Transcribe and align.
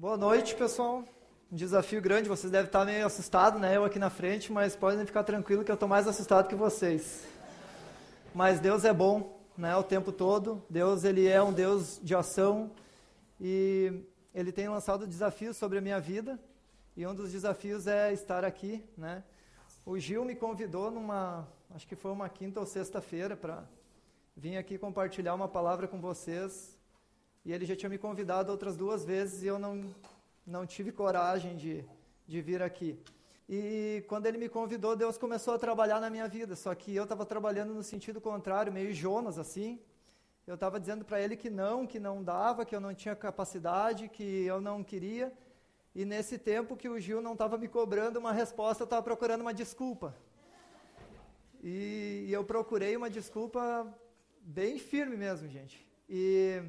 Boa 0.00 0.16
noite, 0.16 0.54
pessoal. 0.54 1.02
Um 1.50 1.56
desafio 1.56 2.00
grande, 2.00 2.28
vocês 2.28 2.52
devem 2.52 2.66
estar 2.66 2.84
meio 2.84 3.04
assustados, 3.04 3.60
né? 3.60 3.76
Eu 3.76 3.84
aqui 3.84 3.98
na 3.98 4.08
frente, 4.08 4.52
mas 4.52 4.76
podem 4.76 5.04
ficar 5.04 5.24
tranquilo 5.24 5.64
que 5.64 5.72
eu 5.72 5.74
estou 5.74 5.88
mais 5.88 6.06
assustado 6.06 6.46
que 6.46 6.54
vocês. 6.54 7.26
Mas 8.32 8.60
Deus 8.60 8.84
é 8.84 8.92
bom, 8.92 9.42
né? 9.56 9.74
O 9.74 9.82
tempo 9.82 10.12
todo. 10.12 10.62
Deus, 10.70 11.02
ele 11.02 11.26
é 11.26 11.42
um 11.42 11.52
Deus 11.52 11.98
de 12.00 12.14
ação 12.14 12.70
e 13.40 14.04
ele 14.32 14.52
tem 14.52 14.68
lançado 14.68 15.04
desafios 15.04 15.56
sobre 15.56 15.78
a 15.78 15.80
minha 15.80 15.98
vida. 15.98 16.38
E 16.96 17.04
um 17.04 17.12
dos 17.12 17.32
desafios 17.32 17.88
é 17.88 18.12
estar 18.12 18.44
aqui, 18.44 18.84
né? 18.96 19.24
O 19.84 19.98
Gil 19.98 20.24
me 20.24 20.36
convidou 20.36 20.92
numa, 20.92 21.44
acho 21.74 21.88
que 21.88 21.96
foi 21.96 22.12
uma 22.12 22.28
quinta 22.28 22.60
ou 22.60 22.66
sexta-feira 22.66 23.36
para 23.36 23.64
vir 24.36 24.58
aqui 24.58 24.78
compartilhar 24.78 25.34
uma 25.34 25.48
palavra 25.48 25.88
com 25.88 26.00
vocês 26.00 26.77
e 27.48 27.52
ele 27.54 27.64
já 27.64 27.74
tinha 27.74 27.88
me 27.88 27.96
convidado 27.96 28.52
outras 28.52 28.76
duas 28.76 29.06
vezes 29.06 29.42
e 29.42 29.46
eu 29.46 29.58
não, 29.58 29.82
não 30.46 30.66
tive 30.66 30.92
coragem 30.92 31.56
de, 31.56 31.82
de 32.26 32.42
vir 32.42 32.60
aqui. 32.60 33.00
E 33.48 34.04
quando 34.06 34.26
ele 34.26 34.36
me 34.36 34.50
convidou, 34.50 34.94
Deus 34.94 35.16
começou 35.16 35.54
a 35.54 35.58
trabalhar 35.58 35.98
na 35.98 36.10
minha 36.10 36.28
vida. 36.28 36.54
Só 36.54 36.74
que 36.74 36.94
eu 36.94 37.04
estava 37.04 37.24
trabalhando 37.24 37.72
no 37.72 37.82
sentido 37.82 38.20
contrário, 38.20 38.70
meio 38.70 38.92
Jonas 38.92 39.38
assim. 39.38 39.80
Eu 40.46 40.56
estava 40.56 40.78
dizendo 40.78 41.06
para 41.06 41.22
ele 41.22 41.38
que 41.38 41.48
não, 41.48 41.86
que 41.86 41.98
não 41.98 42.22
dava, 42.22 42.66
que 42.66 42.76
eu 42.76 42.80
não 42.80 42.92
tinha 42.92 43.16
capacidade, 43.16 44.10
que 44.10 44.44
eu 44.44 44.60
não 44.60 44.84
queria. 44.84 45.32
E 45.94 46.04
nesse 46.04 46.36
tempo 46.36 46.76
que 46.76 46.90
o 46.90 47.00
Gil 47.00 47.22
não 47.22 47.32
estava 47.32 47.56
me 47.56 47.66
cobrando 47.66 48.18
uma 48.18 48.30
resposta, 48.30 48.82
eu 48.82 48.84
estava 48.84 49.02
procurando 49.02 49.40
uma 49.40 49.54
desculpa. 49.54 50.14
E, 51.62 52.26
e 52.28 52.30
eu 52.30 52.44
procurei 52.44 52.94
uma 52.94 53.08
desculpa 53.08 53.90
bem 54.42 54.78
firme 54.78 55.16
mesmo, 55.16 55.48
gente. 55.48 55.88
E 56.10 56.62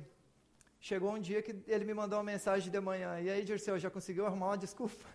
Chegou 0.82 1.12
um 1.12 1.20
dia 1.20 1.42
que 1.42 1.54
ele 1.68 1.84
me 1.84 1.94
mandou 1.94 2.18
uma 2.18 2.24
mensagem 2.24 2.72
de 2.72 2.80
manhã. 2.80 3.20
E 3.20 3.30
aí, 3.30 3.44
Dirceu, 3.44 3.78
já 3.78 3.90
conseguiu 3.90 4.26
arrumar 4.26 4.48
uma 4.48 4.58
desculpa? 4.58 5.06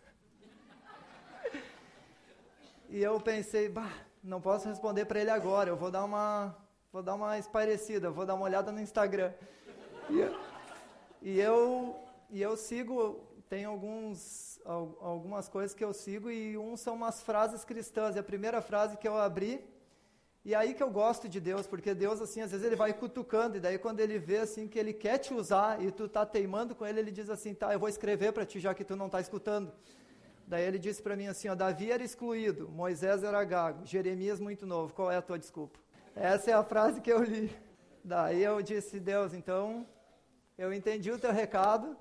e 2.91 3.03
eu 3.03 3.19
pensei, 3.19 3.71
bah, 3.71 3.91
não 4.23 4.43
posso 4.43 4.69
responder 4.69 5.07
para 5.07 5.21
ele 5.21 5.31
agora. 5.31 5.71
Eu 5.71 5.77
vou 5.77 5.91
dar 5.91 6.05
uma, 6.05 6.55
vou 6.93 7.03
dar 7.03 7.15
uma 7.15 7.39
espairecida, 7.39 8.11
vou 8.11 8.27
dar 8.27 8.35
uma 8.35 8.45
olhada 8.45 8.71
no 8.71 8.79
Instagram. 8.79 9.33
E, 10.11 11.31
e 11.31 11.41
eu, 11.41 11.97
e 12.29 12.43
eu 12.43 12.59
sigo, 12.59 13.27
tem 13.49 13.65
alguns, 13.65 14.61
algumas 14.67 15.49
coisas 15.49 15.75
que 15.75 15.83
eu 15.83 15.95
sigo 15.95 16.31
e 16.31 16.59
um 16.59 16.77
são 16.77 16.95
umas 16.95 17.23
frases 17.23 17.65
cristãs. 17.65 18.17
E 18.17 18.19
a 18.19 18.23
primeira 18.23 18.61
frase 18.61 18.99
que 18.99 19.09
eu 19.09 19.17
abri 19.17 19.65
e 20.45 20.55
aí 20.55 20.75
que 20.75 20.83
eu 20.83 20.91
gosto 20.91 21.27
de 21.27 21.41
Deus, 21.41 21.67
porque 21.67 21.95
Deus, 21.95 22.21
assim, 22.21 22.43
às 22.43 22.51
vezes 22.51 22.67
ele 22.67 22.77
vai 22.77 22.93
cutucando, 22.93 23.57
e 23.57 23.61
daí 23.61 23.79
quando 23.79 24.01
ele 24.01 24.19
vê, 24.19 24.39
assim, 24.39 24.69
que 24.69 24.79
ele 24.79 24.93
quer 24.93 25.17
te 25.17 25.33
usar 25.33 25.83
e 25.83 25.91
tu 25.91 26.07
tá 26.07 26.27
teimando 26.27 26.75
com 26.75 26.87
ele, 26.87 27.01
ele 27.01 27.11
diz 27.11 27.31
assim, 27.31 27.55
tá, 27.55 27.73
eu 27.73 27.81
vou 27.81 27.89
escrever 27.89 28.31
para 28.31 28.45
ti, 28.45 28.61
já 28.61 28.75
que 28.75 28.85
tu 28.85 28.95
não 28.95 29.07
está 29.07 29.23
escutando. 29.23 29.73
Daí 30.47 30.63
ele 30.63 30.79
disse 30.79 31.03
para 31.03 31.17
mim 31.17 31.29
assim, 31.29 31.49
ó, 31.49 31.55
Davi 31.55 31.91
era 31.91 32.05
excluído, 32.05 32.69
Moisés 32.69 33.25
era 33.25 33.43
gago, 33.43 33.87
Jeremias 33.87 34.39
muito 34.39 34.67
novo, 34.67 34.93
qual 34.93 35.11
é 35.11 35.17
a 35.17 35.23
tua 35.23 35.39
desculpa? 35.39 35.79
Essa 36.15 36.51
é 36.51 36.55
a 36.55 36.63
frase 36.63 37.01
que 37.01 37.11
eu 37.11 37.23
li. 37.23 37.51
Daí 38.05 38.43
eu 38.43 38.61
disse, 38.61 39.01
Deus, 39.01 39.33
então, 39.33 39.87
eu 40.59 40.75
entendi 40.75 41.11
o 41.11 41.19
teu 41.19 41.33
recado, 41.33 41.97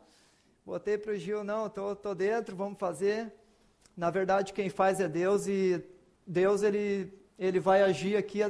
botei 0.65 0.97
para 0.97 1.13
o 1.13 1.15
Gil, 1.15 1.45
não, 1.45 1.69
tô, 1.69 1.95
tô 1.95 2.13
dentro, 2.13 2.57
vamos 2.57 2.77
fazer. 2.77 3.31
Na 3.95 4.09
verdade, 4.09 4.51
quem 4.51 4.69
faz 4.69 4.99
é 4.99 5.07
Deus, 5.07 5.47
e 5.47 5.81
Deus, 6.27 6.61
ele 6.61 7.22
ele 7.37 7.59
vai 7.59 7.81
agir 7.81 8.15
aqui 8.15 8.41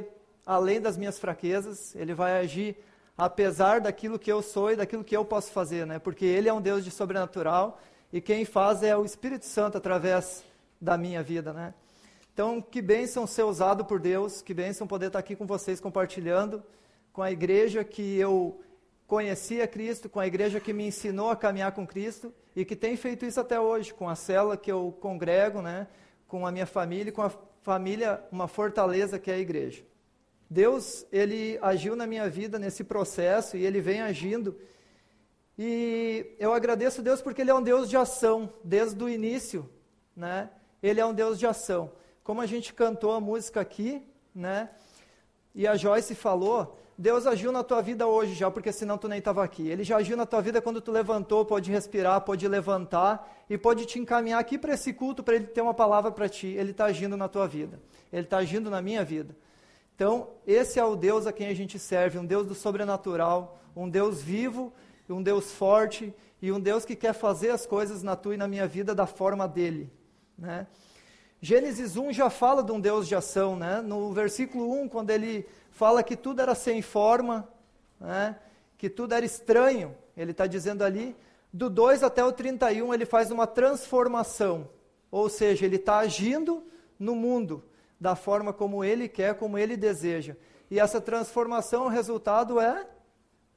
além 0.46 0.80
das 0.80 0.96
minhas 0.96 1.18
fraquezas, 1.18 1.94
ele 1.94 2.14
vai 2.14 2.38
agir 2.38 2.76
apesar 3.16 3.80
daquilo 3.80 4.18
que 4.18 4.30
eu 4.30 4.42
sou 4.42 4.72
e 4.72 4.76
daquilo 4.76 5.04
que 5.04 5.16
eu 5.16 5.24
posso 5.24 5.52
fazer, 5.52 5.86
né? 5.86 5.98
Porque 5.98 6.24
ele 6.24 6.48
é 6.48 6.52
um 6.52 6.60
Deus 6.60 6.84
de 6.84 6.90
sobrenatural 6.90 7.80
e 8.12 8.20
quem 8.20 8.44
faz 8.44 8.82
é 8.82 8.96
o 8.96 9.04
Espírito 9.04 9.46
Santo 9.46 9.78
através 9.78 10.44
da 10.80 10.98
minha 10.98 11.22
vida, 11.22 11.52
né? 11.52 11.74
Então, 12.32 12.60
que 12.60 12.82
bênção 12.82 13.26
ser 13.26 13.44
usado 13.44 13.84
por 13.84 14.00
Deus, 14.00 14.42
que 14.42 14.52
bênção 14.52 14.86
poder 14.86 15.06
estar 15.06 15.20
aqui 15.20 15.36
com 15.36 15.46
vocês 15.46 15.80
compartilhando 15.80 16.62
com 17.12 17.22
a 17.22 17.30
igreja 17.30 17.84
que 17.84 18.18
eu 18.18 18.60
conhecia 19.06 19.68
Cristo, 19.68 20.08
com 20.08 20.18
a 20.18 20.26
igreja 20.26 20.58
que 20.58 20.72
me 20.72 20.88
ensinou 20.88 21.30
a 21.30 21.36
caminhar 21.36 21.70
com 21.70 21.86
Cristo 21.86 22.34
e 22.56 22.64
que 22.64 22.74
tem 22.74 22.96
feito 22.96 23.24
isso 23.24 23.38
até 23.38 23.60
hoje, 23.60 23.94
com 23.94 24.08
a 24.08 24.16
cela 24.16 24.56
que 24.56 24.72
eu 24.72 24.96
congrego, 25.00 25.62
né? 25.62 25.86
Com 26.26 26.44
a 26.44 26.50
minha 26.50 26.66
família, 26.66 27.12
com 27.12 27.22
a 27.22 27.30
família, 27.64 28.22
uma 28.30 28.46
fortaleza 28.46 29.18
que 29.18 29.30
é 29.30 29.34
a 29.34 29.38
igreja. 29.38 29.82
Deus, 30.50 31.06
ele 31.10 31.58
agiu 31.62 31.96
na 31.96 32.06
minha 32.06 32.28
vida 32.28 32.58
nesse 32.58 32.84
processo 32.84 33.56
e 33.56 33.64
ele 33.64 33.80
vem 33.80 34.02
agindo. 34.02 34.54
E 35.58 36.36
eu 36.38 36.52
agradeço 36.52 37.00
a 37.00 37.04
Deus 37.04 37.22
porque 37.22 37.40
ele 37.40 37.50
é 37.50 37.54
um 37.54 37.62
Deus 37.62 37.88
de 37.88 37.96
ação, 37.96 38.52
desde 38.62 39.02
o 39.02 39.08
início, 39.08 39.68
né? 40.14 40.50
Ele 40.82 41.00
é 41.00 41.06
um 41.06 41.14
Deus 41.14 41.38
de 41.38 41.46
ação. 41.46 41.90
Como 42.22 42.42
a 42.42 42.46
gente 42.46 42.74
cantou 42.74 43.12
a 43.12 43.20
música 43.20 43.62
aqui, 43.62 44.06
né? 44.34 44.68
E 45.54 45.66
a 45.66 45.74
Joyce 45.74 46.14
falou, 46.14 46.78
Deus 46.96 47.26
agiu 47.26 47.50
na 47.50 47.64
tua 47.64 47.82
vida 47.82 48.06
hoje 48.06 48.34
já, 48.34 48.50
porque 48.50 48.70
senão 48.70 48.96
tu 48.96 49.08
nem 49.08 49.18
estava 49.18 49.42
aqui. 49.42 49.68
Ele 49.68 49.82
já 49.82 49.96
agiu 49.96 50.16
na 50.16 50.24
tua 50.24 50.40
vida 50.40 50.62
quando 50.62 50.80
tu 50.80 50.92
levantou, 50.92 51.44
pode 51.44 51.70
respirar, 51.70 52.20
pode 52.20 52.46
levantar 52.46 53.44
e 53.50 53.58
pode 53.58 53.84
te 53.84 53.98
encaminhar 53.98 54.38
aqui 54.38 54.56
para 54.56 54.74
esse 54.74 54.92
culto 54.92 55.22
para 55.22 55.34
ele 55.34 55.46
ter 55.46 55.60
uma 55.60 55.74
palavra 55.74 56.12
para 56.12 56.28
ti. 56.28 56.46
Ele 56.46 56.70
está 56.70 56.84
agindo 56.84 57.16
na 57.16 57.28
tua 57.28 57.48
vida. 57.48 57.80
Ele 58.12 58.22
está 58.22 58.38
agindo 58.38 58.70
na 58.70 58.80
minha 58.80 59.04
vida. 59.04 59.36
Então, 59.96 60.28
esse 60.46 60.78
é 60.78 60.84
o 60.84 60.94
Deus 60.94 61.26
a 61.26 61.32
quem 61.32 61.48
a 61.48 61.54
gente 61.54 61.78
serve, 61.78 62.18
um 62.18 62.26
Deus 62.26 62.46
do 62.46 62.54
sobrenatural, 62.54 63.58
um 63.74 63.88
Deus 63.88 64.22
vivo, 64.22 64.72
um 65.08 65.22
Deus 65.22 65.52
forte 65.52 66.14
e 66.40 66.50
um 66.50 66.60
Deus 66.60 66.84
que 66.84 66.96
quer 66.96 67.12
fazer 67.12 67.50
as 67.50 67.66
coisas 67.66 68.02
na 68.02 68.16
tua 68.16 68.34
e 68.34 68.36
na 68.36 68.48
minha 68.48 68.66
vida 68.66 68.94
da 68.94 69.06
forma 69.06 69.46
dele, 69.48 69.90
né? 70.36 70.66
Gênesis 71.44 71.94
1 71.94 72.10
já 72.10 72.30
fala 72.30 72.62
de 72.62 72.72
um 72.72 72.80
Deus 72.80 73.06
de 73.06 73.14
ação, 73.14 73.54
né? 73.54 73.82
No 73.82 74.10
versículo 74.14 74.80
1, 74.80 74.88
quando 74.88 75.10
ele 75.10 75.46
fala 75.72 76.02
que 76.02 76.16
tudo 76.16 76.40
era 76.40 76.54
sem 76.54 76.80
forma, 76.80 77.46
né? 78.00 78.34
que 78.78 78.88
tudo 78.88 79.12
era 79.12 79.26
estranho, 79.26 79.94
ele 80.16 80.30
está 80.30 80.46
dizendo 80.46 80.82
ali, 80.82 81.14
do 81.52 81.68
2 81.68 82.02
até 82.02 82.24
o 82.24 82.32
31 82.32 82.94
ele 82.94 83.04
faz 83.04 83.30
uma 83.30 83.46
transformação, 83.46 84.70
ou 85.10 85.28
seja, 85.28 85.66
ele 85.66 85.76
está 85.76 85.98
agindo 85.98 86.64
no 86.98 87.14
mundo 87.14 87.62
da 88.00 88.16
forma 88.16 88.50
como 88.50 88.82
ele 88.82 89.06
quer, 89.06 89.34
como 89.34 89.58
ele 89.58 89.76
deseja. 89.76 90.38
E 90.70 90.80
essa 90.80 90.98
transformação, 90.98 91.84
o 91.84 91.88
resultado 91.88 92.58
é 92.58 92.86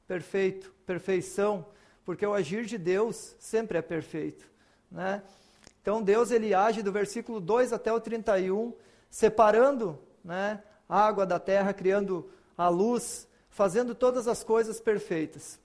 perfeito, 0.06 0.74
perfeição, 0.84 1.64
porque 2.04 2.26
o 2.26 2.34
agir 2.34 2.66
de 2.66 2.76
Deus 2.76 3.34
sempre 3.38 3.78
é 3.78 3.82
perfeito. 3.82 4.46
Né? 4.90 5.22
Então 5.88 6.02
Deus 6.02 6.30
ele 6.30 6.52
age 6.52 6.82
do 6.82 6.92
versículo 6.92 7.40
2 7.40 7.72
até 7.72 7.90
o 7.90 7.98
31, 7.98 8.74
separando 9.08 9.98
né, 10.22 10.62
a 10.86 11.00
água 11.00 11.24
da 11.24 11.38
terra, 11.38 11.72
criando 11.72 12.28
a 12.58 12.68
luz, 12.68 13.26
fazendo 13.48 13.94
todas 13.94 14.28
as 14.28 14.44
coisas 14.44 14.82
perfeitas. 14.82 15.58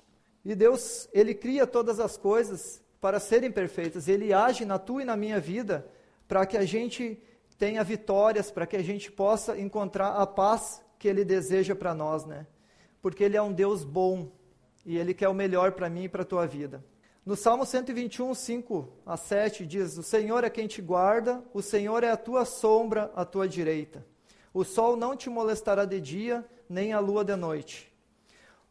E 0.45 0.56
Deus, 0.56 1.09
ele 1.11 1.35
cria 1.35 1.67
todas 1.67 2.00
as 2.00 2.16
coisas 2.16 2.81
para 3.01 3.19
serem 3.19 3.51
perfeitas. 3.51 4.07
Ele 4.07 4.31
age 4.31 4.63
na 4.63 4.79
tua 4.79 5.01
e 5.01 5.06
na 5.06 5.17
minha 5.17 5.41
vida 5.41 5.85
para 6.25 6.45
que 6.45 6.55
a 6.55 6.63
gente 6.63 7.22
tenha 7.57 7.84
vitórias, 7.84 8.50
para 8.50 8.66
que 8.66 8.78
a 8.78 8.81
gente 8.81 9.11
possa 9.11 9.59
encontrar 9.59 10.11
a 10.16 10.25
paz 10.25 10.81
que 10.97 11.09
ele 11.09 11.25
deseja 11.25 11.75
para 11.75 11.94
nós, 11.94 12.23
né? 12.23 12.47
Porque 13.01 13.25
ele 13.25 13.35
é 13.35 13.41
um 13.41 13.51
Deus 13.51 13.84
bom 13.84 14.31
e 14.85 14.97
ele 14.97 15.13
quer 15.13 15.28
o 15.28 15.34
melhor 15.34 15.73
para 15.73 15.90
mim 15.90 16.05
e 16.05 16.09
para 16.09 16.22
a 16.22 16.25
tua 16.25 16.47
vida. 16.47 16.81
No 17.25 17.38
Salmo 17.38 17.66
121, 17.66 18.34
5 18.34 18.89
a 19.06 19.16
7 19.16 19.66
diz: 19.66 19.97
O 19.97 20.03
Senhor 20.03 20.44
é 20.44 20.50
quem 20.50 20.67
te 20.67 20.81
guarda, 20.81 21.41
o 21.53 21.61
Senhor 21.61 22.03
é 22.03 22.11
a 22.11 22.17
tua 22.17 22.44
sombra 22.44 23.09
à 23.16 23.23
tua 23.23 23.47
direita. 23.47 24.06
O 24.53 24.66
sol 24.66 24.97
não 24.97 25.16
te 25.16 25.29
molestará 25.29 25.85
de 25.85 26.01
dia, 26.01 26.45
nem 26.69 26.91
a 26.91 27.00
lua 27.00 27.23
de 27.23 27.35
noite. 27.38 27.89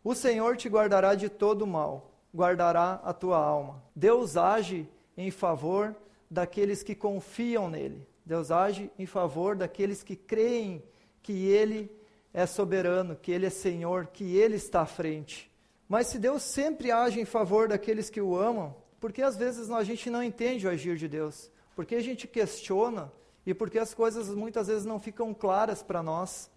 O 0.04 0.14
Senhor 0.14 0.56
te 0.58 0.68
guardará 0.68 1.14
de 1.14 1.30
todo 1.30 1.66
mal, 1.66 2.12
guardará 2.34 3.00
a 3.02 3.14
tua 3.14 3.38
alma. 3.38 3.82
Deus 3.96 4.36
age 4.36 4.86
em 5.16 5.30
favor 5.30 5.96
daqueles 6.30 6.82
que 6.82 6.94
confiam 6.94 7.70
nele. 7.70 8.06
Deus 8.24 8.50
age 8.50 8.90
em 8.98 9.06
favor 9.06 9.56
daqueles 9.56 10.02
que 10.02 10.14
creem 10.14 10.82
que 11.22 11.46
ele 11.46 11.90
é 12.34 12.44
soberano, 12.44 13.16
que 13.16 13.32
ele 13.32 13.46
é 13.46 13.50
Senhor, 13.50 14.08
que 14.08 14.36
ele 14.36 14.56
está 14.56 14.82
à 14.82 14.86
frente. 14.86 15.51
Mas 15.92 16.06
se 16.06 16.18
Deus 16.18 16.42
sempre 16.42 16.90
age 16.90 17.20
em 17.20 17.26
favor 17.26 17.68
daqueles 17.68 18.08
que 18.08 18.18
o 18.18 18.34
amam, 18.34 18.74
por 18.98 19.12
que 19.12 19.20
às 19.20 19.36
vezes 19.36 19.70
a 19.70 19.84
gente 19.84 20.08
não 20.08 20.22
entende 20.22 20.66
o 20.66 20.70
agir 20.70 20.96
de 20.96 21.06
Deus? 21.06 21.50
Porque 21.76 21.94
a 21.94 22.00
gente 22.00 22.26
questiona 22.26 23.12
e 23.44 23.52
porque 23.52 23.78
as 23.78 23.92
coisas 23.92 24.30
muitas 24.30 24.68
vezes 24.68 24.86
não 24.86 24.98
ficam 24.98 25.34
claras 25.34 25.82
para 25.82 26.02
nós. 26.02 26.50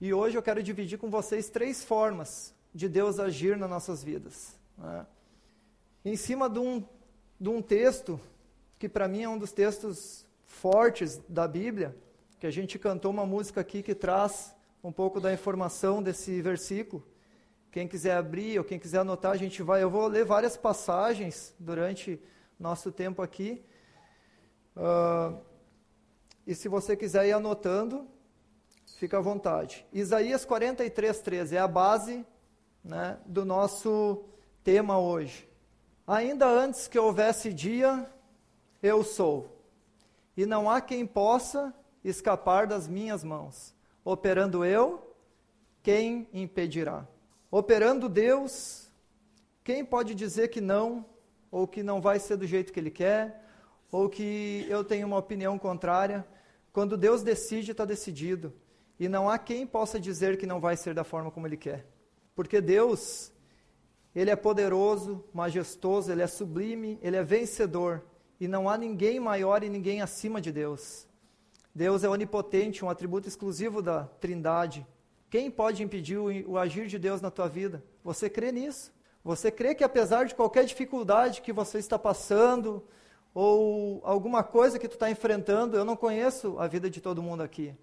E 0.00 0.14
hoje 0.14 0.38
eu 0.38 0.42
quero 0.42 0.62
dividir 0.62 0.98
com 0.98 1.10
vocês 1.10 1.50
três 1.50 1.84
formas 1.84 2.54
de 2.74 2.88
Deus 2.88 3.20
agir 3.20 3.54
nas 3.54 3.68
nossas 3.68 4.02
vidas. 4.02 4.58
Né? 4.78 5.06
Em 6.02 6.16
cima 6.16 6.48
de 6.48 6.58
um, 6.58 6.82
de 7.38 7.50
um 7.50 7.60
texto, 7.60 8.18
que 8.78 8.88
para 8.88 9.06
mim 9.06 9.24
é 9.24 9.28
um 9.28 9.36
dos 9.36 9.52
textos 9.52 10.24
fortes 10.46 11.20
da 11.28 11.46
Bíblia, 11.46 11.94
que 12.40 12.46
a 12.46 12.50
gente 12.50 12.78
cantou 12.78 13.10
uma 13.10 13.26
música 13.26 13.60
aqui 13.60 13.82
que 13.82 13.94
traz 13.94 14.54
um 14.82 14.90
pouco 14.90 15.20
da 15.20 15.34
informação 15.34 16.02
desse 16.02 16.40
versículo 16.40 17.04
quem 17.70 17.86
quiser 17.86 18.16
abrir 18.16 18.58
ou 18.58 18.64
quem 18.64 18.78
quiser 18.78 18.98
anotar, 18.98 19.32
a 19.32 19.36
gente 19.36 19.62
vai. 19.62 19.82
Eu 19.82 19.90
vou 19.90 20.06
ler 20.06 20.24
várias 20.24 20.56
passagens 20.56 21.54
durante 21.58 22.20
nosso 22.58 22.90
tempo 22.90 23.22
aqui. 23.22 23.62
Uh, 24.76 25.38
e 26.46 26.54
se 26.54 26.68
você 26.68 26.96
quiser 26.96 27.26
ir 27.26 27.32
anotando, 27.32 28.08
fica 28.96 29.18
à 29.18 29.20
vontade. 29.20 29.86
Isaías 29.92 30.44
43, 30.44 31.20
13 31.20 31.56
é 31.56 31.58
a 31.58 31.68
base 31.68 32.24
né, 32.82 33.18
do 33.26 33.44
nosso 33.44 34.24
tema 34.64 34.98
hoje. 34.98 35.48
Ainda 36.06 36.46
antes 36.46 36.88
que 36.88 36.98
houvesse 36.98 37.52
dia, 37.52 38.10
eu 38.82 39.04
sou, 39.04 39.62
e 40.36 40.46
não 40.46 40.70
há 40.70 40.80
quem 40.80 41.06
possa 41.06 41.74
escapar 42.02 42.66
das 42.66 42.88
minhas 42.88 43.22
mãos. 43.22 43.74
Operando 44.04 44.64
eu, 44.64 45.14
quem 45.82 46.26
impedirá? 46.32 47.06
Operando 47.50 48.08
Deus, 48.10 48.90
quem 49.64 49.82
pode 49.84 50.14
dizer 50.14 50.48
que 50.48 50.60
não, 50.60 51.06
ou 51.50 51.66
que 51.66 51.82
não 51.82 52.00
vai 52.00 52.18
ser 52.18 52.36
do 52.36 52.46
jeito 52.46 52.72
que 52.72 52.78
Ele 52.78 52.90
quer, 52.90 53.42
ou 53.90 54.08
que 54.08 54.66
eu 54.68 54.84
tenho 54.84 55.06
uma 55.06 55.16
opinião 55.16 55.58
contrária? 55.58 56.26
Quando 56.72 56.96
Deus 56.96 57.22
decide, 57.22 57.70
está 57.70 57.86
decidido. 57.86 58.52
E 59.00 59.08
não 59.08 59.30
há 59.30 59.38
quem 59.38 59.66
possa 59.66 59.98
dizer 59.98 60.36
que 60.36 60.46
não 60.46 60.60
vai 60.60 60.76
ser 60.76 60.92
da 60.92 61.04
forma 61.04 61.30
como 61.30 61.46
Ele 61.46 61.56
quer. 61.56 61.86
Porque 62.34 62.60
Deus, 62.60 63.32
Ele 64.14 64.30
é 64.30 64.36
poderoso, 64.36 65.24
majestoso, 65.32 66.12
Ele 66.12 66.22
é 66.22 66.26
sublime, 66.26 66.98
Ele 67.00 67.16
é 67.16 67.22
vencedor. 67.22 68.04
E 68.38 68.46
não 68.46 68.68
há 68.68 68.76
ninguém 68.76 69.18
maior 69.18 69.64
e 69.64 69.70
ninguém 69.70 70.02
acima 70.02 70.40
de 70.40 70.52
Deus. 70.52 71.06
Deus 71.74 72.04
é 72.04 72.08
onipotente, 72.08 72.84
um 72.84 72.90
atributo 72.90 73.26
exclusivo 73.26 73.80
da 73.80 74.04
Trindade. 74.04 74.86
Quem 75.30 75.50
pode 75.50 75.82
impedir 75.82 76.16
o, 76.16 76.52
o 76.52 76.58
agir 76.58 76.86
de 76.86 76.98
Deus 76.98 77.20
na 77.20 77.30
tua 77.30 77.48
vida? 77.48 77.84
Você 78.02 78.30
crê 78.30 78.50
nisso? 78.50 78.92
Você 79.22 79.50
crê 79.50 79.74
que 79.74 79.84
apesar 79.84 80.24
de 80.24 80.34
qualquer 80.34 80.64
dificuldade 80.64 81.42
que 81.42 81.52
você 81.52 81.78
está 81.78 81.98
passando, 81.98 82.82
ou 83.34 84.00
alguma 84.04 84.42
coisa 84.42 84.78
que 84.78 84.88
tu 84.88 84.94
está 84.94 85.10
enfrentando, 85.10 85.76
eu 85.76 85.84
não 85.84 85.96
conheço 85.96 86.58
a 86.58 86.66
vida 86.66 86.88
de 86.88 87.00
todo 87.00 87.22
mundo 87.22 87.42
aqui. 87.42 87.74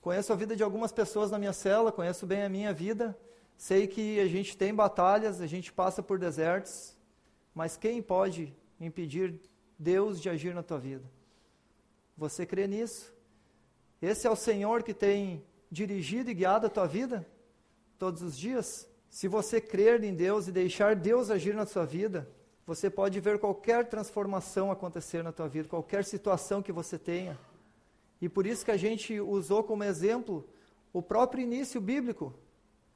Conheço 0.00 0.32
a 0.32 0.36
vida 0.36 0.56
de 0.56 0.62
algumas 0.62 0.92
pessoas 0.92 1.30
na 1.30 1.38
minha 1.38 1.52
cela, 1.52 1.92
conheço 1.92 2.26
bem 2.26 2.42
a 2.42 2.48
minha 2.48 2.72
vida, 2.72 3.16
sei 3.56 3.86
que 3.86 4.18
a 4.20 4.26
gente 4.26 4.56
tem 4.56 4.74
batalhas, 4.74 5.40
a 5.40 5.46
gente 5.46 5.72
passa 5.72 6.02
por 6.02 6.18
desertos, 6.18 6.96
mas 7.54 7.76
quem 7.76 8.00
pode 8.00 8.54
impedir 8.80 9.40
Deus 9.78 10.20
de 10.20 10.28
agir 10.28 10.54
na 10.54 10.62
tua 10.62 10.78
vida? 10.78 11.04
Você 12.16 12.46
crê 12.46 12.66
nisso? 12.66 13.12
Esse 14.00 14.26
é 14.26 14.30
o 14.30 14.36
Senhor 14.36 14.82
que 14.82 14.94
tem 14.94 15.44
dirigido 15.72 16.30
e 16.30 16.34
guiado 16.34 16.66
a 16.66 16.70
tua 16.70 16.86
vida 16.86 17.26
todos 17.98 18.20
os 18.20 18.38
dias? 18.38 18.86
Se 19.08 19.26
você 19.26 19.58
crer 19.58 20.04
em 20.04 20.14
Deus 20.14 20.46
e 20.46 20.52
deixar 20.52 20.94
Deus 20.94 21.30
agir 21.30 21.54
na 21.54 21.64
sua 21.64 21.86
vida, 21.86 22.28
você 22.66 22.90
pode 22.90 23.18
ver 23.18 23.38
qualquer 23.38 23.88
transformação 23.88 24.70
acontecer 24.70 25.24
na 25.24 25.32
tua 25.32 25.48
vida, 25.48 25.68
qualquer 25.68 26.04
situação 26.04 26.62
que 26.62 26.70
você 26.70 26.98
tenha. 26.98 27.38
E 28.20 28.28
por 28.28 28.46
isso 28.46 28.64
que 28.64 28.70
a 28.70 28.76
gente 28.76 29.18
usou 29.18 29.64
como 29.64 29.82
exemplo 29.82 30.46
o 30.92 31.02
próprio 31.02 31.42
início 31.42 31.80
bíblico, 31.80 32.34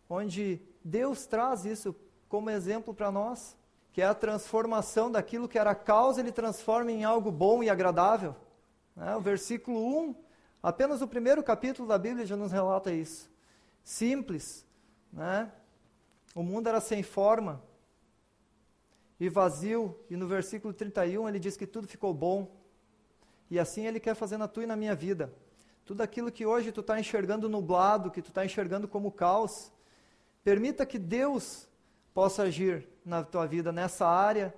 onde 0.09 0.61
Deus 0.85 1.27
traz 1.27 1.65
isso 1.65 1.97
como 2.29 2.51
exemplo 2.51 2.93
para 2.93 3.11
nós, 3.11 3.57
que 3.93 4.03
é 4.03 4.07
a 4.07 4.15
transformação 4.15 5.11
daquilo 5.11 5.49
que 5.49 5.59
era 5.59 5.75
causa, 5.75 6.21
ele 6.21 6.31
transforma 6.31 6.93
em 6.93 7.05
algo 7.05 7.33
bom 7.33 7.63
e 7.63 7.71
agradável. 7.71 8.37
Né? 8.95 9.17
O 9.17 9.21
versículo 9.21 9.79
1 10.11 10.26
Apenas 10.67 11.01
o 11.01 11.07
primeiro 11.07 11.45
capítulo 11.45 11.87
da 11.87 11.97
Bíblia 11.97 12.27
já 12.27 12.35
nos 12.35 12.51
relata 12.51 12.91
isso. 12.91 13.31
Simples, 13.85 14.67
né? 15.13 15.49
O 16.35 16.43
mundo 16.43 16.69
era 16.69 16.81
sem 16.81 17.05
forma 17.05 17.63
e 19.21 19.29
vazio, 19.29 19.97
e 20.11 20.17
no 20.17 20.27
versículo 20.27 20.75
31 20.75 21.29
ele 21.29 21.39
diz 21.39 21.57
que 21.57 21.69
tudo 21.69 21.87
ficou 21.87 22.13
bom. 22.13 22.51
E 23.49 23.61
assim 23.61 23.87
ele 23.87 24.01
quer 24.01 24.17
fazer 24.17 24.39
na 24.39 24.49
tua 24.49 24.65
e 24.65 24.67
na 24.67 24.75
minha 24.75 24.93
vida. 24.97 25.33
Tudo 25.85 26.01
aquilo 26.01 26.33
que 26.33 26.45
hoje 26.45 26.73
tu 26.73 26.81
está 26.81 26.99
enxergando 26.99 27.49
nublado, 27.49 28.11
que 28.11 28.21
tu 28.21 28.31
está 28.31 28.45
enxergando 28.45 28.89
como 28.89 29.13
caos, 29.13 29.71
permita 30.43 30.85
que 30.85 30.99
Deus 30.99 31.69
possa 32.13 32.43
agir 32.43 32.89
na 33.05 33.23
tua 33.23 33.47
vida 33.47 33.71
nessa 33.71 34.05
área 34.05 34.53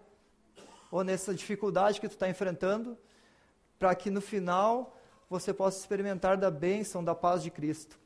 ou 0.90 1.04
nessa 1.04 1.34
dificuldade 1.34 2.00
que 2.00 2.08
tu 2.08 2.12
está 2.12 2.30
enfrentando, 2.30 2.96
para 3.78 3.94
que 3.94 4.08
no 4.08 4.22
final 4.22 4.94
você 5.28 5.52
possa 5.52 5.78
experimentar 5.78 6.36
da 6.36 6.50
bênção, 6.50 7.04
da 7.04 7.14
paz 7.14 7.42
de 7.42 7.50
Cristo. 7.50 7.98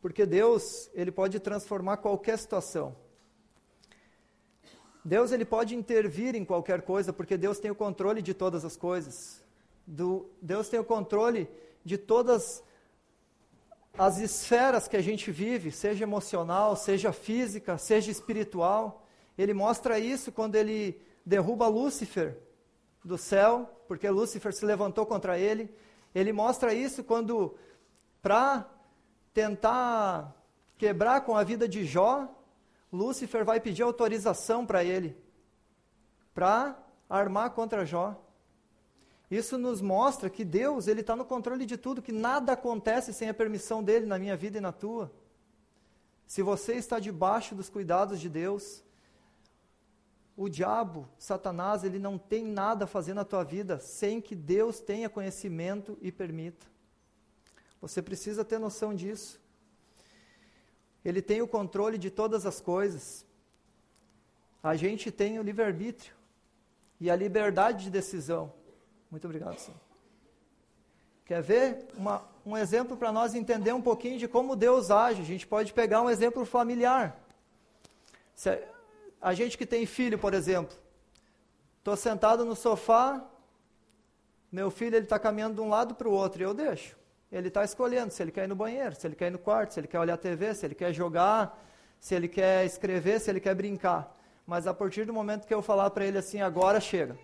Porque 0.00 0.24
Deus, 0.24 0.90
ele 0.94 1.10
pode 1.10 1.38
transformar 1.40 1.98
qualquer 1.98 2.38
situação. 2.38 2.96
Deus 5.04 5.32
ele 5.32 5.44
pode 5.44 5.74
intervir 5.74 6.34
em 6.34 6.44
qualquer 6.44 6.82
coisa, 6.82 7.12
porque 7.12 7.36
Deus 7.36 7.58
tem 7.58 7.70
o 7.70 7.74
controle 7.74 8.22
de 8.22 8.32
todas 8.32 8.64
as 8.64 8.76
coisas. 8.76 9.42
Do, 9.86 10.30
Deus 10.40 10.68
tem 10.68 10.80
o 10.80 10.84
controle 10.84 11.48
de 11.84 11.98
todas 11.98 12.62
as 13.98 14.18
esferas 14.18 14.88
que 14.88 14.96
a 14.96 15.02
gente 15.02 15.30
vive, 15.30 15.70
seja 15.70 16.04
emocional, 16.04 16.74
seja 16.74 17.12
física, 17.12 17.76
seja 17.76 18.10
espiritual. 18.10 19.06
Ele 19.36 19.52
mostra 19.52 19.98
isso 19.98 20.32
quando 20.32 20.54
ele 20.54 21.00
derruba 21.24 21.66
Lúcifer 21.66 22.38
do 23.04 23.18
céu, 23.18 23.82
porque 23.86 24.08
Lúcifer 24.08 24.52
se 24.52 24.64
levantou 24.64 25.04
contra 25.04 25.38
ele. 25.38 25.74
Ele 26.14 26.32
mostra 26.32 26.72
isso 26.72 27.04
quando, 27.04 27.54
para 28.22 28.68
tentar 29.32 30.34
quebrar 30.78 31.22
com 31.22 31.36
a 31.36 31.44
vida 31.44 31.68
de 31.68 31.84
Jó, 31.84 32.28
Lúcifer 32.92 33.44
vai 33.44 33.60
pedir 33.60 33.82
autorização 33.82 34.64
para 34.64 34.84
ele, 34.84 35.16
para 36.32 36.78
armar 37.10 37.50
contra 37.50 37.84
Jó. 37.84 38.20
Isso 39.30 39.58
nos 39.58 39.80
mostra 39.80 40.30
que 40.30 40.44
Deus 40.44 40.86
ele 40.86 41.00
está 41.00 41.16
no 41.16 41.24
controle 41.24 41.66
de 41.66 41.76
tudo, 41.76 42.02
que 42.02 42.12
nada 42.12 42.52
acontece 42.52 43.12
sem 43.12 43.28
a 43.28 43.34
permissão 43.34 43.82
dele 43.82 44.06
na 44.06 44.18
minha 44.18 44.36
vida 44.36 44.58
e 44.58 44.60
na 44.60 44.70
tua. 44.70 45.10
Se 46.26 46.40
você 46.42 46.74
está 46.74 47.00
debaixo 47.00 47.54
dos 47.54 47.68
cuidados 47.68 48.20
de 48.20 48.28
Deus, 48.28 48.83
o 50.36 50.48
diabo, 50.48 51.08
Satanás, 51.16 51.84
ele 51.84 51.98
não 51.98 52.18
tem 52.18 52.44
nada 52.44 52.84
a 52.84 52.88
fazer 52.88 53.14
na 53.14 53.24
tua 53.24 53.44
vida 53.44 53.78
sem 53.78 54.20
que 54.20 54.34
Deus 54.34 54.80
tenha 54.80 55.08
conhecimento 55.08 55.96
e 56.00 56.10
permita. 56.10 56.66
Você 57.80 58.02
precisa 58.02 58.44
ter 58.44 58.58
noção 58.58 58.94
disso. 58.94 59.40
Ele 61.04 61.22
tem 61.22 61.40
o 61.40 61.46
controle 61.46 61.98
de 61.98 62.10
todas 62.10 62.46
as 62.46 62.60
coisas. 62.60 63.24
A 64.62 64.74
gente 64.74 65.10
tem 65.10 65.38
o 65.38 65.42
livre-arbítrio 65.42 66.14
e 66.98 67.10
a 67.10 67.14
liberdade 67.14 67.84
de 67.84 67.90
decisão. 67.90 68.52
Muito 69.10 69.26
obrigado, 69.26 69.58
senhor. 69.58 69.78
Quer 71.26 71.42
ver 71.42 71.86
uma, 71.96 72.26
um 72.44 72.56
exemplo 72.56 72.96
para 72.96 73.12
nós 73.12 73.34
entender 73.34 73.72
um 73.72 73.82
pouquinho 73.82 74.18
de 74.18 74.26
como 74.26 74.56
Deus 74.56 74.90
age? 74.90 75.22
A 75.22 75.24
gente 75.24 75.46
pode 75.46 75.72
pegar 75.72 76.02
um 76.02 76.10
exemplo 76.10 76.44
familiar. 76.44 77.18
A 79.24 79.32
gente 79.32 79.56
que 79.56 79.64
tem 79.64 79.86
filho, 79.86 80.18
por 80.18 80.34
exemplo, 80.34 80.76
estou 81.78 81.96
sentado 81.96 82.44
no 82.44 82.54
sofá, 82.54 83.24
meu 84.52 84.70
filho 84.70 84.94
ele 84.94 85.06
está 85.06 85.18
caminhando 85.18 85.54
de 85.54 85.62
um 85.62 85.70
lado 85.70 85.94
para 85.94 86.06
o 86.06 86.12
outro 86.12 86.42
e 86.42 86.44
eu 86.44 86.52
deixo. 86.52 86.94
Ele 87.32 87.48
está 87.48 87.64
escolhendo 87.64 88.12
se 88.12 88.22
ele 88.22 88.30
quer 88.30 88.44
ir 88.44 88.48
no 88.48 88.54
banheiro, 88.54 88.94
se 88.94 89.06
ele 89.06 89.16
quer 89.16 89.28
ir 89.28 89.30
no 89.30 89.38
quarto, 89.38 89.72
se 89.72 89.80
ele 89.80 89.88
quer 89.88 89.98
olhar 89.98 90.12
a 90.12 90.18
TV, 90.18 90.54
se 90.54 90.66
ele 90.66 90.74
quer 90.74 90.92
jogar, 90.92 91.58
se 91.98 92.14
ele 92.14 92.28
quer 92.28 92.66
escrever, 92.66 93.18
se 93.18 93.30
ele 93.30 93.40
quer 93.40 93.54
brincar. 93.54 94.14
Mas 94.46 94.66
a 94.66 94.74
partir 94.74 95.06
do 95.06 95.12
momento 95.14 95.46
que 95.46 95.54
eu 95.54 95.62
falar 95.62 95.88
para 95.88 96.04
ele 96.04 96.18
assim, 96.18 96.42
agora 96.42 96.78
chega. 96.78 97.18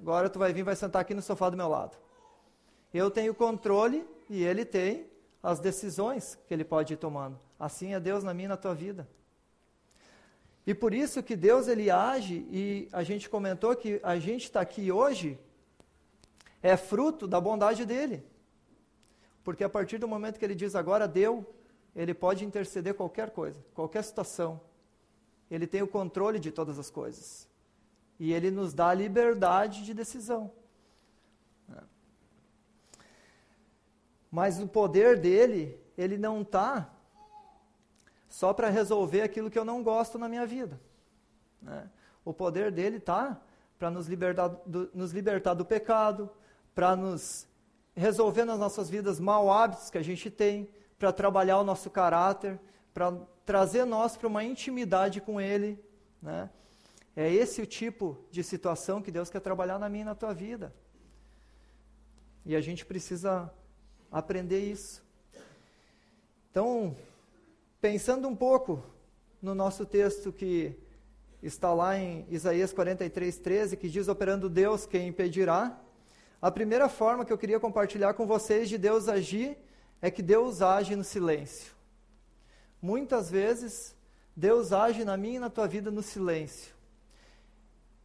Agora 0.00 0.30
tu 0.30 0.38
vai 0.38 0.52
vir, 0.52 0.62
vai 0.62 0.76
sentar 0.76 1.02
aqui 1.02 1.12
no 1.12 1.22
sofá 1.22 1.50
do 1.50 1.56
meu 1.56 1.68
lado. 1.68 1.98
Eu 2.94 3.10
tenho 3.10 3.34
controle 3.34 4.06
e 4.28 4.44
ele 4.44 4.64
tem 4.64 5.10
as 5.42 5.58
decisões 5.58 6.38
que 6.46 6.54
ele 6.54 6.64
pode 6.64 6.94
ir 6.94 6.98
tomando. 6.98 7.36
Assim 7.58 7.94
é 7.94 7.98
Deus 7.98 8.22
na 8.22 8.32
minha 8.32 8.46
e 8.46 8.48
na 8.50 8.56
tua 8.56 8.76
vida. 8.76 9.08
E 10.70 10.74
por 10.82 10.94
isso 10.94 11.20
que 11.20 11.34
Deus 11.34 11.66
ele 11.66 11.90
age, 11.90 12.46
e 12.48 12.88
a 12.92 13.02
gente 13.02 13.28
comentou 13.28 13.74
que 13.74 13.98
a 14.04 14.20
gente 14.20 14.44
está 14.44 14.60
aqui 14.60 14.92
hoje, 14.92 15.36
é 16.62 16.76
fruto 16.76 17.26
da 17.26 17.40
bondade 17.40 17.84
dele. 17.84 18.24
Porque 19.42 19.64
a 19.64 19.68
partir 19.68 19.98
do 19.98 20.06
momento 20.06 20.38
que 20.38 20.44
ele 20.44 20.54
diz 20.54 20.76
agora 20.76 21.08
deu, 21.08 21.44
ele 21.92 22.14
pode 22.14 22.44
interceder 22.44 22.94
qualquer 22.94 23.30
coisa, 23.30 23.58
qualquer 23.74 24.04
situação. 24.04 24.60
Ele 25.50 25.66
tem 25.66 25.82
o 25.82 25.88
controle 25.88 26.38
de 26.38 26.52
todas 26.52 26.78
as 26.78 26.88
coisas. 26.88 27.48
E 28.16 28.32
ele 28.32 28.48
nos 28.48 28.72
dá 28.72 28.90
a 28.90 28.94
liberdade 28.94 29.84
de 29.84 29.92
decisão. 29.92 30.52
Mas 34.30 34.60
o 34.60 34.68
poder 34.68 35.18
dele, 35.18 35.76
ele 35.98 36.16
não 36.16 36.42
está 36.42 36.94
só 38.30 38.54
para 38.54 38.70
resolver 38.70 39.22
aquilo 39.22 39.50
que 39.50 39.58
eu 39.58 39.64
não 39.64 39.82
gosto 39.82 40.16
na 40.16 40.28
minha 40.28 40.46
vida. 40.46 40.80
Né? 41.60 41.90
O 42.24 42.32
poder 42.32 42.70
dele 42.70 42.96
está 42.98 43.38
para 43.76 43.90
nos 43.90 44.06
libertar 44.06 44.48
do, 44.48 44.88
nos 44.94 45.10
libertar 45.10 45.54
do 45.54 45.64
pecado, 45.64 46.30
para 46.74 46.94
nos 46.94 47.46
resolver 47.94 48.44
nas 48.44 48.58
nossas 48.58 48.88
vidas 48.88 49.18
mal 49.18 49.50
hábitos 49.50 49.90
que 49.90 49.98
a 49.98 50.02
gente 50.02 50.30
tem, 50.30 50.70
para 50.96 51.12
trabalhar 51.12 51.58
o 51.58 51.64
nosso 51.64 51.90
caráter, 51.90 52.58
para 52.94 53.12
trazer 53.44 53.84
nós 53.84 54.16
para 54.16 54.28
uma 54.28 54.44
intimidade 54.44 55.20
com 55.20 55.40
Ele. 55.40 55.82
Né? 56.22 56.48
É 57.16 57.30
esse 57.32 57.60
o 57.60 57.66
tipo 57.66 58.24
de 58.30 58.44
situação 58.44 59.02
que 59.02 59.10
Deus 59.10 59.28
quer 59.28 59.40
trabalhar 59.40 59.78
na 59.78 59.88
minha 59.88 60.02
e 60.02 60.04
na 60.04 60.14
tua 60.14 60.32
vida. 60.32 60.72
E 62.46 62.54
a 62.54 62.60
gente 62.60 62.86
precisa 62.86 63.52
aprender 64.10 64.60
isso. 64.60 65.02
Então, 66.50 66.96
pensando 67.80 68.28
um 68.28 68.36
pouco 68.36 68.82
no 69.40 69.54
nosso 69.54 69.86
texto 69.86 70.32
que 70.32 70.76
está 71.42 71.72
lá 71.72 71.96
em 71.96 72.26
Isaías 72.28 72.72
43, 72.72 73.38
13, 73.38 73.76
que 73.76 73.88
diz: 73.88 74.08
Operando 74.08 74.48
Deus, 74.48 74.86
quem 74.86 75.08
impedirá? 75.08 75.78
A 76.42 76.50
primeira 76.50 76.88
forma 76.88 77.24
que 77.24 77.32
eu 77.32 77.38
queria 77.38 77.60
compartilhar 77.60 78.14
com 78.14 78.26
vocês 78.26 78.68
de 78.68 78.78
Deus 78.78 79.08
agir 79.08 79.56
é 80.00 80.10
que 80.10 80.22
Deus 80.22 80.62
age 80.62 80.96
no 80.96 81.04
silêncio. 81.04 81.72
Muitas 82.80 83.30
vezes, 83.30 83.94
Deus 84.34 84.72
age 84.72 85.04
na 85.04 85.16
minha 85.16 85.36
e 85.36 85.40
na 85.40 85.50
tua 85.50 85.66
vida 85.66 85.90
no 85.90 86.02
silêncio. 86.02 86.74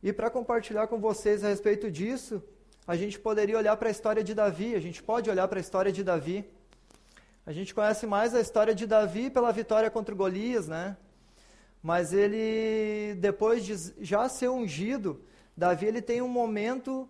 E 0.03 0.12
para 0.12 0.29
compartilhar 0.29 0.88
com 0.88 1.00
vocês 1.00 1.44
a 1.44 1.48
respeito 1.48 1.89
disso, 1.89 2.44
a 2.86 2.96
gente 2.96 3.17
poderia 3.17 3.58
olhar 3.58 3.75
para 3.77 3.88
a 3.88 3.91
história 3.91 4.24
de 4.24 4.34
Davi, 4.34 4.75
a 4.75 4.79
gente 4.79 5.01
pode 5.01 5.29
olhar 5.29 5.48
para 5.48 5.60
a 5.60 5.62
história 5.62 5.91
de 5.91 6.03
Davi. 6.03 6.46
A 7.46 7.52
gente 7.52 7.75
conhece 7.75 8.08
mais 8.08 8.34
a 8.34 8.42
história 8.42 8.74
de 8.74 8.88
Davi 8.88 9.30
pela 9.30 9.52
vitória 9.52 9.92
contra 9.92 10.16
Golias, 10.16 10.68
né? 10.68 10.98
Mas 11.82 12.12
ele, 12.12 13.14
depois 13.20 13.64
de 13.64 13.75
já 14.04 14.28
ser 14.28 14.50
ungido, 14.50 15.22
Davi 15.56 15.86
ele 15.86 16.02
tem 16.02 16.24
um 16.24 16.28
momento 16.28 17.08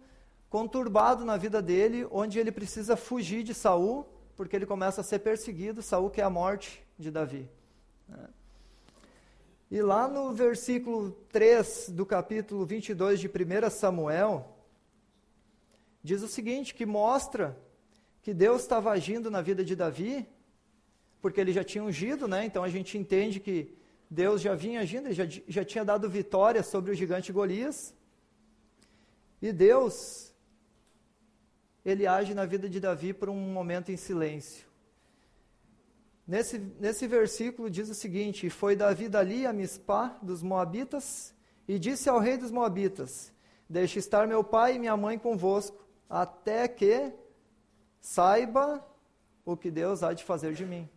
conturbado 0.49 1.23
na 1.23 1.37
vida 1.37 1.61
dele, 1.61 2.05
onde 2.11 2.37
ele 2.37 2.51
precisa 2.51 2.97
fugir 2.97 3.43
de 3.43 3.53
Saul, 3.53 4.05
porque 4.35 4.53
ele 4.53 4.65
começa 4.65 4.99
a 4.99 5.03
ser 5.05 5.19
perseguido, 5.19 5.81
Saul 5.81 6.09
quer 6.09 6.23
a 6.23 6.29
morte 6.29 6.85
de 6.99 7.09
Davi. 7.09 7.49
Né? 8.09 8.27
E 9.71 9.81
lá 9.81 10.05
no 10.05 10.33
versículo 10.33 11.11
3 11.31 11.89
do 11.89 12.05
capítulo 12.05 12.65
22 12.65 13.21
de 13.21 13.27
1 13.27 13.69
Samuel, 13.69 14.53
diz 16.03 16.21
o 16.21 16.27
seguinte, 16.27 16.75
que 16.75 16.85
mostra 16.85 17.57
que 18.25 18.33
Deus 18.33 18.63
estava 18.63 18.89
agindo 18.89 19.29
na 19.29 19.39
vida 19.39 19.63
de 19.63 19.75
Davi, 19.75 20.27
porque 21.21 21.39
ele 21.39 21.53
já 21.53 21.63
tinha 21.63 21.83
ungido, 21.83 22.27
né? 22.27 22.43
Então 22.43 22.63
a 22.63 22.69
gente 22.69 22.97
entende 22.97 23.39
que 23.39 23.71
Deus 24.09 24.41
já 24.41 24.55
vinha 24.55 24.79
agindo, 24.79 25.05
ele 25.05 25.13
já, 25.13 25.25
já 25.47 25.63
tinha 25.63 25.85
dado 25.85 26.09
vitória 26.09 26.63
sobre 26.63 26.89
o 26.89 26.95
gigante 26.95 27.31
Golias. 27.31 27.93
E 29.39 29.53
Deus 29.53 30.33
ele 31.85 32.07
age 32.07 32.33
na 32.33 32.47
vida 32.47 32.67
de 32.67 32.79
Davi 32.79 33.13
por 33.13 33.29
um 33.29 33.35
momento 33.35 33.91
em 33.91 33.97
silêncio. 33.97 34.65
Nesse, 36.27 36.57
nesse 36.79 37.05
versículo 37.05 37.69
diz 37.69 37.89
o 37.89 37.93
seguinte: 37.93 38.49
Foi 38.49 38.75
Davi 38.75 39.07
dali 39.07 39.45
a 39.45 39.53
Mispá 39.53 40.17
dos 40.19 40.41
Moabitas 40.41 41.31
e 41.67 41.77
disse 41.77 42.09
ao 42.09 42.17
rei 42.17 42.37
dos 42.37 42.49
Moabitas: 42.49 43.31
Deixe 43.69 43.99
estar 43.99 44.27
meu 44.27 44.43
pai 44.43 44.77
e 44.77 44.79
minha 44.79 44.97
mãe 44.97 45.15
convosco, 45.19 45.85
até 46.09 46.67
que 46.67 47.13
saiba 48.05 48.85
o 49.43 49.57
que 49.57 49.71
Deus 49.71 50.03
há 50.03 50.13
de 50.13 50.23
fazer 50.23 50.53
de 50.53 50.63
mim. 50.63 50.87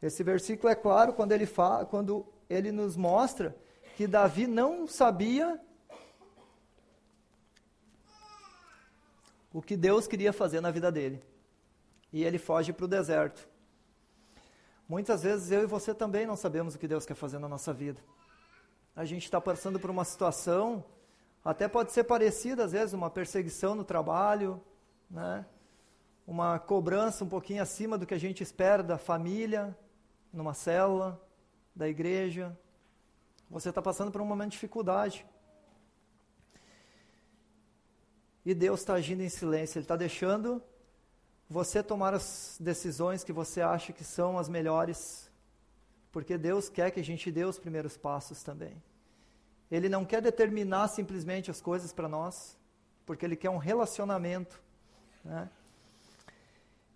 Esse 0.00 0.22
versículo 0.22 0.68
é 0.68 0.76
claro 0.76 1.12
quando 1.12 1.32
ele, 1.32 1.44
fala, 1.44 1.84
quando 1.84 2.24
ele 2.48 2.70
nos 2.70 2.96
mostra 2.96 3.56
que 3.96 4.06
Davi 4.06 4.46
não 4.46 4.86
sabia 4.86 5.60
o 9.52 9.60
que 9.60 9.76
Deus 9.76 10.06
queria 10.06 10.32
fazer 10.32 10.60
na 10.60 10.70
vida 10.70 10.90
dele. 10.92 11.20
E 12.12 12.22
ele 12.22 12.38
foge 12.38 12.72
para 12.72 12.84
o 12.84 12.88
deserto. 12.88 13.48
Muitas 14.88 15.24
vezes 15.24 15.50
eu 15.50 15.64
e 15.64 15.66
você 15.66 15.92
também 15.92 16.26
não 16.26 16.36
sabemos 16.36 16.76
o 16.76 16.78
que 16.78 16.86
Deus 16.86 17.04
quer 17.04 17.16
fazer 17.16 17.40
na 17.40 17.48
nossa 17.48 17.72
vida. 17.72 18.00
A 18.94 19.04
gente 19.04 19.24
está 19.24 19.40
passando 19.40 19.80
por 19.80 19.90
uma 19.90 20.04
situação, 20.04 20.84
até 21.44 21.66
pode 21.66 21.90
ser 21.90 22.04
parecida 22.04 22.64
às 22.64 22.70
vezes, 22.70 22.92
uma 22.92 23.10
perseguição 23.10 23.74
no 23.74 23.82
trabalho, 23.82 24.62
né? 25.12 25.46
uma 26.26 26.58
cobrança 26.58 27.24
um 27.24 27.28
pouquinho 27.28 27.62
acima 27.62 27.96
do 27.96 28.06
que 28.06 28.14
a 28.14 28.18
gente 28.18 28.42
espera 28.42 28.82
da 28.82 28.98
família, 28.98 29.76
numa 30.32 30.54
célula, 30.54 31.20
da 31.76 31.88
igreja. 31.88 32.56
Você 33.50 33.68
está 33.68 33.80
passando 33.80 34.10
por 34.10 34.20
um 34.20 34.24
momento 34.24 34.50
de 34.50 34.56
dificuldade. 34.56 35.26
e 38.44 38.54
Deus 38.54 38.80
está 38.80 38.94
agindo 38.94 39.22
em 39.22 39.28
silêncio, 39.28 39.78
Ele 39.78 39.84
está 39.84 39.96
deixando 39.96 40.60
você 41.48 41.82
tomar 41.82 42.14
as 42.14 42.56
decisões 42.58 43.22
que 43.22 43.32
você 43.32 43.60
acha 43.60 43.92
que 43.92 44.02
são 44.02 44.38
as 44.38 44.48
melhores, 44.48 45.30
porque 46.10 46.36
Deus 46.36 46.68
quer 46.68 46.90
que 46.90 46.98
a 46.98 47.04
gente 47.04 47.30
dê 47.30 47.44
os 47.44 47.58
primeiros 47.58 47.96
passos 47.96 48.42
também. 48.42 48.82
Ele 49.70 49.88
não 49.88 50.04
quer 50.04 50.20
determinar 50.20 50.88
simplesmente 50.88 51.50
as 51.50 51.60
coisas 51.60 51.92
para 51.92 52.08
nós, 52.08 52.58
porque 53.06 53.24
Ele 53.24 53.36
quer 53.36 53.50
um 53.50 53.58
relacionamento. 53.58 54.62
Né? 55.24 55.48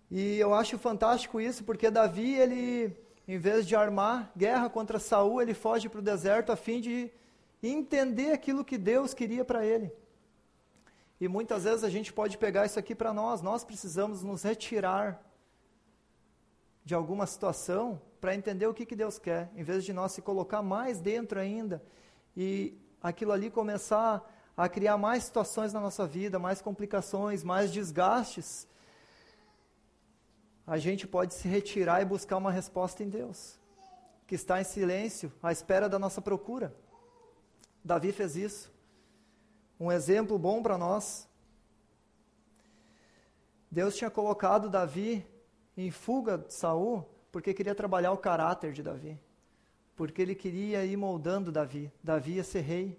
E 0.09 0.37
eu 0.37 0.53
acho 0.53 0.77
fantástico 0.77 1.39
isso, 1.41 1.63
porque 1.63 1.89
Davi, 1.89 2.33
ele, 2.33 2.95
em 3.27 3.37
vez 3.37 3.67
de 3.67 3.75
armar 3.75 4.31
guerra 4.35 4.69
contra 4.69 4.99
Saul, 4.99 5.41
ele 5.41 5.53
foge 5.53 5.89
para 5.89 5.99
o 5.99 6.03
deserto 6.03 6.51
a 6.51 6.55
fim 6.55 6.79
de 6.79 7.11
entender 7.61 8.31
aquilo 8.31 8.63
que 8.63 8.77
Deus 8.77 9.13
queria 9.13 9.43
para 9.43 9.65
ele. 9.65 9.91
E 11.19 11.27
muitas 11.27 11.63
vezes 11.63 11.83
a 11.83 11.89
gente 11.89 12.13
pode 12.13 12.37
pegar 12.37 12.65
isso 12.65 12.77
aqui 12.77 12.93
para 12.93 13.11
nós. 13.11 13.41
Nós 13.41 13.63
precisamos 13.63 14.23
nos 14.23 14.43
retirar 14.43 15.21
de 16.85 16.93
alguma 16.93 17.25
situação 17.25 18.01
para 18.21 18.35
entender 18.35 18.67
o 18.67 18.73
que, 18.73 18.85
que 18.85 18.95
Deus 18.95 19.19
quer, 19.19 19.51
em 19.55 19.63
vez 19.63 19.83
de 19.83 19.91
nós 19.91 20.11
se 20.11 20.21
colocar 20.21 20.61
mais 20.61 21.01
dentro 21.01 21.39
ainda 21.39 21.83
e 22.35 22.77
aquilo 23.01 23.31
ali 23.31 23.49
começar 23.49 24.23
a 24.57 24.67
criar 24.67 24.97
mais 24.97 25.23
situações 25.25 25.71
na 25.71 25.79
nossa 25.79 26.05
vida, 26.05 26.39
mais 26.39 26.61
complicações, 26.61 27.43
mais 27.43 27.71
desgastes. 27.71 28.67
A 30.65 30.77
gente 30.77 31.07
pode 31.07 31.35
se 31.35 31.47
retirar 31.47 32.01
e 32.01 32.05
buscar 32.05 32.37
uma 32.37 32.51
resposta 32.51 33.03
em 33.03 33.09
Deus, 33.09 33.59
que 34.25 34.35
está 34.35 34.59
em 34.59 34.63
silêncio, 34.65 35.31
à 35.41 35.51
espera 35.51 35.87
da 35.87 35.99
nossa 35.99 36.19
procura. 36.19 36.75
Davi 37.85 38.11
fez 38.11 38.35
isso 38.35 38.75
um 39.79 39.91
exemplo 39.91 40.37
bom 40.39 40.61
para 40.61 40.77
nós. 40.77 41.27
Deus 43.69 43.95
tinha 43.95 44.09
colocado 44.09 44.69
Davi 44.69 45.25
em 45.75 45.91
fuga 45.91 46.37
de 46.37 46.53
Saul 46.53 47.05
porque 47.31 47.53
queria 47.53 47.75
trabalhar 47.75 48.11
o 48.11 48.17
caráter 48.17 48.73
de 48.73 48.81
Davi. 48.81 49.19
Porque 49.95 50.21
ele 50.21 50.33
queria 50.33 50.83
ir 50.85 50.97
moldando 50.97 51.51
Davi. 51.51 51.91
Davi 52.03 52.33
ia 52.33 52.43
ser 52.43 52.61
rei. 52.61 52.97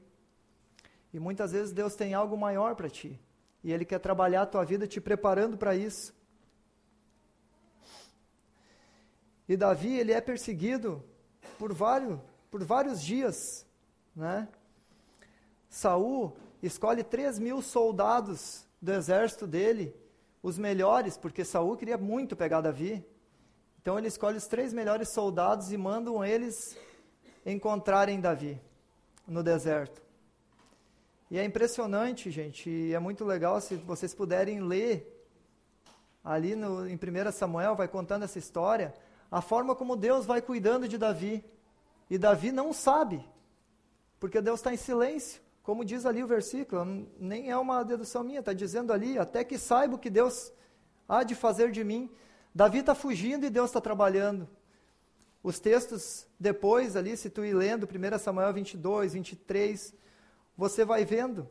E 1.12 1.18
muitas 1.18 1.52
vezes 1.52 1.72
Deus 1.72 1.94
tem 1.94 2.14
algo 2.14 2.36
maior 2.36 2.74
para 2.74 2.88
ti. 2.88 3.18
E 3.62 3.72
ele 3.72 3.84
quer 3.84 3.98
trabalhar 3.98 4.42
a 4.42 4.46
tua 4.46 4.64
vida 4.64 4.86
te 4.86 5.00
preparando 5.00 5.56
para 5.56 5.74
isso. 5.74 6.14
E 9.48 9.56
Davi, 9.56 9.96
ele 9.96 10.12
é 10.12 10.20
perseguido 10.20 11.02
por 11.58 11.72
vários, 11.72 12.18
por 12.50 12.62
vários 12.62 13.02
dias, 13.02 13.66
né? 14.14 14.46
Saul 15.70 16.36
escolhe 16.62 17.02
3 17.02 17.38
mil 17.38 17.62
soldados 17.62 18.66
do 18.80 18.92
exército 18.92 19.46
dele, 19.46 19.94
os 20.42 20.58
melhores, 20.58 21.16
porque 21.16 21.44
Saul 21.44 21.76
queria 21.76 21.96
muito 21.98 22.36
pegar 22.36 22.60
Davi. 22.60 23.04
Então 23.80 23.98
ele 23.98 24.08
escolhe 24.08 24.36
os 24.36 24.46
três 24.46 24.72
melhores 24.72 25.08
soldados 25.08 25.72
e 25.72 25.76
mandam 25.76 26.24
eles 26.24 26.76
encontrarem 27.44 28.20
Davi 28.20 28.60
no 29.26 29.42
deserto. 29.42 30.07
E 31.30 31.38
é 31.38 31.44
impressionante, 31.44 32.30
gente, 32.30 32.70
e 32.70 32.94
é 32.94 32.98
muito 32.98 33.24
legal 33.24 33.60
se 33.60 33.76
vocês 33.76 34.14
puderem 34.14 34.60
ler 34.60 35.14
ali 36.24 36.56
no, 36.56 36.88
em 36.88 36.94
1 36.94 37.32
Samuel, 37.32 37.74
vai 37.74 37.86
contando 37.86 38.24
essa 38.24 38.38
história, 38.38 38.94
a 39.30 39.42
forma 39.42 39.74
como 39.74 39.94
Deus 39.94 40.24
vai 40.24 40.40
cuidando 40.40 40.88
de 40.88 40.96
Davi. 40.96 41.44
E 42.08 42.16
Davi 42.16 42.50
não 42.50 42.72
sabe, 42.72 43.22
porque 44.18 44.40
Deus 44.40 44.60
está 44.60 44.72
em 44.72 44.76
silêncio. 44.76 45.42
Como 45.62 45.84
diz 45.84 46.06
ali 46.06 46.24
o 46.24 46.26
versículo, 46.26 47.06
nem 47.18 47.50
é 47.50 47.56
uma 47.56 47.82
dedução 47.82 48.24
minha, 48.24 48.40
está 48.40 48.54
dizendo 48.54 48.90
ali, 48.90 49.18
até 49.18 49.44
que 49.44 49.58
saiba 49.58 49.96
o 49.96 49.98
que 49.98 50.08
Deus 50.08 50.50
há 51.06 51.22
de 51.22 51.34
fazer 51.34 51.70
de 51.70 51.84
mim. 51.84 52.10
Davi 52.54 52.78
está 52.78 52.94
fugindo 52.94 53.44
e 53.44 53.50
Deus 53.50 53.68
está 53.68 53.80
trabalhando. 53.80 54.48
Os 55.42 55.60
textos 55.60 56.26
depois 56.40 56.96
ali, 56.96 57.18
se 57.18 57.28
tu 57.28 57.44
ir 57.44 57.52
lendo, 57.52 57.86
1 57.86 58.18
Samuel 58.18 58.52
22, 58.52 59.12
23, 59.12 59.94
você 60.58 60.84
vai 60.84 61.04
vendo 61.04 61.48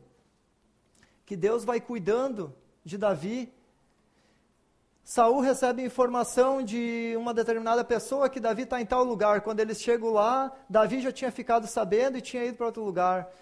que 1.24 1.34
Deus 1.34 1.64
vai 1.64 1.80
cuidando 1.80 2.54
de 2.84 2.98
Davi. 2.98 3.50
Saul 5.02 5.40
recebe 5.40 5.82
informação 5.82 6.62
de 6.62 7.14
uma 7.16 7.32
determinada 7.32 7.82
pessoa 7.82 8.28
que 8.28 8.38
Davi 8.38 8.64
está 8.64 8.78
em 8.82 8.84
tal 8.84 9.02
lugar. 9.02 9.40
Quando 9.40 9.60
eles 9.60 9.80
chegam 9.80 10.10
lá, 10.10 10.54
Davi 10.68 11.00
já 11.00 11.10
tinha 11.10 11.32
ficado 11.32 11.66
sabendo 11.66 12.18
e 12.18 12.20
tinha 12.20 12.44
ido 12.44 12.58
para 12.58 12.66
outro 12.66 12.84
lugar. 12.84 13.32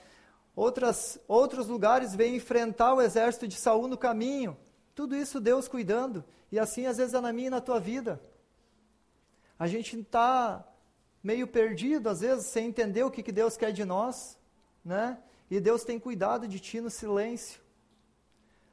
Outras, 0.55 1.19
outros 1.27 1.67
lugares 1.67 2.15
vêm 2.15 2.37
enfrentar 2.37 2.95
o 2.95 3.03
exército 3.03 3.49
de 3.49 3.57
Saul 3.57 3.89
no 3.89 3.99
caminho. 3.99 4.57
Tudo 4.95 5.17
isso 5.17 5.41
Deus 5.41 5.67
cuidando. 5.67 6.25
E 6.53 6.61
assim 6.61 6.87
às 6.87 6.97
vezes 6.97 7.13
é 7.13 7.21
na 7.21 7.33
minha 7.33 7.49
e 7.49 7.51
na 7.51 7.61
tua 7.61 7.81
vida. 7.81 8.21
A 9.59 9.67
gente 9.67 9.99
está 9.99 10.65
meio 11.21 11.49
perdido, 11.49 12.09
às 12.09 12.21
vezes, 12.21 12.47
sem 12.47 12.69
entender 12.69 13.03
o 13.03 13.11
que, 13.11 13.21
que 13.21 13.33
Deus 13.33 13.57
quer 13.57 13.73
de 13.73 13.85
nós, 13.85 14.39
né? 14.85 15.19
E 15.51 15.61
Deus 15.61 15.85
tem 15.85 15.99
cuidado 15.99 16.49
de 16.49 16.59
ti 16.59 16.81
no 16.81 16.91
silêncio. 16.91 17.61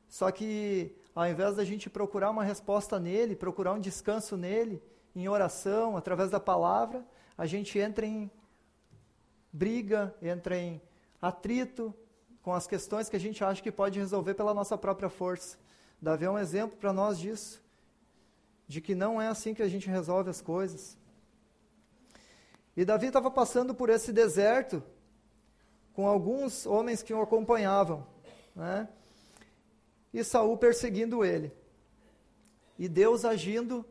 Só 0.08 0.32
que, 0.32 0.96
ao 1.13 1.27
invés 1.27 1.56
da 1.56 1.63
gente 1.63 1.89
procurar 1.89 2.30
uma 2.30 2.44
resposta 2.44 3.00
nele, 3.00 3.36
procurar 3.36 3.74
um 3.74 3.80
descanso 3.80 4.38
nele, 4.38 4.82
em 5.15 5.27
oração, 5.27 5.96
através 5.96 6.32
da 6.32 6.39
palavra, 6.39 7.06
a 7.38 7.46
gente 7.46 7.77
entra 7.77 8.06
em 8.06 8.30
briga, 9.51 10.13
entra 10.22 10.58
em 10.58 10.82
atrito 11.22 11.94
com 12.42 12.53
as 12.53 12.68
questões 12.68 13.08
que 13.08 13.15
a 13.15 13.20
gente 13.20 13.44
acha 13.44 13.62
que 13.62 13.72
pode 13.72 14.00
resolver 14.00 14.34
pela 14.34 14.53
nossa 14.53 14.77
própria 14.77 15.10
força. 15.10 15.58
Davi 16.01 16.25
é 16.25 16.30
um 16.30 16.38
exemplo 16.38 16.77
para 16.77 16.92
nós 16.92 17.18
disso, 17.18 17.62
de 18.68 18.82
que 18.82 18.94
não 18.94 19.22
é 19.22 19.27
assim 19.27 19.53
que 19.53 19.62
a 19.62 19.68
gente 19.68 19.88
resolve 19.88 20.30
as 20.30 20.42
coisas. 20.42 20.98
E 22.75 22.84
Davi 22.84 23.08
estava 23.08 23.30
passando 23.30 23.74
por 23.74 23.89
esse 23.89 24.12
deserto 24.12 24.84
com 25.93 26.07
alguns 26.07 26.65
homens 26.65 27.03
que 27.03 27.13
o 27.13 27.21
acompanhavam, 27.21 28.05
né? 28.55 28.88
E 30.13 30.23
Saul 30.23 30.57
perseguindo 30.57 31.23
ele. 31.23 31.51
E 32.77 32.88
Deus 32.88 33.25
agindo, 33.25 33.85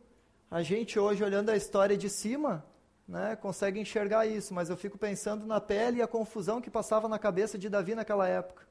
a 0.51 0.63
gente 0.63 0.99
hoje 0.99 1.23
olhando 1.23 1.51
a 1.51 1.57
história 1.57 1.97
de 1.97 2.09
cima, 2.11 2.65
né, 3.07 3.37
consegue 3.37 3.81
enxergar 3.81 4.27
isso, 4.27 4.55
mas 4.55 4.71
eu 4.71 4.77
fico 4.77 4.99
pensando 4.99 5.47
na 5.47 5.61
pele 5.61 5.99
e 5.99 6.03
a 6.03 6.07
confusão 6.07 6.61
que 6.61 6.71
passava 6.71 7.09
na 7.09 7.19
cabeça 7.19 7.59
de 7.59 7.69
Davi 7.69 7.95
naquela 7.95 8.29
época. 8.29 8.67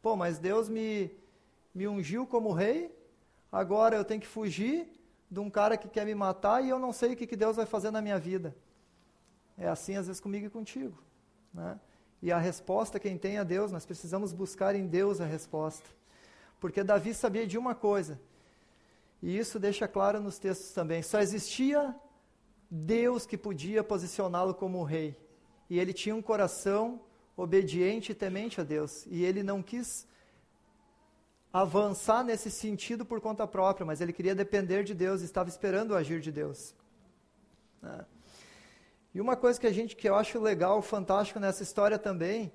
Pô, 0.00 0.16
mas 0.16 0.38
Deus 0.38 0.68
me, 0.68 1.10
me 1.74 1.86
ungiu 1.88 2.26
como 2.26 2.52
rei, 2.52 2.94
agora 3.50 3.96
eu 3.96 4.04
tenho 4.04 4.20
que 4.20 4.26
fugir 4.26 4.88
de 5.30 5.40
um 5.40 5.48
cara 5.48 5.76
que 5.76 5.88
quer 5.88 6.04
me 6.04 6.14
matar 6.14 6.62
e 6.62 6.68
eu 6.68 6.78
não 6.78 6.92
sei 6.92 7.14
o 7.14 7.16
que, 7.16 7.26
que 7.26 7.36
Deus 7.36 7.56
vai 7.56 7.66
fazer 7.66 7.90
na 7.90 8.02
minha 8.02 8.18
vida. 8.18 8.54
É 9.56 9.68
assim 9.68 9.96
às 9.96 10.06
vezes 10.06 10.20
comigo 10.20 10.46
e 10.46 10.50
contigo. 10.50 11.02
Né? 11.52 11.78
E 12.22 12.30
a 12.30 12.38
resposta 12.38 13.00
quem 13.00 13.18
tem 13.18 13.38
é 13.38 13.44
Deus, 13.44 13.72
nós 13.72 13.84
precisamos 13.84 14.32
buscar 14.32 14.76
em 14.76 14.86
Deus 14.86 15.20
a 15.20 15.26
resposta. 15.26 15.84
Porque 16.60 16.84
Davi 16.84 17.12
sabia 17.12 17.46
de 17.46 17.58
uma 17.58 17.74
coisa, 17.74 18.20
e 19.20 19.36
isso 19.36 19.58
deixa 19.58 19.88
claro 19.88 20.20
nos 20.20 20.38
textos 20.38 20.72
também: 20.72 21.02
só 21.02 21.20
existia 21.20 21.94
Deus 22.70 23.26
que 23.26 23.36
podia 23.36 23.82
posicioná-lo 23.82 24.54
como 24.54 24.82
rei. 24.84 25.16
E 25.68 25.78
ele 25.78 25.92
tinha 25.92 26.14
um 26.14 26.22
coração 26.22 27.00
obediente 27.36 28.12
e 28.12 28.14
temente 28.14 28.60
a 28.60 28.64
Deus. 28.64 29.04
E 29.06 29.24
ele 29.24 29.42
não 29.42 29.62
quis 29.62 30.06
avançar 31.52 32.24
nesse 32.24 32.50
sentido 32.50 33.04
por 33.04 33.20
conta 33.20 33.46
própria, 33.46 33.84
mas 33.84 34.00
ele 34.00 34.12
queria 34.12 34.34
depender 34.34 34.84
de 34.84 34.94
Deus, 34.94 35.22
estava 35.22 35.48
esperando 35.48 35.90
o 35.90 35.96
agir 35.96 36.20
de 36.20 36.32
Deus. 36.32 36.74
E 39.14 39.20
uma 39.20 39.36
coisa 39.36 39.60
que 39.60 39.66
a 39.66 39.72
gente 39.72 39.94
que 39.94 40.08
eu 40.08 40.14
acho 40.14 40.40
legal, 40.40 40.80
fantástico 40.80 41.38
nessa 41.38 41.62
história 41.62 41.98
também, 41.98 42.50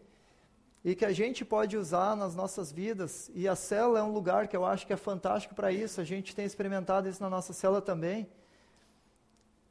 e 0.84 0.96
que 0.96 1.06
a 1.06 1.12
gente 1.12 1.46
pode 1.46 1.78
usar 1.78 2.16
nas 2.16 2.36
nossas 2.36 2.72
vidas, 2.72 3.30
e 3.36 3.48
a 3.48 3.56
célula 3.56 4.00
é 4.00 4.04
um 4.04 4.12
lugar 4.12 4.48
que 4.48 4.58
eu 4.58 4.66
acho 4.66 4.88
que 4.88 4.94
é 4.94 4.98
fantástico 4.98 5.54
para 5.54 5.72
isso, 5.72 6.02
a 6.02 6.04
gente 6.04 6.36
tem 6.36 6.46
experimentado 6.46 7.08
isso 7.08 7.22
na 7.22 7.30
nossa 7.30 7.54
célula 7.54 7.82
também, 7.82 8.28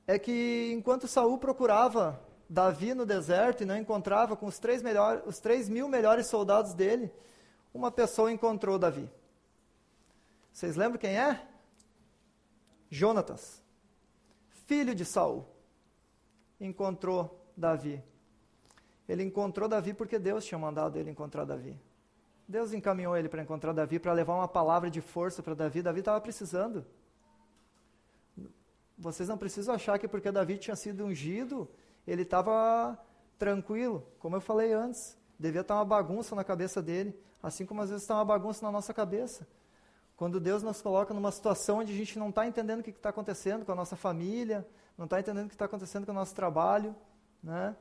é 0.07 0.17
que 0.17 0.73
enquanto 0.77 1.09
Saul 1.09 1.39
procurava 1.39 2.21
Davi 2.49 2.95
no 2.95 3.05
deserto 3.05 3.63
e 3.65 3.67
não 3.67 3.77
encontrava 3.77 4.37
com 4.37 4.47
os 4.47 4.59
três, 4.61 4.81
melhor, 4.81 5.23
os 5.27 5.41
três 5.41 5.69
mil 5.69 5.89
melhores 5.89 6.29
soldados 6.29 6.73
dele, 6.73 7.13
uma 7.75 7.91
pessoa 7.91 8.31
encontrou 8.31 8.79
Davi. 8.79 9.11
Vocês 10.53 10.77
lembram 10.77 11.01
quem 11.01 11.19
é? 11.19 11.45
Jonatas, 12.89 13.61
filho 14.67 14.95
de 14.95 15.05
Saul 15.05 15.56
encontrou 16.61 17.51
Davi. 17.57 18.03
Ele 19.09 19.23
encontrou 19.23 19.69
Davi 19.69 19.95
porque 19.95 20.19
Deus 20.19 20.45
tinha 20.45 20.59
mandado 20.59 20.99
ele 20.99 21.11
encontrar 21.11 21.45
Davi. 21.45 21.79
Deus 22.49 22.73
encaminhou 22.73 23.17
ele 23.17 23.29
para 23.29 23.43
encontrar 23.43 23.73
Davi, 23.73 23.99
para 23.99 24.13
levar 24.13 24.35
uma 24.35 24.49
palavra 24.49 24.91
de 24.91 25.01
força 25.01 25.43
para 25.43 25.55
Davi. 25.55 25.83
Davi 25.83 26.01
estava 26.01 26.21
precisando. 26.21 26.85
Vocês 28.97 29.29
não 29.29 29.37
precisam 29.37 29.75
achar 29.75 29.99
que 29.99 30.09
porque 30.09 30.31
Davi 30.31 30.57
tinha 30.57 30.77
sido 30.77 31.05
ungido, 31.05 31.69
ele 32.07 32.23
estava 32.23 32.99
tranquilo. 33.39 34.07
Como 34.19 34.37
eu 34.37 34.41
falei 34.41 34.73
antes, 34.73 35.19
devia 35.39 35.61
estar 35.61 35.75
uma 35.75 35.85
bagunça 35.85 36.35
na 36.35 36.45
cabeça 36.45 36.81
dele, 36.81 37.19
assim 37.43 37.67
como 37.67 37.83
às 37.83 37.91
vezes 37.91 38.05
está 38.05 38.15
uma 38.15 38.25
bagunça 38.25 38.65
na 38.65 38.73
nossa 38.73 38.95
cabeça. 38.95 39.47
Quando 40.17 40.41
Deus 40.41 40.63
nos 40.63 40.81
coloca 40.81 41.13
numa 41.13 41.31
situação 41.31 41.79
onde 41.79 41.93
a 41.93 41.97
gente 41.97 42.19
não 42.19 42.31
está 42.31 42.47
entendendo 42.47 42.81
o 42.81 42.83
que 42.83 42.91
está 42.91 43.11
acontecendo 43.11 43.67
com 43.67 43.73
a 43.73 43.75
nossa 43.75 43.97
família, 43.97 44.67
não 44.97 45.05
está 45.05 45.21
entendendo 45.21 45.47
o 45.47 45.49
que 45.49 45.55
está 45.55 45.67
acontecendo 45.67 46.07
com 46.07 46.13
o 46.13 46.15
nosso 46.15 46.35
trabalho, 46.35 46.95
né? 47.43 47.77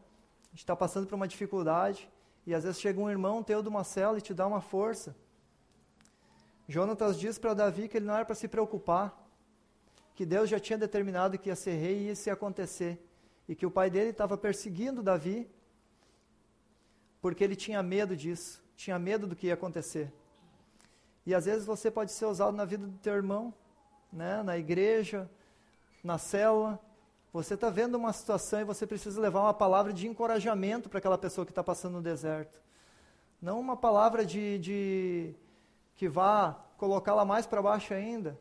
A 0.45 0.49
gente 0.51 0.59
está 0.59 0.75
passando 0.75 1.07
por 1.07 1.15
uma 1.15 1.27
dificuldade 1.27 2.09
e 2.45 2.53
às 2.53 2.63
vezes 2.63 2.79
chega 2.79 2.99
um 2.99 3.09
irmão 3.09 3.43
teu 3.43 3.61
de 3.61 3.69
uma 3.69 3.83
cela 3.83 4.17
e 4.17 4.21
te 4.21 4.33
dá 4.33 4.45
uma 4.45 4.61
força. 4.61 5.15
Jonatas 6.67 7.19
diz 7.19 7.37
para 7.37 7.53
Davi 7.53 7.87
que 7.87 7.97
ele 7.97 8.05
não 8.05 8.15
era 8.15 8.25
para 8.25 8.35
se 8.35 8.47
preocupar, 8.47 9.21
que 10.13 10.25
Deus 10.25 10.49
já 10.49 10.59
tinha 10.59 10.77
determinado 10.77 11.37
que 11.37 11.49
ia 11.49 11.55
ser 11.55 11.75
rei 11.75 12.07
e 12.07 12.11
isso 12.11 12.29
ia 12.29 12.33
acontecer, 12.33 13.03
e 13.47 13.55
que 13.55 13.65
o 13.65 13.71
pai 13.71 13.89
dele 13.89 14.09
estava 14.09 14.37
perseguindo 14.37 15.03
Davi 15.03 15.49
porque 17.21 17.43
ele 17.43 17.55
tinha 17.55 17.81
medo 17.81 18.15
disso, 18.15 18.63
tinha 18.75 18.99
medo 18.99 19.25
do 19.25 19.35
que 19.35 19.47
ia 19.47 19.55
acontecer. 19.55 20.13
E 21.25 21.33
às 21.33 21.45
vezes 21.45 21.65
você 21.65 21.89
pode 21.89 22.11
ser 22.11 22.25
usado 22.25 22.55
na 22.55 22.65
vida 22.65 22.85
do 22.85 22.97
teu 22.99 23.15
irmão, 23.15 23.53
né, 24.13 24.43
na 24.43 24.57
igreja, 24.57 25.29
na 26.03 26.19
célula, 26.19 26.79
você 27.35 27.55
está 27.55 27.69
vendo 27.69 27.95
uma 27.95 28.13
situação 28.13 28.61
e 28.61 28.63
você 28.63 28.87
precisa 28.87 29.19
levar 29.19 29.41
uma 29.41 29.53
palavra 29.53 29.91
de 29.91 30.07
encorajamento 30.07 30.87
para 30.87 30.99
aquela 30.99 31.17
pessoa 31.17 31.45
que 31.45 31.51
está 31.51 31.61
passando 31.61 31.95
no 31.95 32.01
deserto. 32.01 32.57
Não 33.41 33.59
uma 33.59 33.75
palavra 33.75 34.25
de, 34.25 34.57
de 34.59 35.35
que 35.97 36.07
vá 36.07 36.57
colocá-la 36.77 37.25
mais 37.25 37.45
para 37.45 37.61
baixo 37.61 37.93
ainda, 37.93 38.39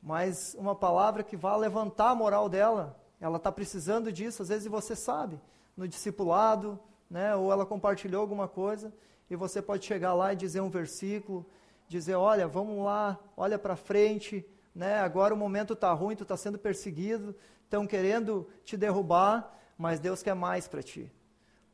mas 0.00 0.54
uma 0.56 0.76
palavra 0.76 1.24
que 1.24 1.36
vá 1.36 1.56
levantar 1.56 2.10
a 2.10 2.14
moral 2.14 2.48
dela. 2.48 2.96
Ela 3.20 3.36
está 3.36 3.50
precisando 3.50 4.12
disso, 4.12 4.42
às 4.42 4.48
vezes 4.48 4.68
você 4.68 4.94
sabe, 4.94 5.40
no 5.76 5.88
discipulado, 5.88 6.78
né, 7.10 7.34
ou 7.34 7.50
ela 7.50 7.66
compartilhou 7.66 8.20
alguma 8.20 8.46
coisa, 8.46 8.92
e 9.28 9.34
você 9.34 9.60
pode 9.60 9.84
chegar 9.84 10.14
lá 10.14 10.32
e 10.32 10.36
dizer 10.36 10.60
um 10.60 10.70
versículo, 10.70 11.44
dizer, 11.88 12.14
olha, 12.14 12.46
vamos 12.46 12.84
lá, 12.84 13.18
olha 13.36 13.58
para 13.58 13.74
frente, 13.74 14.46
né, 14.72 15.00
agora 15.00 15.34
o 15.34 15.36
momento 15.36 15.72
está 15.72 15.92
ruim, 15.92 16.14
tu 16.14 16.22
está 16.22 16.36
sendo 16.36 16.60
perseguido, 16.60 17.34
estão 17.70 17.86
querendo 17.86 18.48
te 18.64 18.76
derrubar, 18.76 19.56
mas 19.78 20.00
Deus 20.00 20.24
quer 20.24 20.34
mais 20.34 20.66
para 20.66 20.82
ti. 20.82 21.08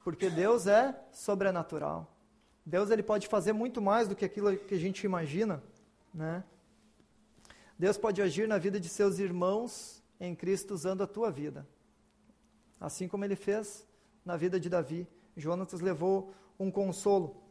Porque 0.04 0.28
Deus 0.28 0.66
é 0.66 0.94
sobrenatural. 1.10 2.14
Deus 2.66 2.90
ele 2.90 3.02
pode 3.02 3.26
fazer 3.26 3.54
muito 3.54 3.80
mais 3.80 4.06
do 4.06 4.14
que 4.14 4.22
aquilo 4.22 4.54
que 4.58 4.74
a 4.74 4.78
gente 4.78 5.04
imagina, 5.04 5.62
né? 6.12 6.44
Deus 7.78 7.96
pode 7.96 8.20
agir 8.20 8.46
na 8.46 8.58
vida 8.58 8.78
de 8.78 8.90
seus 8.90 9.18
irmãos 9.18 10.02
em 10.20 10.34
Cristo 10.34 10.74
usando 10.74 11.02
a 11.02 11.06
tua 11.06 11.30
vida. 11.30 11.66
Assim 12.78 13.08
como 13.08 13.24
ele 13.24 13.36
fez 13.36 13.86
na 14.22 14.36
vida 14.36 14.60
de 14.60 14.68
Davi. 14.68 15.08
Jonatas 15.34 15.80
levou 15.80 16.34
um 16.58 16.70
consolo. 16.70 17.42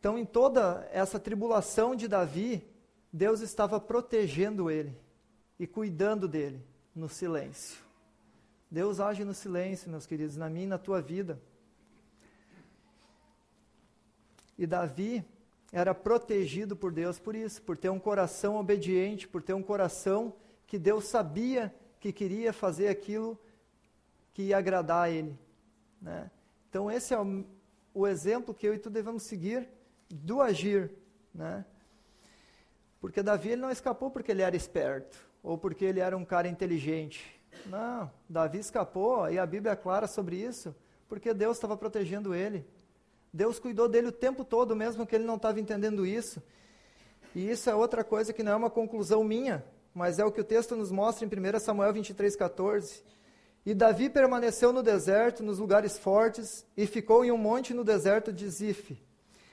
Então, 0.00 0.18
em 0.18 0.24
toda 0.24 0.88
essa 0.92 1.18
tribulação 1.20 1.94
de 1.94 2.08
Davi, 2.08 2.68
Deus 3.12 3.40
estava 3.40 3.80
protegendo 3.80 4.68
ele 4.68 4.96
e 5.58 5.66
cuidando 5.66 6.26
dele 6.26 6.67
no 6.94 7.08
silêncio. 7.08 7.88
Deus 8.70 9.00
age 9.00 9.24
no 9.24 9.34
silêncio, 9.34 9.90
meus 9.90 10.06
queridos, 10.06 10.36
na 10.36 10.50
minha 10.50 10.64
e 10.64 10.68
na 10.68 10.78
tua 10.78 11.00
vida. 11.00 11.40
E 14.58 14.66
Davi 14.66 15.24
era 15.72 15.94
protegido 15.94 16.76
por 16.76 16.92
Deus 16.92 17.18
por 17.18 17.34
isso, 17.34 17.62
por 17.62 17.76
ter 17.76 17.88
um 17.88 17.98
coração 17.98 18.56
obediente, 18.56 19.26
por 19.26 19.42
ter 19.42 19.54
um 19.54 19.62
coração 19.62 20.34
que 20.66 20.78
Deus 20.78 21.04
sabia 21.04 21.74
que 22.00 22.12
queria 22.12 22.52
fazer 22.52 22.88
aquilo 22.88 23.38
que 24.34 24.42
ia 24.44 24.58
agradar 24.58 25.04
a 25.04 25.10
Ele. 25.10 25.38
Né? 26.00 26.30
Então, 26.68 26.90
esse 26.90 27.14
é 27.14 27.18
o, 27.18 27.44
o, 27.94 28.06
exemplo 28.06 28.54
que 28.54 28.66
eu 28.66 28.74
e 28.74 28.78
tu 28.78 28.90
devemos 28.90 29.22
seguir 29.22 29.68
do 30.10 30.42
agir. 30.42 30.92
Né? 31.34 31.64
Porque 33.00 33.22
Davi 33.22 33.50
ele 33.50 33.62
não 33.62 33.70
escapou 33.70 34.10
porque 34.10 34.30
ele 34.30 34.42
era 34.42 34.56
esperto 34.56 35.27
ou 35.48 35.56
porque 35.56 35.86
ele 35.86 35.98
era 35.98 36.14
um 36.14 36.26
cara 36.26 36.46
inteligente. 36.46 37.24
Não, 37.64 38.10
Davi 38.28 38.58
escapou, 38.58 39.30
e 39.30 39.38
a 39.38 39.46
Bíblia 39.46 39.72
é 39.72 39.76
clara 39.76 40.06
sobre 40.06 40.36
isso, 40.36 40.76
porque 41.08 41.32
Deus 41.32 41.56
estava 41.56 41.74
protegendo 41.74 42.34
ele. 42.34 42.66
Deus 43.32 43.58
cuidou 43.58 43.88
dele 43.88 44.08
o 44.08 44.12
tempo 44.12 44.44
todo, 44.44 44.76
mesmo 44.76 45.06
que 45.06 45.14
ele 45.14 45.24
não 45.24 45.36
estava 45.36 45.58
entendendo 45.58 46.04
isso. 46.04 46.42
E 47.34 47.50
isso 47.50 47.70
é 47.70 47.74
outra 47.74 48.04
coisa 48.04 48.30
que 48.30 48.42
não 48.42 48.52
é 48.52 48.56
uma 48.56 48.68
conclusão 48.68 49.24
minha, 49.24 49.64
mas 49.94 50.18
é 50.18 50.24
o 50.24 50.30
que 50.30 50.42
o 50.42 50.44
texto 50.44 50.76
nos 50.76 50.92
mostra 50.92 51.24
em 51.24 51.28
1 51.28 51.58
Samuel 51.60 51.94
23, 51.94 52.36
14. 52.36 53.02
E 53.64 53.72
Davi 53.72 54.10
permaneceu 54.10 54.70
no 54.70 54.82
deserto, 54.82 55.42
nos 55.42 55.58
lugares 55.58 55.98
fortes, 55.98 56.66
e 56.76 56.86
ficou 56.86 57.24
em 57.24 57.32
um 57.32 57.38
monte 57.38 57.72
no 57.72 57.84
deserto 57.84 58.30
de 58.34 58.46
Zif. 58.50 58.98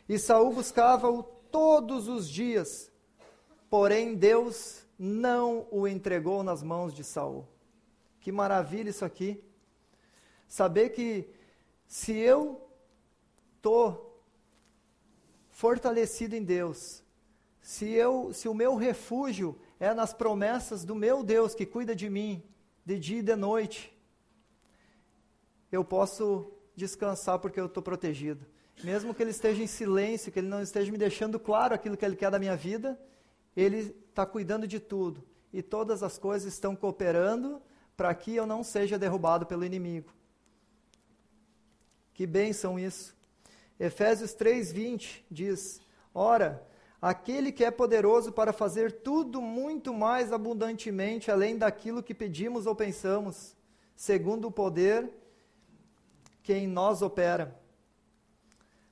E 0.10 0.20
Saul 0.20 0.52
buscava-o 0.52 1.24
todos 1.24 2.10
os 2.10 2.30
dias, 2.30 2.92
porém 3.70 4.14
Deus 4.14 4.85
não 4.98 5.68
o 5.72 5.88
entregou 5.88 6.44
nas 6.44 6.64
mãos 6.64 6.94
de 6.94 7.04
Saul. 7.04 7.48
Que 8.20 8.32
maravilha 8.32 8.90
isso 8.90 9.06
aqui. 9.06 9.44
Saber 10.48 10.90
que 10.90 11.30
se 11.88 12.14
eu 12.14 12.70
estou 13.58 14.24
fortalecido 15.50 16.36
em 16.36 16.44
Deus, 16.44 17.04
se, 17.62 17.90
eu, 17.92 18.32
se 18.34 18.48
o 18.48 18.54
meu 18.54 18.76
refúgio 18.76 19.60
é 19.80 19.94
nas 19.94 20.14
promessas 20.14 20.86
do 20.86 20.96
meu 20.96 21.24
Deus 21.24 21.56
que 21.56 21.66
cuida 21.66 21.96
de 21.96 22.10
mim 22.10 22.44
de 22.86 23.00
dia 23.00 23.20
e 23.20 23.24
de 23.24 23.36
noite, 23.36 23.92
eu 25.72 25.84
posso 25.84 26.52
descansar 26.76 27.40
porque 27.40 27.60
eu 27.60 27.66
estou 27.66 27.82
protegido. 27.82 28.46
Mesmo 28.84 29.14
que 29.14 29.24
ele 29.24 29.32
esteja 29.32 29.64
em 29.64 29.68
silêncio, 29.68 30.32
que 30.32 30.40
ele 30.40 30.48
não 30.48 30.62
esteja 30.62 30.92
me 30.92 30.98
deixando 30.98 31.40
claro 31.40 31.74
aquilo 31.74 31.98
que 31.98 32.06
ele 32.06 32.16
quer 32.16 32.30
da 32.30 32.38
minha 32.38 32.56
vida, 32.56 33.00
ele 33.56 33.96
está 34.10 34.26
cuidando 34.26 34.68
de 34.68 34.80
tudo. 34.80 35.24
E 35.52 35.62
todas 35.62 36.04
as 36.04 36.18
coisas 36.18 36.54
estão 36.54 36.76
cooperando 36.76 37.62
para 37.96 38.14
que 38.14 38.36
eu 38.36 38.46
não 38.46 38.64
seja 38.64 39.00
derrubado 39.00 39.46
pelo 39.46 39.64
inimigo. 39.64 40.14
Que 42.14 42.26
bênção 42.26 42.78
isso. 42.78 43.16
Efésios 43.80 44.34
3:20 44.34 45.24
diz: 45.30 45.82
Ora, 46.14 46.66
aquele 47.02 47.52
que 47.52 47.64
é 47.64 47.72
poderoso 47.72 48.32
para 48.32 48.54
fazer 48.54 48.92
tudo 49.02 49.42
muito 49.42 49.94
mais 49.94 50.32
abundantemente 50.32 51.30
além 51.30 51.58
daquilo 51.58 52.04
que 52.04 52.14
pedimos 52.14 52.66
ou 52.66 52.76
pensamos, 52.76 53.56
segundo 53.96 54.48
o 54.48 54.52
poder 54.52 55.10
que 56.42 56.54
em 56.54 56.68
nós 56.68 57.02
opera. 57.02 57.60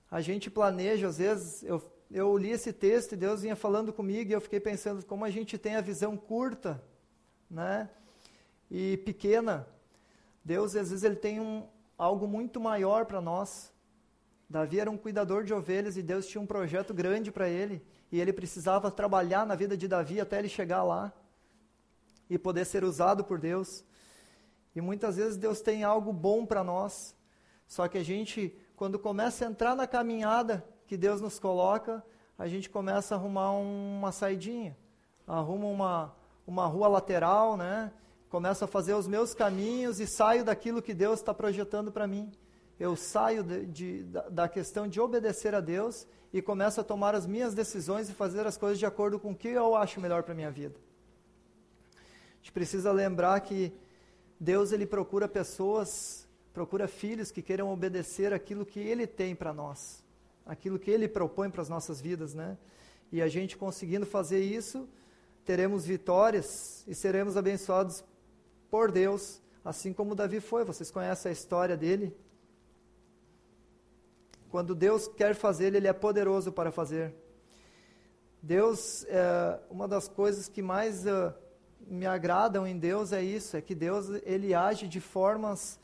A 0.10 0.21
gente 0.21 0.49
planeja, 0.49 1.08
às 1.08 1.17
vezes, 1.17 1.63
eu, 1.63 1.82
eu 2.13 2.38
li 2.38 2.52
esse 2.52 2.71
texto 2.71 3.13
e 3.13 3.17
Deus 3.17 3.41
vinha 3.41 3.56
falando 3.56 3.91
comigo 3.91 4.30
e 4.30 4.34
eu 4.34 4.39
fiquei 4.39 4.60
pensando 4.60 5.04
como 5.04 5.26
a 5.26 5.32
gente 5.32 5.58
tem 5.58 5.76
a 5.76 5.82
visão 5.82 6.15
curta, 6.15 6.80
né? 7.49 7.89
E 8.69 8.97
pequena. 8.97 9.67
Deus, 10.45 10.76
às 10.76 10.91
vezes, 10.91 11.04
ele 11.04 11.15
tem 11.15 11.39
um, 11.39 11.67
algo 11.97 12.28
muito 12.28 12.60
maior 12.60 13.08
para 13.08 13.19
nós. 13.19 13.73
Davi 14.47 14.80
era 14.80 14.91
um 14.91 14.97
cuidador 14.97 15.43
de 15.43 15.56
ovelhas 15.56 15.97
e 15.97 16.04
Deus 16.04 16.28
tinha 16.28 16.39
um 16.39 16.45
projeto 16.45 16.93
grande 16.93 17.32
para 17.32 17.49
ele. 17.49 17.84
E 18.12 18.21
ele 18.21 18.32
precisava 18.32 18.91
trabalhar 18.91 19.43
na 19.43 19.56
vida 19.56 19.76
de 19.76 19.88
Davi 19.88 20.21
até 20.21 20.38
ele 20.38 20.49
chegar 20.49 20.84
lá 20.84 21.12
e 22.30 22.38
poder 22.38 22.65
ser 22.65 22.84
usado 22.84 23.23
por 23.23 23.39
Deus. 23.39 23.84
E 24.76 24.82
muitas 24.82 25.15
vezes 25.15 25.36
Deus 25.36 25.62
tem 25.62 25.84
algo 25.84 26.13
bom 26.13 26.45
para 26.45 26.63
nós. 26.63 27.15
Só 27.67 27.88
que 27.88 27.97
a 27.97 28.04
gente, 28.04 28.56
quando 28.76 28.99
começa 28.99 29.47
a 29.47 29.49
entrar 29.49 29.76
na 29.76 29.88
caminhada 29.88 30.63
que 30.87 30.97
Deus 30.97 31.21
nos 31.21 31.39
coloca, 31.39 32.03
a 32.37 32.47
gente 32.47 32.69
começa 32.69 33.15
a 33.15 33.17
arrumar 33.17 33.51
uma 33.51 34.11
saidinha. 34.11 34.77
Arruma 35.27 35.67
uma, 35.67 36.15
uma 36.45 36.65
rua 36.65 36.87
lateral, 36.87 37.55
né? 37.55 37.91
Começo 38.29 38.65
a 38.65 38.67
fazer 38.67 38.93
os 38.93 39.07
meus 39.07 39.33
caminhos 39.33 39.99
e 39.99 40.07
saio 40.07 40.43
daquilo 40.43 40.81
que 40.81 40.93
Deus 40.93 41.19
está 41.19 41.33
projetando 41.33 41.91
para 41.91 42.07
mim 42.07 42.31
eu 42.79 42.95
saio 42.95 43.43
de, 43.43 43.65
de, 43.65 44.03
da, 44.29 44.49
questão 44.49 44.87
de 44.87 44.99
obedecer 44.99 45.53
a 45.55 45.61
Deus 45.61 46.07
e 46.33 46.41
começo 46.41 46.81
a 46.81 46.83
tomar 46.83 47.15
as 47.15 47.25
minhas 47.25 47.53
decisões 47.53 48.09
e 48.09 48.13
fazer 48.13 48.45
as 48.47 48.57
coisas 48.57 48.79
de 48.79 48.85
acordo 48.85 49.19
com 49.19 49.31
o 49.31 49.35
que 49.35 49.47
eu 49.47 49.75
acho 49.75 50.01
melhor 50.01 50.23
para 50.23 50.33
minha 50.33 50.51
vida. 50.51 50.75
A 51.95 52.37
gente 52.37 52.51
precisa 52.51 52.91
lembrar 52.91 53.39
que 53.39 53.71
Deus 54.39 54.71
ele 54.71 54.85
procura 54.85 55.27
pessoas, 55.27 56.27
procura 56.53 56.87
filhos 56.87 57.31
que 57.31 57.41
queiram 57.41 57.71
obedecer 57.71 58.33
aquilo 58.33 58.65
que 58.65 58.79
Ele 58.79 59.07
tem 59.07 59.33
para 59.33 59.53
nós, 59.53 60.02
aquilo 60.45 60.79
que 60.79 60.91
Ele 60.91 61.08
propõe 61.08 61.49
para 61.49 61.62
as 61.62 61.69
nossas 61.69 62.01
vidas, 62.01 62.34
né? 62.34 62.58
E 63.12 63.21
a 63.21 63.27
gente 63.27 63.58
conseguindo 63.58 64.06
fazer 64.06 64.41
isso, 64.41 64.88
teremos 65.45 65.86
vitórias 65.86 66.84
e 66.88 66.95
seremos 66.95 67.38
abençoados 67.38 68.03
por 68.69 68.91
Deus, 68.91 69.41
assim 69.63 69.93
como 69.93 70.15
Davi 70.15 70.39
foi. 70.39 70.63
Vocês 70.63 70.89
conhecem 70.89 71.29
a 71.29 71.34
história 71.34 71.77
dele? 71.77 72.15
Quando 74.49 74.75
Deus 74.75 75.08
quer 75.08 75.36
fazer, 75.36 75.73
Ele 75.75 75.88
é 75.88 75.93
poderoso 75.93 76.51
para 76.51 76.71
fazer. 76.71 77.13
Deus, 78.45 79.06
é, 79.06 79.58
uma 79.69 79.88
das 79.88 80.10
coisas 80.10 80.49
que 80.49 80.62
mais 80.62 81.06
uh, 81.06 81.34
me 81.88 82.06
agradam 82.06 82.67
em 82.67 82.77
Deus 82.77 83.13
é 83.13 83.23
isso, 83.23 83.56
é 83.56 83.62
que 83.62 83.73
Deus 83.73 84.10
ele 84.25 84.53
age 84.53 84.86
de 84.86 84.99
formas 84.99 85.79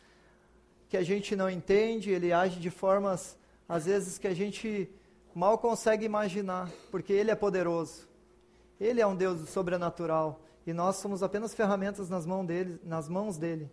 que 0.90 0.98
a 0.98 1.02
gente 1.02 1.38
não 1.38 1.50
entende, 1.50 2.10
ele 2.10 2.34
age 2.34 2.60
de 2.60 2.70
formas 2.70 3.39
às 3.70 3.86
vezes 3.86 4.18
que 4.18 4.28
a 4.28 4.34
gente 4.34 4.90
mal 5.34 5.60
consegue 5.60 6.04
imaginar, 6.04 6.72
porque 6.90 7.14
ele 7.14 7.30
é 7.30 7.36
poderoso. 7.36 8.10
Ele 8.80 9.00
é 9.00 9.06
um 9.06 9.16
Deus 9.16 9.48
sobrenatural 9.50 10.42
e 10.66 10.74
nós 10.74 10.96
somos 10.96 11.22
apenas 11.22 11.54
ferramentas 11.54 12.10
nas 12.10 12.26
mãos 12.26 12.48
dele, 12.48 12.80
nas 12.84 13.08
mãos 13.08 13.38
dele. 13.38 13.70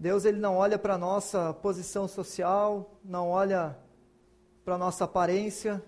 Deus 0.00 0.24
ele 0.24 0.38
não 0.38 0.56
olha 0.56 0.78
para 0.78 0.94
a 0.94 0.98
nossa 0.98 1.52
posição 1.52 2.08
social, 2.08 2.98
não 3.04 3.28
olha 3.28 3.78
para 4.64 4.76
a 4.76 4.78
nossa 4.78 5.04
aparência. 5.04 5.84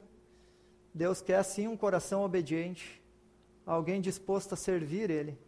Deus 0.95 1.23
quer 1.23 1.43
sim 1.45 1.67
um 1.67 1.77
coração 1.77 2.23
obediente, 2.23 3.03
alguém 3.65 4.01
disposto 4.01 4.53
a 4.53 4.57
servir 4.57 5.11
Ele 5.11 5.39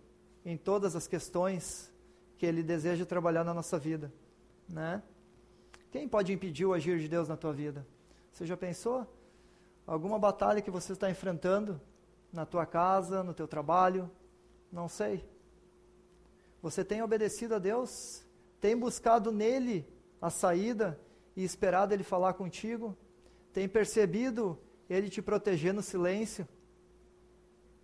em 0.44 0.56
todas 0.56 0.96
as 0.96 1.06
questões 1.06 1.92
que 2.38 2.46
Ele 2.46 2.62
deseja 2.62 3.04
trabalhar 3.04 3.44
na 3.44 3.52
nossa 3.52 3.78
vida, 3.78 4.12
né? 4.68 5.02
Quem 5.90 6.09
pode 6.09 6.33
impedir 6.33 6.66
o 6.66 6.72
agir 6.72 6.98
de 6.98 7.09
Deus 7.09 7.29
na 7.29 7.37
tua 7.37 7.53
vida? 7.53 7.87
Você 8.33 8.44
já 8.44 8.57
pensou? 8.57 9.07
Alguma 9.87 10.18
batalha 10.18 10.61
que 10.61 10.70
você 10.70 10.92
está 10.92 11.11
enfrentando 11.11 11.81
na 12.33 12.44
tua 12.44 12.66
casa, 12.66 13.22
no 13.22 13.33
teu 13.33 13.48
trabalho? 13.48 14.11
Não 14.70 14.88
sei. 14.88 15.24
Você 16.61 16.85
tem 16.85 17.03
obedecido 17.03 17.55
a 17.55 17.59
Deus? 17.59 18.22
Tem 18.61 18.77
buscado 18.77 19.33
nele 19.33 19.87
a 20.20 20.29
saída 20.29 21.01
e 21.35 21.42
esperado 21.42 21.94
ele 21.94 22.05
falar 22.05 22.35
contigo? 22.35 22.96
Tem 23.53 23.68
percebido 23.68 24.59
ele 24.90 25.09
te 25.09 25.22
proteger 25.22 25.72
no 25.72 25.83
silêncio? 25.83 26.46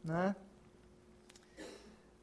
Né? 0.03 0.37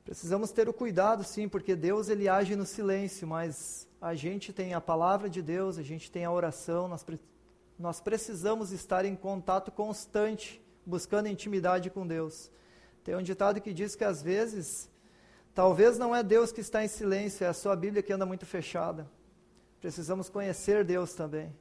Precisamos 0.04 0.52
ter 0.52 0.68
o 0.70 0.74
cuidado, 0.74 1.24
sim, 1.24 1.48
porque 1.48 1.76
Deus 1.76 2.10
ele 2.10 2.28
age 2.28 2.56
no 2.56 2.66
silêncio, 2.66 3.28
mas 3.28 3.88
a 4.02 4.16
gente 4.16 4.52
tem 4.52 4.74
a 4.74 4.82
palavra 4.82 5.30
de 5.30 5.42
Deus, 5.42 5.78
a 5.78 5.84
gente 5.84 6.12
tem 6.12 6.26
a 6.26 6.32
oração, 6.32 6.88
nós, 6.88 7.04
pre 7.04 7.20
nós 7.78 8.02
precisamos 8.02 8.72
estar 8.72 9.06
em 9.06 9.16
contato 9.16 9.72
constante, 9.72 10.62
buscando 10.86 11.28
intimidade 11.28 11.90
com 11.90 12.06
Deus. 12.06 12.52
Tem 13.04 13.16
um 13.16 13.22
ditado 13.22 13.62
que 13.62 13.74
diz 13.74 13.96
que 13.96 14.04
às 14.04 14.22
vezes 14.22 14.92
Talvez 15.54 15.98
não 15.98 16.16
é 16.16 16.24
Deus 16.24 16.52
que 16.52 16.62
está 16.62 16.84
em 16.84 16.88
silêncio, 16.88 17.44
é 17.44 17.48
a 17.48 17.54
sua 17.54 17.76
Bíblia 17.76 18.02
que 18.02 18.14
anda 18.14 18.26
muito 18.26 18.46
fechada. 18.46 19.06
Precisamos 19.82 20.30
conhecer 20.30 20.86
Deus 20.86 21.14
também. 21.14 21.54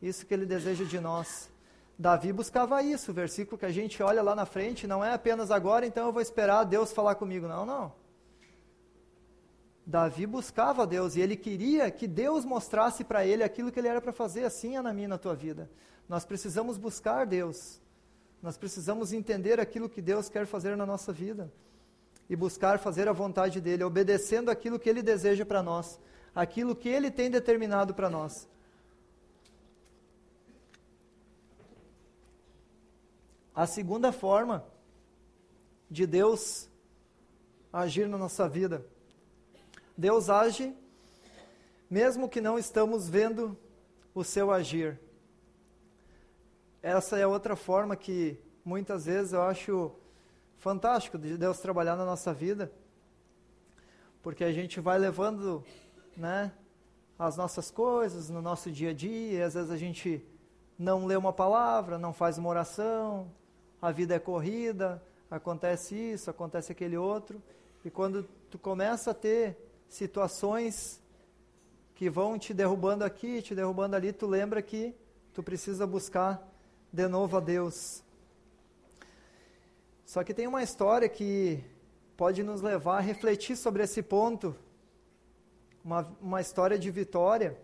Isso 0.00 0.24
que 0.24 0.32
ele 0.32 0.46
deseja 0.46 0.84
de 0.84 0.98
nós. 0.98 1.50
Davi 1.98 2.32
buscava 2.32 2.82
isso, 2.82 3.10
o 3.10 3.14
versículo 3.14 3.58
que 3.58 3.66
a 3.66 3.70
gente 3.70 4.02
olha 4.02 4.22
lá 4.22 4.34
na 4.34 4.46
frente, 4.46 4.86
não 4.86 5.04
é 5.04 5.12
apenas 5.12 5.50
agora, 5.50 5.86
então 5.86 6.06
eu 6.06 6.12
vou 6.12 6.22
esperar 6.22 6.64
Deus 6.64 6.92
falar 6.92 7.14
comigo. 7.14 7.46
Não, 7.46 7.66
não. 7.66 7.92
Davi 9.86 10.26
buscava 10.26 10.84
Deus 10.84 11.14
e 11.14 11.20
ele 11.20 11.36
queria 11.36 11.88
que 11.92 12.08
Deus 12.08 12.44
mostrasse 12.44 13.04
para 13.04 13.24
ele 13.24 13.44
aquilo 13.44 13.70
que 13.70 13.78
ele 13.78 13.86
era 13.86 14.00
para 14.00 14.12
fazer, 14.12 14.42
assim 14.44 14.76
na 14.80 14.92
minha 14.92 15.06
na 15.06 15.16
tua 15.16 15.32
vida. 15.32 15.70
Nós 16.08 16.24
precisamos 16.24 16.76
buscar 16.76 17.24
Deus. 17.24 17.80
Nós 18.42 18.56
precisamos 18.56 19.12
entender 19.12 19.60
aquilo 19.60 19.88
que 19.88 20.02
Deus 20.02 20.28
quer 20.28 20.44
fazer 20.44 20.76
na 20.76 20.84
nossa 20.84 21.12
vida 21.12 21.52
e 22.28 22.34
buscar 22.34 22.80
fazer 22.80 23.06
a 23.06 23.12
vontade 23.12 23.60
dele, 23.60 23.84
obedecendo 23.84 24.50
aquilo 24.50 24.76
que 24.76 24.90
ele 24.90 25.02
deseja 25.02 25.46
para 25.46 25.62
nós, 25.62 26.00
aquilo 26.34 26.74
que 26.74 26.88
ele 26.88 27.08
tem 27.08 27.30
determinado 27.30 27.94
para 27.94 28.10
nós. 28.10 28.48
A 33.54 33.66
segunda 33.66 34.10
forma 34.10 34.66
de 35.88 36.06
Deus 36.06 36.68
agir 37.72 38.08
na 38.08 38.18
nossa 38.18 38.48
vida. 38.48 38.84
Deus 39.96 40.28
age 40.28 40.74
mesmo 41.88 42.28
que 42.28 42.40
não 42.40 42.58
estamos 42.58 43.08
vendo 43.08 43.56
o 44.14 44.24
seu 44.24 44.50
agir. 44.50 45.00
Essa 46.82 47.18
é 47.18 47.26
outra 47.26 47.56
forma 47.56 47.96
que 47.96 48.38
muitas 48.64 49.06
vezes 49.06 49.32
eu 49.32 49.42
acho 49.42 49.92
fantástico 50.58 51.16
de 51.18 51.36
Deus 51.36 51.60
trabalhar 51.60 51.96
na 51.96 52.04
nossa 52.04 52.34
vida, 52.34 52.72
porque 54.22 54.42
a 54.42 54.52
gente 54.52 54.80
vai 54.80 54.98
levando, 54.98 55.64
né, 56.16 56.52
as 57.18 57.36
nossas 57.36 57.70
coisas 57.70 58.28
no 58.28 58.42
nosso 58.42 58.70
dia 58.70 58.90
a 58.90 58.92
dia, 58.92 59.38
e 59.38 59.42
às 59.42 59.54
vezes 59.54 59.70
a 59.70 59.76
gente 59.76 60.24
não 60.78 61.06
lê 61.06 61.16
uma 61.16 61.32
palavra, 61.32 61.98
não 61.98 62.12
faz 62.12 62.36
uma 62.36 62.48
oração, 62.48 63.30
a 63.80 63.90
vida 63.92 64.14
é 64.14 64.18
corrida, 64.18 65.02
acontece 65.30 65.94
isso, 65.94 66.28
acontece 66.28 66.72
aquele 66.72 66.96
outro, 66.96 67.40
e 67.84 67.90
quando 67.90 68.24
tu 68.50 68.58
começa 68.58 69.12
a 69.12 69.14
ter 69.14 69.65
situações 69.88 71.00
que 71.94 72.10
vão 72.10 72.38
te 72.38 72.52
derrubando 72.52 73.04
aqui, 73.04 73.40
te 73.40 73.54
derrubando 73.54 73.96
ali, 73.96 74.12
tu 74.12 74.26
lembra 74.26 74.60
que 74.60 74.94
tu 75.32 75.42
precisa 75.42 75.86
buscar 75.86 76.46
de 76.92 77.08
novo 77.08 77.36
a 77.36 77.40
Deus. 77.40 78.02
Só 80.04 80.22
que 80.22 80.34
tem 80.34 80.46
uma 80.46 80.62
história 80.62 81.08
que 81.08 81.64
pode 82.16 82.42
nos 82.42 82.62
levar 82.62 82.98
a 82.98 83.00
refletir 83.00 83.56
sobre 83.56 83.82
esse 83.82 84.02
ponto 84.02 84.54
uma, 85.86 86.06
uma 86.20 86.40
história 86.40 86.76
de 86.78 86.90
vitória, 86.90 87.56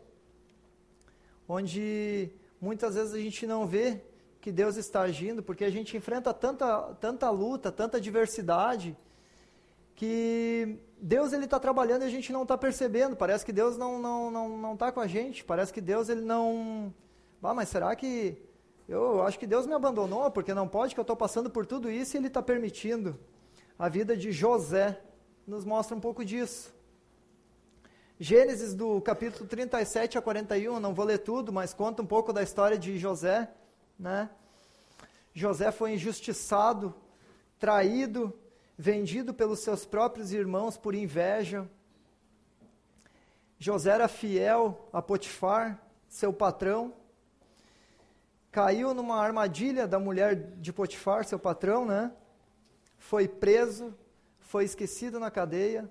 onde 1.49 2.31
muitas 2.61 2.95
vezes 2.95 3.13
a 3.13 3.19
gente 3.19 3.47
não 3.47 3.67
vê 3.67 4.01
que 4.41 4.53
Deus 4.53 4.77
está 4.77 5.03
agindo, 5.03 5.43
porque 5.43 5.65
a 5.65 5.71
gente 5.71 5.97
enfrenta 5.97 6.33
tanta, 6.33 6.95
tanta 7.01 7.29
luta, 7.31 7.73
tanta 7.73 7.97
adversidade, 7.97 8.97
que 9.95 10.79
Deus 11.01 11.33
ele 11.33 11.45
está 11.45 11.59
trabalhando 11.59 12.03
e 12.03 12.07
a 12.07 12.11
gente 12.11 12.33
não 12.33 12.43
está 12.43 12.57
percebendo. 12.57 13.17
Parece 13.17 13.45
que 13.45 13.53
Deus 13.53 13.77
não 13.77 14.01
não 14.01 14.31
não 14.31 14.49
não 14.59 14.73
está 14.75 14.91
com 14.91 15.01
a 15.01 15.07
gente. 15.07 15.45
Parece 15.45 15.73
que 15.73 15.81
Deus 15.81 16.09
ele 16.09 16.23
não. 16.23 16.93
Ah, 17.43 17.55
mas 17.55 17.69
será 17.69 17.95
que 17.97 18.39
eu 18.89 19.23
acho 19.23 19.39
que 19.39 19.47
Deus 19.47 19.67
me 19.67 19.75
abandonou 19.75 20.31
porque 20.31 20.53
não 20.53 20.69
pode 20.69 20.95
que 20.95 21.01
eu 21.01 21.03
estou 21.03 21.17
passando 21.17 21.49
por 21.49 21.65
tudo 21.65 21.91
isso 21.91 22.17
e 22.17 22.19
Ele 22.19 22.27
está 22.27 22.43
permitindo. 22.43 23.19
A 23.79 23.89
vida 23.89 24.17
de 24.17 24.31
José 24.33 25.01
nos 25.47 25.65
mostra 25.65 25.97
um 25.97 26.01
pouco 26.01 26.25
disso. 26.25 26.75
Gênesis 28.19 28.75
do 28.75 29.01
capítulo 29.01 29.49
37 29.49 30.17
a 30.19 30.23
41, 30.23 30.79
não 30.79 30.95
vou 30.95 31.05
ler 31.05 31.19
tudo, 31.19 31.53
mas 31.53 31.75
conta 31.75 32.03
um 32.03 32.07
pouco 32.07 32.33
da 32.33 32.43
história 32.43 32.79
de 32.79 32.97
José, 32.99 33.51
né? 33.99 34.31
José 35.35 35.73
foi 35.73 35.95
injustiçado, 35.95 36.95
traído, 37.59 38.33
vendido 38.77 39.33
pelos 39.35 39.61
seus 39.61 39.85
próprios 39.85 40.33
irmãos 40.33 40.77
por 40.77 40.95
inveja. 40.95 41.69
José 43.59 43.91
era 43.93 44.09
fiel 44.09 44.89
a 44.93 45.01
Potifar, 45.01 45.81
seu 46.09 46.33
patrão. 46.33 46.95
Caiu 48.51 48.93
numa 48.93 49.21
armadilha 49.21 49.87
da 49.87 49.99
mulher 49.99 50.35
de 50.57 50.73
Potifar, 50.73 51.25
seu 51.25 51.39
patrão, 51.39 51.87
né? 51.87 52.13
Foi 52.99 53.27
preso, 53.27 53.95
foi 54.41 54.65
esquecido 54.65 55.19
na 55.19 55.31
cadeia. 55.31 55.91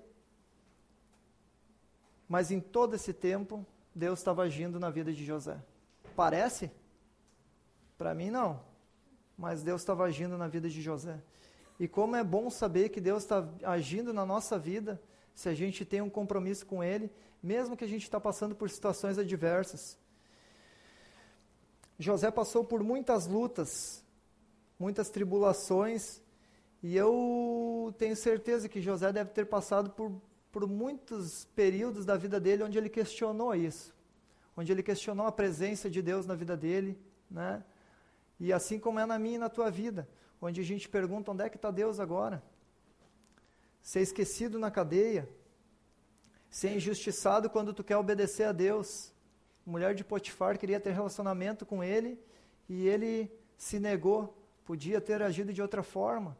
Mas 2.28 2.50
em 2.50 2.60
todo 2.60 2.94
esse 2.94 3.12
tempo, 3.12 3.66
Deus 3.94 4.20
estava 4.20 4.42
agindo 4.42 4.78
na 4.78 4.90
vida 4.90 5.12
de 5.12 5.24
José. 5.24 5.58
Parece? 6.14 6.70
Para 7.98 8.14
mim, 8.14 8.30
não. 8.30 8.60
Mas 9.36 9.62
Deus 9.62 9.82
estava 9.82 10.04
agindo 10.04 10.38
na 10.38 10.48
vida 10.48 10.68
de 10.68 10.80
José. 10.80 11.20
E 11.78 11.88
como 11.88 12.16
é 12.16 12.22
bom 12.22 12.50
saber 12.50 12.90
que 12.90 13.00
Deus 13.00 13.22
está 13.22 13.48
agindo 13.64 14.12
na 14.12 14.24
nossa 14.24 14.58
vida, 14.58 15.00
se 15.34 15.48
a 15.48 15.54
gente 15.54 15.84
tem 15.84 16.00
um 16.00 16.10
compromisso 16.10 16.66
com 16.66 16.82
Ele, 16.82 17.10
mesmo 17.42 17.76
que 17.76 17.84
a 17.84 17.88
gente 17.88 18.02
está 18.02 18.20
passando 18.20 18.54
por 18.54 18.70
situações 18.70 19.18
adversas. 19.18 19.98
José 21.98 22.30
passou 22.30 22.64
por 22.64 22.82
muitas 22.82 23.26
lutas, 23.26 24.04
muitas 24.78 25.08
tribulações, 25.10 26.20
e 26.82 26.96
eu 26.96 27.94
tenho 27.96 28.16
certeza 28.16 28.68
que 28.68 28.80
José 28.80 29.12
deve 29.12 29.30
ter 29.30 29.46
passado 29.46 29.90
por, 29.90 30.12
por 30.50 30.66
muitos 30.66 31.44
períodos 31.54 32.04
da 32.04 32.16
vida 32.16 32.40
dele 32.40 32.64
onde 32.64 32.76
ele 32.76 32.88
questionou 32.88 33.54
isso, 33.54 33.94
onde 34.56 34.72
ele 34.72 34.82
questionou 34.82 35.26
a 35.26 35.32
presença 35.32 35.88
de 35.88 36.02
Deus 36.02 36.26
na 36.26 36.34
vida 36.34 36.56
dele, 36.56 36.98
né? 37.30 37.62
E 38.40 38.52
assim 38.52 38.80
como 38.80 38.98
é 38.98 39.06
na 39.06 39.18
minha 39.18 39.36
e 39.36 39.38
na 39.38 39.48
tua 39.48 39.70
vida, 39.70 40.08
onde 40.42 40.60
a 40.60 40.64
gente 40.64 40.88
pergunta 40.88 41.30
onde 41.30 41.44
é 41.44 41.48
que 41.48 41.56
está 41.56 41.70
Deus 41.70 42.00
agora? 42.00 42.42
Ser 43.80 44.00
esquecido 44.00 44.58
na 44.58 44.70
cadeia, 44.70 45.28
ser 46.50 46.74
injustiçado 46.74 47.48
quando 47.48 47.72
tu 47.72 47.84
quer 47.84 47.96
obedecer 47.96 48.44
a 48.44 48.52
Deus. 48.52 49.12
A 49.64 49.70
mulher 49.70 49.94
de 49.94 50.02
Potifar 50.02 50.58
queria 50.58 50.80
ter 50.80 50.90
relacionamento 50.90 51.64
com 51.64 51.82
ele 51.82 52.18
e 52.68 52.88
ele 52.88 53.30
se 53.56 53.78
negou. 53.78 54.36
Podia 54.64 55.00
ter 55.00 55.22
agido 55.22 55.52
de 55.52 55.62
outra 55.62 55.82
forma, 55.82 56.36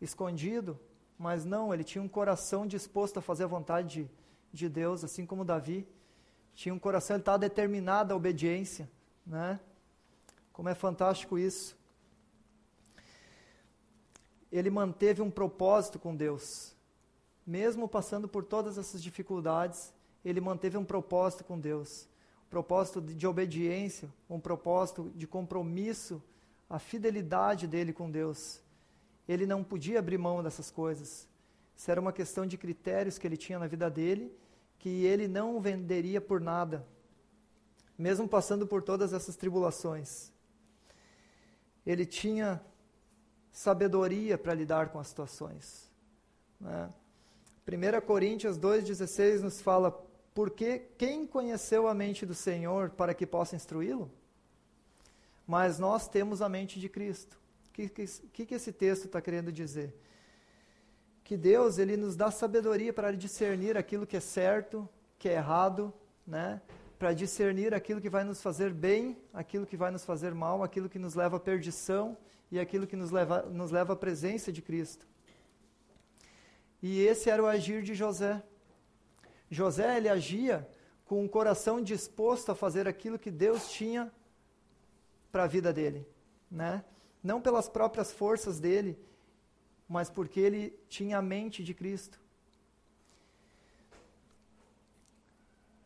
escondido, 0.00 0.78
mas 1.16 1.44
não, 1.44 1.72
ele 1.72 1.84
tinha 1.84 2.02
um 2.02 2.08
coração 2.08 2.66
disposto 2.66 3.18
a 3.18 3.22
fazer 3.22 3.44
a 3.44 3.48
vontade 3.48 4.02
de, 4.02 4.10
de 4.52 4.68
Deus, 4.68 5.04
assim 5.04 5.24
como 5.24 5.44
Davi. 5.44 5.86
Tinha 6.54 6.74
um 6.74 6.78
coração, 6.78 7.16
ele 7.16 7.22
estava 7.22 7.38
determinado 7.38 8.12
à 8.12 8.16
obediência, 8.16 8.90
né? 9.26 9.60
Como 10.52 10.68
é 10.68 10.74
fantástico 10.74 11.36
isso 11.36 11.76
ele 14.56 14.70
manteve 14.70 15.20
um 15.20 15.30
propósito 15.30 15.98
com 15.98 16.14
Deus. 16.14 16.76
Mesmo 17.44 17.88
passando 17.88 18.28
por 18.28 18.44
todas 18.44 18.78
essas 18.78 19.02
dificuldades, 19.02 19.92
ele 20.24 20.40
manteve 20.40 20.76
um 20.76 20.84
propósito 20.84 21.42
com 21.42 21.58
Deus. 21.58 22.08
Um 22.46 22.50
propósito 22.50 23.00
de, 23.00 23.26
obediência, 23.26 24.08
um 24.30 24.38
propósito 24.38 25.10
de 25.16 25.26
compromisso, 25.26 26.22
a 26.70 26.78
fidelidade 26.78 27.66
dele 27.66 27.92
com 27.92 28.08
Deus. 28.08 28.60
Ele 29.28 29.44
não 29.44 29.64
podia 29.64 29.98
abrir 29.98 30.18
mão 30.18 30.40
dessas 30.40 30.70
coisas. 30.70 31.28
Isso 31.76 31.90
era 31.90 32.00
uma 32.00 32.12
questão 32.12 32.46
de 32.46 32.56
critérios 32.56 33.18
que 33.18 33.26
ele 33.26 33.36
tinha 33.36 33.58
na 33.58 33.66
vida 33.66 33.90
dele, 33.90 34.32
que 34.78 35.04
ele 35.04 35.26
não 35.26 35.60
venderia 35.60 36.20
por 36.20 36.40
nada, 36.40 36.86
mesmo 37.98 38.28
passando 38.28 38.68
por 38.68 38.82
todas 38.82 39.12
essas 39.12 39.34
tribulações. 39.34 40.30
Ele 41.84 42.06
tinha 42.06 42.62
sabedoria 43.54 44.36
para 44.36 44.52
lidar 44.52 44.88
com 44.88 44.98
as 44.98 45.06
situações. 45.06 45.88
Né? 46.60 46.90
1 47.66 48.04
Coríntios 48.04 48.58
2,16 48.58 49.40
nos 49.40 49.60
fala: 49.60 49.92
Porque 50.34 50.80
quem 50.98 51.24
conheceu 51.24 51.86
a 51.86 51.94
mente 51.94 52.26
do 52.26 52.34
Senhor 52.34 52.90
para 52.90 53.14
que 53.14 53.24
possa 53.24 53.54
instruí-lo? 53.54 54.10
Mas 55.46 55.78
nós 55.78 56.08
temos 56.08 56.42
a 56.42 56.48
mente 56.48 56.80
de 56.80 56.88
Cristo. 56.88 57.38
O 57.68 57.72
que, 57.72 57.88
que, 57.88 58.46
que 58.46 58.54
esse 58.54 58.72
texto 58.72 59.04
está 59.04 59.20
querendo 59.20 59.52
dizer? 59.52 59.94
Que 61.22 61.36
Deus 61.36 61.78
ele 61.78 61.96
nos 61.96 62.16
dá 62.16 62.30
sabedoria 62.30 62.92
para 62.92 63.12
discernir 63.12 63.76
aquilo 63.78 64.06
que 64.06 64.16
é 64.16 64.20
certo, 64.20 64.88
que 65.18 65.28
é 65.28 65.34
errado, 65.34 65.92
né? 66.26 66.60
para 66.98 67.12
discernir 67.12 67.72
aquilo 67.74 68.00
que 68.00 68.10
vai 68.10 68.24
nos 68.24 68.42
fazer 68.42 68.72
bem, 68.72 69.16
aquilo 69.32 69.66
que 69.66 69.76
vai 69.76 69.90
nos 69.90 70.04
fazer 70.04 70.34
mal, 70.34 70.62
aquilo 70.62 70.88
que 70.88 70.98
nos 70.98 71.14
leva 71.14 71.36
à 71.36 71.40
perdição 71.40 72.16
e 72.50 72.58
aquilo 72.60 72.86
que 72.86 72.96
nos 72.96 73.10
leva, 73.10 73.42
nos 73.42 73.70
leva 73.70 73.92
à 73.92 73.96
presença 73.96 74.52
de 74.52 74.62
Cristo. 74.62 75.06
E 76.82 77.00
esse 77.00 77.30
era 77.30 77.42
o 77.42 77.46
agir 77.46 77.82
de 77.82 77.94
José. 77.94 78.42
José, 79.50 79.96
ele 79.96 80.08
agia 80.08 80.68
com 81.04 81.22
um 81.22 81.28
coração 81.28 81.82
disposto 81.82 82.50
a 82.50 82.54
fazer 82.54 82.88
aquilo 82.88 83.18
que 83.18 83.30
Deus 83.30 83.70
tinha 83.70 84.12
para 85.30 85.44
a 85.44 85.46
vida 85.46 85.72
dele, 85.72 86.06
né? 86.50 86.84
Não 87.22 87.40
pelas 87.40 87.68
próprias 87.68 88.12
forças 88.12 88.60
dele, 88.60 88.98
mas 89.88 90.10
porque 90.10 90.40
ele 90.40 90.78
tinha 90.88 91.18
a 91.18 91.22
mente 91.22 91.62
de 91.62 91.74
Cristo. 91.74 92.20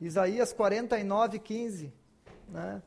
Isaías 0.01 0.53
49, 0.53 1.39
15, 1.39 1.93
né? 2.49 2.83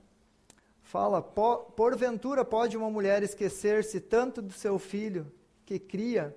Fala: 0.91 1.21
Porventura 1.21 2.43
pode 2.43 2.75
uma 2.75 2.89
mulher 2.89 3.23
esquecer-se 3.23 4.01
tanto 4.01 4.41
do 4.41 4.51
seu 4.51 4.77
filho 4.77 5.32
que 5.65 5.80
cria, 5.80 6.36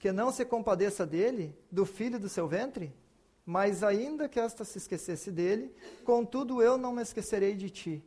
que 0.00 0.10
não 0.10 0.32
se 0.32 0.44
compadeça 0.44 1.06
dele, 1.06 1.56
do 1.70 1.86
filho 1.86 2.18
do 2.18 2.28
seu 2.28 2.48
ventre? 2.48 2.92
Mas 3.46 3.84
ainda 3.84 4.28
que 4.28 4.40
esta 4.40 4.64
se 4.64 4.78
esquecesse 4.78 5.30
dele, 5.30 5.72
contudo 6.04 6.60
eu 6.60 6.76
não 6.76 6.92
me 6.92 7.02
esquecerei 7.02 7.54
de 7.54 7.70
ti. 7.70 8.04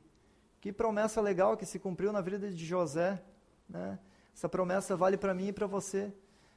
Que 0.59 0.73
promessa 0.73 1.21
legal 1.21 1.55
que 1.55 1.65
se 1.65 1.79
cumpriu 1.79 2.11
na 2.11 2.19
vida 2.19 2.49
de 2.49 2.65
José. 2.65 3.21
Né? 3.69 3.97
Essa 4.33 4.49
promessa 4.49 4.95
vale 4.95 5.15
para 5.15 5.33
mim 5.33 5.47
e 5.47 5.53
para 5.53 5.67
você. 5.67 6.13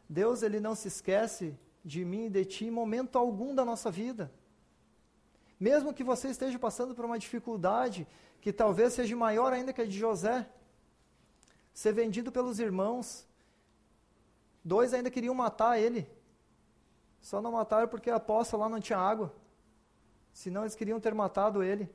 Deus 0.09 0.43
ele 0.43 0.59
não 0.59 0.75
se 0.75 0.89
esquece 0.89 1.57
de 1.85 2.05
mim 2.05 2.27
e 2.27 2.31
de 2.31 2.45
ti 2.45 2.65
em 2.67 2.71
momento 2.71 3.17
algum 3.17 3.55
da 3.55 3.65
nossa 3.65 3.91
vida. 3.91 4.33
Mesmo 5.59 5.93
que 5.93 6.05
você 6.05 6.29
esteja 6.29 6.59
passando 6.59 6.95
por 6.95 7.05
uma 7.05 7.19
dificuldade, 7.19 8.07
que 8.41 8.53
talvez 8.53 8.93
seja 8.93 9.17
maior 9.17 9.53
ainda 9.53 9.73
que 9.73 9.81
a 9.81 9.87
de 9.87 9.99
José. 9.99 10.49
Ser 11.73 11.93
vendido 11.93 12.31
pelos 12.33 12.59
irmãos. 12.59 13.27
Dois 14.65 14.93
ainda 14.95 15.11
queriam 15.11 15.35
matar 15.35 15.79
ele. 15.79 16.09
Só 17.21 17.41
não 17.41 17.53
mataram 17.53 17.89
porque 17.89 18.11
a 18.11 18.21
poça 18.21 18.57
lá 18.57 18.69
não 18.69 18.81
tinha 18.81 18.99
água. 18.99 19.35
Senão 20.33 20.63
eles 20.63 20.75
queriam 20.75 21.01
ter 21.01 21.15
matado 21.15 21.63
ele. 21.63 21.89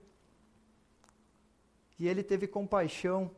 E 1.97 2.07
ele 2.07 2.23
teve 2.23 2.47
compaixão 2.47 3.31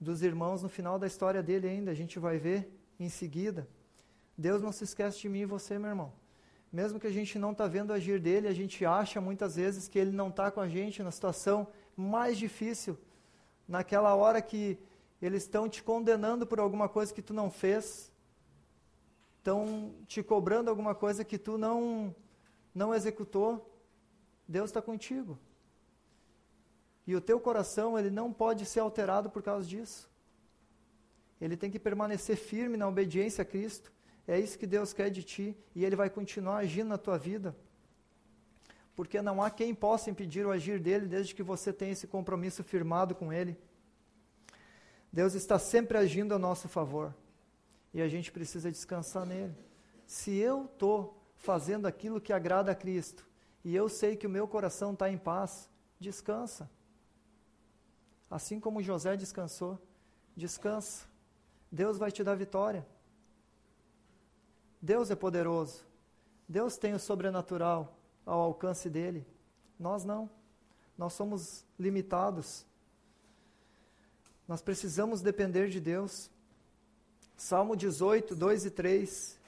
dos 0.00 0.22
irmãos 0.22 0.62
no 0.62 0.68
final 0.68 0.98
da 0.98 1.06
história 1.06 1.42
dele 1.42 1.68
ainda. 1.68 1.90
A 1.90 1.94
gente 1.94 2.18
vai 2.18 2.38
ver 2.38 2.72
em 2.98 3.08
seguida. 3.08 3.68
Deus 4.36 4.62
não 4.62 4.72
se 4.72 4.84
esquece 4.84 5.18
de 5.18 5.28
mim 5.28 5.40
e 5.40 5.46
você, 5.46 5.78
meu 5.78 5.90
irmão 5.90 6.12
mesmo 6.72 7.00
que 7.00 7.06
a 7.06 7.12
gente 7.12 7.38
não 7.38 7.52
está 7.52 7.66
vendo 7.66 7.92
agir 7.92 8.20
dele, 8.20 8.46
a 8.46 8.52
gente 8.52 8.84
acha 8.84 9.20
muitas 9.20 9.56
vezes 9.56 9.88
que 9.88 9.98
ele 9.98 10.12
não 10.12 10.28
está 10.28 10.50
com 10.50 10.60
a 10.60 10.68
gente 10.68 11.02
na 11.02 11.10
situação 11.10 11.66
mais 11.96 12.36
difícil, 12.38 12.98
naquela 13.66 14.14
hora 14.14 14.40
que 14.40 14.78
eles 15.20 15.42
estão 15.42 15.68
te 15.68 15.82
condenando 15.82 16.46
por 16.46 16.60
alguma 16.60 16.88
coisa 16.88 17.12
que 17.12 17.22
tu 17.22 17.34
não 17.34 17.50
fez, 17.50 18.12
estão 19.38 19.94
te 20.06 20.22
cobrando 20.22 20.68
alguma 20.68 20.94
coisa 20.94 21.24
que 21.24 21.38
tu 21.38 21.56
não, 21.56 22.14
não 22.74 22.94
executou, 22.94 23.74
Deus 24.46 24.70
está 24.70 24.80
contigo. 24.80 25.38
E 27.06 27.16
o 27.16 27.20
teu 27.20 27.40
coração, 27.40 27.98
ele 27.98 28.10
não 28.10 28.32
pode 28.32 28.66
ser 28.66 28.80
alterado 28.80 29.30
por 29.30 29.42
causa 29.42 29.66
disso. 29.66 30.08
Ele 31.40 31.56
tem 31.56 31.70
que 31.70 31.78
permanecer 31.78 32.36
firme 32.36 32.76
na 32.76 32.86
obediência 32.86 33.42
a 33.42 33.44
Cristo. 33.44 33.90
É 34.28 34.38
isso 34.38 34.58
que 34.58 34.66
Deus 34.66 34.92
quer 34.92 35.08
de 35.08 35.22
ti 35.22 35.56
e 35.74 35.86
Ele 35.86 35.96
vai 35.96 36.10
continuar 36.10 36.58
agindo 36.58 36.88
na 36.88 36.98
tua 36.98 37.16
vida. 37.16 37.56
Porque 38.94 39.22
não 39.22 39.42
há 39.42 39.48
quem 39.48 39.74
possa 39.74 40.10
impedir 40.10 40.44
o 40.44 40.50
agir 40.50 40.78
dele 40.78 41.06
desde 41.06 41.34
que 41.34 41.42
você 41.42 41.72
tenha 41.72 41.92
esse 41.92 42.06
compromisso 42.06 42.62
firmado 42.62 43.14
com 43.14 43.32
Ele. 43.32 43.58
Deus 45.10 45.32
está 45.32 45.58
sempre 45.58 45.96
agindo 45.96 46.34
a 46.34 46.38
nosso 46.38 46.68
favor 46.68 47.14
e 47.94 48.02
a 48.02 48.08
gente 48.08 48.30
precisa 48.30 48.70
descansar 48.70 49.24
nele. 49.24 49.56
Se 50.06 50.36
eu 50.36 50.66
estou 50.66 51.18
fazendo 51.36 51.86
aquilo 51.86 52.20
que 52.20 52.32
agrada 52.32 52.70
a 52.72 52.74
Cristo 52.74 53.26
e 53.64 53.74
eu 53.74 53.88
sei 53.88 54.14
que 54.14 54.26
o 54.26 54.30
meu 54.30 54.46
coração 54.46 54.92
está 54.92 55.08
em 55.08 55.16
paz, 55.16 55.70
descansa. 55.98 56.70
Assim 58.30 58.60
como 58.60 58.82
José 58.82 59.16
descansou, 59.16 59.80
descansa. 60.36 61.06
Deus 61.72 61.96
vai 61.96 62.12
te 62.12 62.22
dar 62.22 62.34
vitória. 62.34 62.86
Deus 64.80 65.10
é 65.10 65.14
poderoso. 65.14 65.84
Deus 66.48 66.76
tem 66.76 66.94
o 66.94 66.98
sobrenatural 66.98 67.96
ao 68.24 68.40
alcance 68.40 68.88
dele. 68.88 69.26
Nós 69.78 70.04
não. 70.04 70.30
Nós 70.96 71.12
somos 71.12 71.64
limitados. 71.78 72.64
Nós 74.46 74.62
precisamos 74.62 75.20
depender 75.20 75.68
de 75.68 75.80
Deus. 75.80 76.30
Salmo 77.36 77.76
18, 77.76 78.34
2 78.34 78.64
e 78.64 78.70
3. 78.70 79.38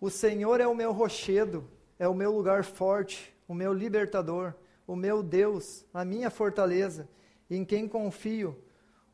O 0.00 0.10
Senhor 0.10 0.60
é 0.60 0.66
o 0.66 0.74
meu 0.74 0.92
rochedo, 0.92 1.64
é 1.98 2.08
o 2.08 2.14
meu 2.14 2.32
lugar 2.32 2.64
forte, 2.64 3.32
o 3.46 3.54
meu 3.54 3.72
libertador, 3.72 4.52
o 4.86 4.96
meu 4.96 5.22
Deus, 5.22 5.84
a 5.94 6.04
minha 6.04 6.28
fortaleza, 6.28 7.08
em 7.48 7.64
quem 7.64 7.86
confio, 7.86 8.60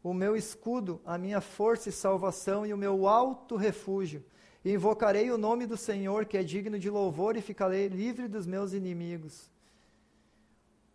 o 0.02 0.14
meu 0.14 0.34
escudo, 0.34 1.00
a 1.04 1.18
minha 1.18 1.40
força 1.40 1.90
e 1.90 1.92
salvação 1.92 2.64
e 2.64 2.72
o 2.72 2.78
meu 2.78 3.06
alto 3.06 3.54
refúgio. 3.54 4.24
Invocarei 4.64 5.30
o 5.30 5.38
nome 5.38 5.66
do 5.66 5.76
Senhor, 5.76 6.24
que 6.24 6.36
é 6.36 6.42
digno 6.42 6.78
de 6.78 6.90
louvor, 6.90 7.36
e 7.36 7.40
ficarei 7.40 7.88
livre 7.88 8.26
dos 8.26 8.46
meus 8.46 8.72
inimigos. 8.72 9.50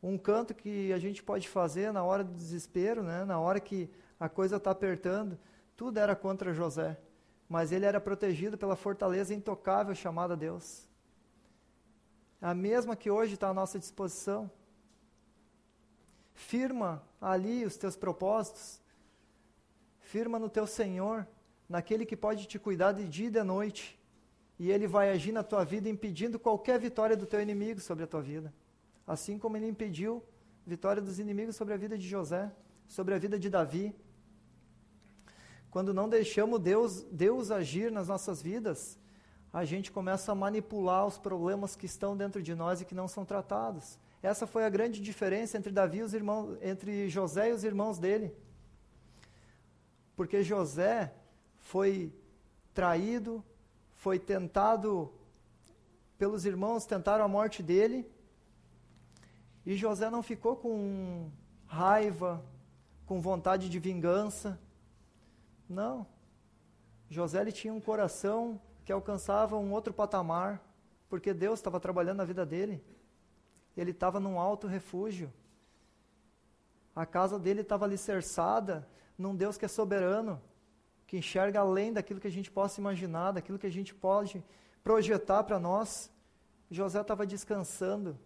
Um 0.02 0.17
canto 0.17 0.54
que 0.54 0.91
a 0.91 0.99
gente 0.99 1.23
pode 1.23 1.47
fazer 1.47 1.93
na 1.93 2.04
hora 2.04 2.23
do 2.23 2.34
desespero, 2.34 3.02
né? 3.02 3.23
na 3.23 3.39
hora 3.39 3.60
que 3.60 3.89
a 4.19 4.28
coisa 4.28 4.58
está 4.58 4.71
apertando, 4.71 5.39
tudo 5.78 5.97
era 5.97 6.15
contra 6.15 6.54
José, 6.54 6.99
mas 7.47 7.71
ele 7.71 7.86
era 7.86 8.02
protegido 8.02 8.58
pela 8.58 8.76
fortaleza 8.76 9.34
intocável 9.34 9.95
chamada 9.95 10.36
Deus. 10.36 10.88
A 12.41 12.54
mesma 12.54 12.95
que 12.97 13.10
hoje 13.10 13.36
está 13.36 13.47
à 13.47 13.54
nossa 13.54 13.80
disposição. 13.80 14.52
Firma 16.34 17.02
ali 17.21 17.63
os 17.63 17.78
teus 17.78 17.95
propósitos, 17.95 18.82
firma 19.99 20.38
no 20.38 20.49
teu 20.49 20.67
Senhor, 20.67 21.26
naquele 21.67 22.06
que 22.06 22.15
pode 22.15 22.45
te 22.45 22.60
cuidar 22.60 22.91
de 22.91 23.08
dia 23.08 23.28
e 23.28 23.32
de 23.32 23.43
noite, 23.43 23.99
e 24.60 24.71
ele 24.71 24.88
vai 24.88 25.10
agir 25.10 25.32
na 25.32 25.43
tua 25.43 25.63
vida 25.63 25.89
impedindo 25.89 26.39
qualquer 26.39 26.80
vitória 26.80 27.17
do 27.17 27.26
teu 27.26 27.41
inimigo 27.41 27.80
sobre 27.80 28.04
a 28.04 28.08
tua 28.08 28.21
vida. 28.21 28.54
Assim 29.06 29.38
como 29.38 29.58
ele 29.58 29.67
impediu 29.67 30.23
vitória 30.65 31.02
dos 31.02 31.19
inimigos 31.19 31.56
sobre 31.56 31.73
a 31.73 31.78
vida 31.78 31.97
de 31.97 32.08
José, 32.08 32.52
sobre 32.88 33.13
a 33.13 33.17
vida 33.17 33.38
de 33.38 33.49
Davi. 33.49 33.93
Quando 35.69 35.93
não 35.93 36.08
deixamos 36.08 36.60
Deus, 36.60 37.02
Deus 37.12 37.52
agir 37.52 37.91
nas 37.91 38.08
nossas 38.08 38.41
vidas, 38.41 38.97
a 39.52 39.65
gente 39.65 39.91
começa 39.91 40.32
a 40.32 40.36
manipular 40.36 41.06
os 41.06 41.17
problemas 41.17 41.76
que 41.76 41.86
estão 41.86 42.15
dentro 42.15 42.41
de 42.41 42.56
nós 42.56 42.82
e 42.82 42.86
que 42.86 42.95
não 42.95 43.08
são 43.08 43.26
tratados. 43.26 43.99
Essa 44.21 44.47
foi 44.47 44.63
a 44.63 44.69
grande 44.69 45.02
diferença 45.02 45.58
entre 45.58 45.71
Davi 45.71 45.97
e 45.97 46.04
os 46.04 46.13
irmãos, 46.13 46.58
entre 46.62 47.10
José 47.10 47.49
e 47.49 47.54
os 47.54 47.63
irmãos 47.63 47.99
dele. 47.99 48.34
Porque 50.15 50.43
José 50.43 51.13
foi 51.63 52.13
traído, 52.73 53.43
foi 53.95 54.19
tentado 54.19 55.12
pelos 56.17 56.45
irmãos, 56.45 56.86
tentaram 56.86 57.26
a 57.26 57.28
morte 57.28 57.63
dele. 57.63 58.08
E 59.65 59.76
José 59.76 60.10
não 60.10 60.21
ficou 60.21 60.56
com 60.56 61.32
raiva, 61.65 62.43
com 63.06 63.21
vontade 63.21 63.69
de 63.69 63.80
vingança. 63.80 64.60
Não. 65.67 66.06
José 67.10 67.41
ele 67.41 67.52
tinha 67.52 67.73
um 67.73 67.82
coração 67.82 68.62
que 68.86 68.91
alcançava 68.91 69.58
um 69.58 69.71
outro 69.71 69.93
patamar, 69.93 70.62
porque 71.10 71.34
Deus 71.34 71.60
estava 71.60 71.80
trabalhando 71.80 72.17
na 72.17 72.26
vida 72.26 72.45
dele. 72.45 72.84
Ele 73.76 73.91
estava 73.91 74.19
num 74.19 74.38
alto 74.39 74.67
refúgio. 74.67 75.32
A 76.95 77.06
casa 77.06 77.39
dele 77.39 77.62
estava 77.62 77.86
alicerçada 77.86 78.88
num 79.17 79.36
Deus 79.36 79.58
que 79.58 79.65
é 79.65 79.67
soberano, 79.67 80.41
que 81.13 81.17
enxerga 81.19 81.60
além 81.60 81.93
daquilo 81.93 82.19
que 82.19 82.26
a 82.26 82.32
gente 82.32 82.49
possa 82.49 82.82
imaginar, 82.82 83.34
daquilo 83.34 83.60
que 83.60 83.67
a 83.67 83.71
gente 83.71 83.93
pode 83.93 84.43
projetar 84.84 85.43
para 85.43 85.60
nós. 85.60 86.12
José 86.71 87.02
estava 87.02 87.23
descansando, 87.23 88.17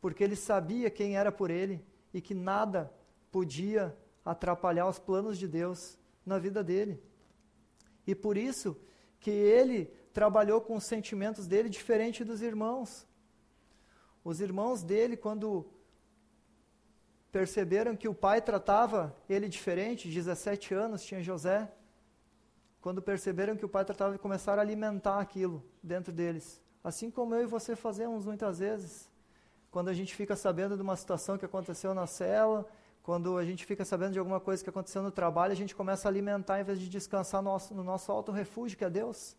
porque 0.00 0.24
ele 0.24 0.34
sabia 0.34 0.88
quem 0.88 1.18
era 1.18 1.30
por 1.30 1.50
ele 1.50 1.84
e 2.14 2.22
que 2.22 2.32
nada 2.32 2.90
podia 3.30 3.94
atrapalhar 4.24 4.88
os 4.88 4.98
planos 4.98 5.36
de 5.36 5.46
Deus 5.46 5.98
na 6.24 6.38
vida 6.38 6.64
dele. 6.64 6.98
E 8.06 8.14
por 8.14 8.38
isso 8.38 8.74
que 9.20 9.30
ele 9.30 9.84
trabalhou 10.14 10.62
com 10.62 10.76
os 10.76 10.84
sentimentos 10.84 11.46
dele 11.46 11.68
diferente 11.68 12.24
dos 12.24 12.40
irmãos. 12.40 13.06
Os 14.24 14.40
irmãos 14.40 14.82
dele, 14.82 15.14
quando 15.14 15.66
perceberam 17.30 17.94
que 17.94 18.08
o 18.08 18.14
pai 18.14 18.40
tratava 18.40 19.14
ele 19.28 19.46
diferente, 19.46 20.08
17 20.08 20.72
anos 20.72 21.04
tinha 21.04 21.22
José, 21.22 21.70
quando 22.88 23.02
perceberam 23.02 23.54
que 23.54 23.66
o 23.66 23.68
pai 23.68 23.84
tratava, 23.84 24.16
começaram 24.16 24.60
a 24.60 24.62
alimentar 24.62 25.20
aquilo 25.20 25.62
dentro 25.82 26.10
deles. 26.10 26.58
Assim 26.82 27.10
como 27.10 27.34
eu 27.34 27.42
e 27.42 27.46
você 27.46 27.76
fazemos 27.76 28.24
muitas 28.24 28.60
vezes. 28.60 29.10
Quando 29.70 29.90
a 29.90 29.92
gente 29.92 30.16
fica 30.16 30.34
sabendo 30.34 30.74
de 30.74 30.80
uma 30.80 30.96
situação 30.96 31.36
que 31.36 31.44
aconteceu 31.44 31.92
na 31.92 32.06
cela, 32.06 32.66
quando 33.02 33.36
a 33.36 33.44
gente 33.44 33.66
fica 33.66 33.84
sabendo 33.84 34.12
de 34.14 34.18
alguma 34.18 34.40
coisa 34.40 34.64
que 34.64 34.70
aconteceu 34.70 35.02
no 35.02 35.10
trabalho, 35.10 35.52
a 35.52 35.54
gente 35.54 35.74
começa 35.74 36.08
a 36.08 36.10
alimentar 36.10 36.62
em 36.62 36.64
vez 36.64 36.80
de 36.80 36.88
descansar 36.88 37.42
no 37.42 37.50
nosso, 37.50 37.74
no 37.74 37.84
nosso 37.84 38.10
alto 38.10 38.32
refúgio, 38.32 38.78
que 38.78 38.86
é 38.86 38.88
Deus. 38.88 39.36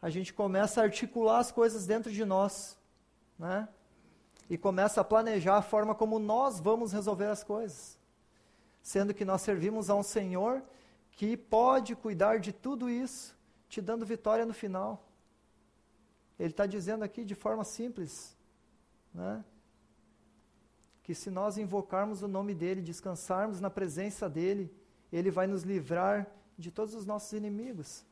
A 0.00 0.08
gente 0.08 0.32
começa 0.32 0.80
a 0.80 0.84
articular 0.84 1.38
as 1.38 1.52
coisas 1.52 1.84
dentro 1.84 2.10
de 2.10 2.24
nós, 2.24 2.78
né? 3.38 3.68
E 4.48 4.56
começa 4.56 5.02
a 5.02 5.04
planejar 5.04 5.58
a 5.58 5.62
forma 5.62 5.94
como 5.94 6.18
nós 6.18 6.58
vamos 6.58 6.92
resolver 6.92 7.26
as 7.26 7.44
coisas. 7.44 7.98
Sendo 8.80 9.12
que 9.12 9.22
nós 9.22 9.42
servimos 9.42 9.90
a 9.90 9.94
um 9.94 10.02
Senhor 10.02 10.62
que 11.12 11.36
pode 11.36 11.94
cuidar 11.94 12.38
de 12.38 12.52
tudo 12.52 12.90
isso, 12.90 13.36
te 13.68 13.80
dando 13.80 14.04
vitória 14.04 14.44
no 14.44 14.54
final. 14.54 15.08
Ele 16.38 16.50
está 16.50 16.66
dizendo 16.66 17.04
aqui 17.04 17.24
de 17.24 17.34
forma 17.34 17.64
simples, 17.64 18.36
né? 19.14 19.44
que 21.02 21.14
se 21.14 21.30
nós 21.30 21.58
invocarmos 21.58 22.22
o 22.22 22.28
nome 22.28 22.54
dele, 22.54 22.80
descansarmos 22.80 23.60
na 23.60 23.68
presença 23.68 24.28
dele, 24.28 24.72
ele 25.12 25.30
vai 25.30 25.46
nos 25.46 25.62
livrar 25.62 26.26
de 26.56 26.70
todos 26.70 26.94
os 26.94 27.04
nossos 27.04 27.32
inimigos. 27.32 28.04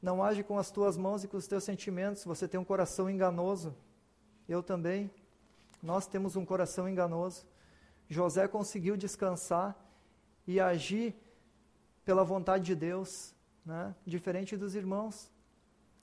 Não 0.00 0.22
age 0.22 0.42
com 0.42 0.58
as 0.58 0.70
tuas 0.70 0.96
mãos 0.96 1.22
e 1.22 1.28
com 1.28 1.36
os 1.36 1.46
teus 1.46 1.64
sentimentos, 1.64 2.24
você 2.24 2.48
tem 2.48 2.58
um 2.58 2.64
coração 2.64 3.10
enganoso. 3.10 3.74
Eu 4.48 4.62
também. 4.62 5.10
Nós 5.82 6.06
temos 6.06 6.34
um 6.34 6.44
coração 6.44 6.88
enganoso. 6.88 7.44
José 8.08 8.48
conseguiu 8.48 8.96
descansar 8.96 9.76
e 10.46 10.58
agir 10.58 11.14
pela 12.08 12.24
vontade 12.24 12.64
de 12.64 12.74
Deus, 12.74 13.34
né? 13.66 13.94
diferente 14.06 14.56
dos 14.56 14.74
irmãos 14.74 15.30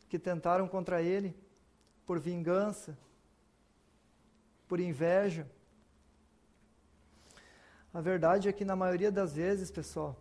que 0.08 0.20
tentaram 0.20 0.68
contra 0.68 1.02
ele 1.02 1.36
por 2.06 2.20
vingança, 2.20 2.96
por 4.68 4.80
inveja. 4.80 5.50
A 7.92 8.02
verdade 8.02 8.48
é 8.48 8.54
que 8.54 8.64
na 8.64 8.76
maioria 8.76 9.12
das 9.12 9.34
vezes, 9.34 9.72
pessoal, 9.72 10.16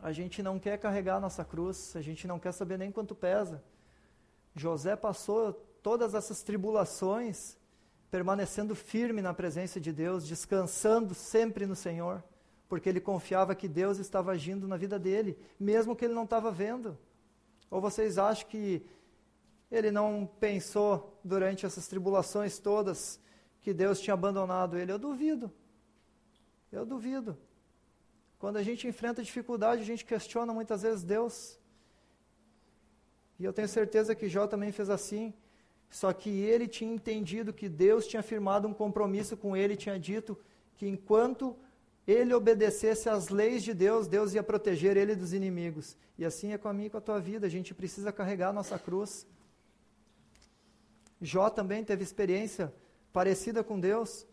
a 0.00 0.10
gente 0.10 0.42
não 0.42 0.58
quer 0.58 0.76
carregar 0.78 1.18
a 1.18 1.20
nossa 1.20 1.44
cruz, 1.44 1.94
a 1.94 2.02
gente 2.02 2.26
não 2.26 2.40
quer 2.40 2.50
saber 2.50 2.76
nem 2.76 2.90
quanto 2.90 3.14
pesa. 3.14 3.62
José 4.52 4.96
passou 4.96 5.52
todas 5.80 6.12
essas 6.12 6.42
tribulações 6.42 7.56
permanecendo 8.10 8.74
firme 8.74 9.22
na 9.22 9.32
presença 9.32 9.80
de 9.80 9.92
Deus, 9.92 10.26
descansando 10.26 11.14
sempre 11.14 11.66
no 11.66 11.76
Senhor, 11.76 12.20
porque 12.68 12.88
ele 12.88 13.00
confiava 13.00 13.54
que 13.54 13.68
Deus 13.68 13.98
estava 13.98 14.32
agindo 14.32 14.66
na 14.66 14.76
vida 14.76 14.98
dele, 14.98 15.38
mesmo 15.58 15.94
que 15.94 16.04
ele 16.04 16.14
não 16.14 16.24
estava 16.24 16.50
vendo. 16.50 16.98
Ou 17.70 17.80
vocês 17.80 18.18
acham 18.18 18.48
que 18.48 18.82
ele 19.70 19.90
não 19.90 20.28
pensou 20.40 21.18
durante 21.22 21.66
essas 21.66 21.86
tribulações 21.86 22.58
todas 22.58 23.20
que 23.60 23.72
Deus 23.72 24.00
tinha 24.00 24.14
abandonado 24.14 24.78
ele? 24.78 24.92
Eu 24.92 24.98
duvido. 24.98 25.52
Eu 26.70 26.84
duvido. 26.84 27.36
Quando 28.38 28.56
a 28.56 28.62
gente 28.62 28.86
enfrenta 28.86 29.22
dificuldade, 29.22 29.82
a 29.82 29.84
gente 29.84 30.04
questiona 30.04 30.52
muitas 30.52 30.82
vezes 30.82 31.02
Deus. 31.02 31.58
E 33.38 33.44
eu 33.44 33.52
tenho 33.52 33.68
certeza 33.68 34.14
que 34.14 34.28
Jó 34.28 34.46
também 34.46 34.72
fez 34.72 34.90
assim. 34.90 35.32
Só 35.88 36.12
que 36.12 36.30
ele 36.30 36.66
tinha 36.66 36.92
entendido 36.92 37.52
que 37.52 37.68
Deus 37.68 38.06
tinha 38.06 38.22
firmado 38.22 38.66
um 38.66 38.74
compromisso 38.74 39.36
com 39.36 39.56
ele, 39.56 39.76
tinha 39.76 39.98
dito 39.98 40.36
que 40.74 40.86
enquanto 40.86 41.56
ele 42.06 42.32
obedecesse 42.32 43.08
às 43.08 43.28
leis 43.28 43.64
de 43.64 43.74
Deus, 43.74 44.06
Deus 44.06 44.32
ia 44.32 44.42
proteger 44.42 44.96
ele 44.96 45.14
dos 45.14 45.32
inimigos. 45.32 45.96
E 46.16 46.24
assim 46.24 46.52
é 46.52 46.58
com 46.58 46.68
a 46.68 46.72
minha 46.72 46.86
e 46.86 46.90
com 46.90 46.98
a 46.98 47.00
tua 47.00 47.20
vida, 47.20 47.46
a 47.46 47.50
gente 47.50 47.74
precisa 47.74 48.12
carregar 48.12 48.50
a 48.50 48.52
nossa 48.52 48.78
cruz. 48.78 49.26
Jó 51.20 51.50
também 51.50 51.82
teve 51.82 52.04
experiência 52.04 52.72
parecida 53.12 53.64
com 53.64 53.80
Deus. 53.80 54.26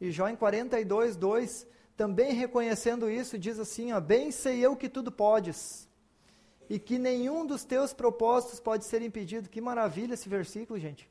E 0.00 0.10
Jó 0.10 0.28
em 0.28 0.36
42, 0.36 1.16
2, 1.16 1.66
também 1.96 2.32
reconhecendo 2.32 3.10
isso, 3.10 3.38
diz 3.38 3.58
assim: 3.58 3.92
ó, 3.92 4.00
Bem 4.00 4.30
sei 4.30 4.64
eu 4.64 4.74
que 4.74 4.88
tudo 4.88 5.12
podes, 5.12 5.86
e 6.70 6.78
que 6.78 6.98
nenhum 6.98 7.44
dos 7.44 7.64
teus 7.64 7.92
propósitos 7.92 8.60
pode 8.60 8.84
ser 8.84 9.02
impedido. 9.02 9.50
Que 9.50 9.60
maravilha 9.60 10.14
esse 10.14 10.28
versículo, 10.28 10.78
gente. 10.78 11.09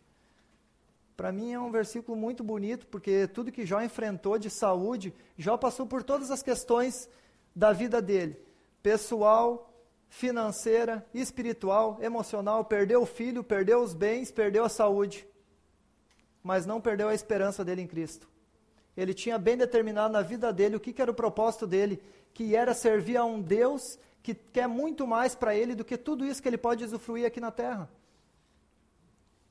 Para 1.20 1.34
mim 1.34 1.52
é 1.52 1.60
um 1.60 1.70
versículo 1.70 2.18
muito 2.18 2.46
bonito, 2.46 2.88
porque 2.88 3.28
tudo 3.28 3.52
que 3.52 3.66
Jó 3.66 3.82
enfrentou 3.82 4.40
de 4.40 4.50
saúde, 4.50 5.14
Jó 5.38 5.58
passou 5.58 5.86
por 5.86 6.02
todas 6.02 6.32
as 6.32 6.42
questões 6.42 7.10
da 7.54 7.74
vida 7.74 8.02
dele: 8.02 8.42
pessoal, 8.82 9.70
financeira, 10.08 11.06
espiritual, 11.14 11.98
emocional, 12.02 12.64
perdeu 12.64 13.02
o 13.02 13.06
filho, 13.06 13.44
perdeu 13.44 13.84
os 13.84 13.94
bens, 13.94 14.32
perdeu 14.32 14.64
a 14.64 14.70
saúde, 14.70 15.28
mas 16.42 16.66
não 16.66 16.80
perdeu 16.80 17.10
a 17.10 17.14
esperança 17.14 17.66
dele 17.66 17.82
em 17.82 17.88
Cristo. 17.88 18.30
Ele 18.96 19.14
tinha 19.14 19.38
bem 19.38 19.58
determinado 19.58 20.14
na 20.14 20.22
vida 20.22 20.54
dele 20.54 20.78
o 20.78 20.80
que, 20.80 20.94
que 20.94 21.02
era 21.02 21.12
o 21.12 21.14
propósito 21.14 21.68
dele, 21.68 22.02
que 22.34 22.56
era 22.56 22.74
servir 22.74 23.18
a 23.18 23.26
um 23.26 23.42
Deus 23.42 24.00
que 24.24 24.34
quer 24.34 24.70
muito 24.70 25.06
mais 25.06 25.36
para 25.36 25.54
ele 25.54 25.76
do 25.76 25.84
que 25.84 25.98
tudo 25.98 26.26
isso 26.26 26.42
que 26.42 26.48
ele 26.48 26.58
pode 26.58 26.86
usufruir 26.86 27.26
aqui 27.26 27.42
na 27.42 27.52
terra. 27.52 27.90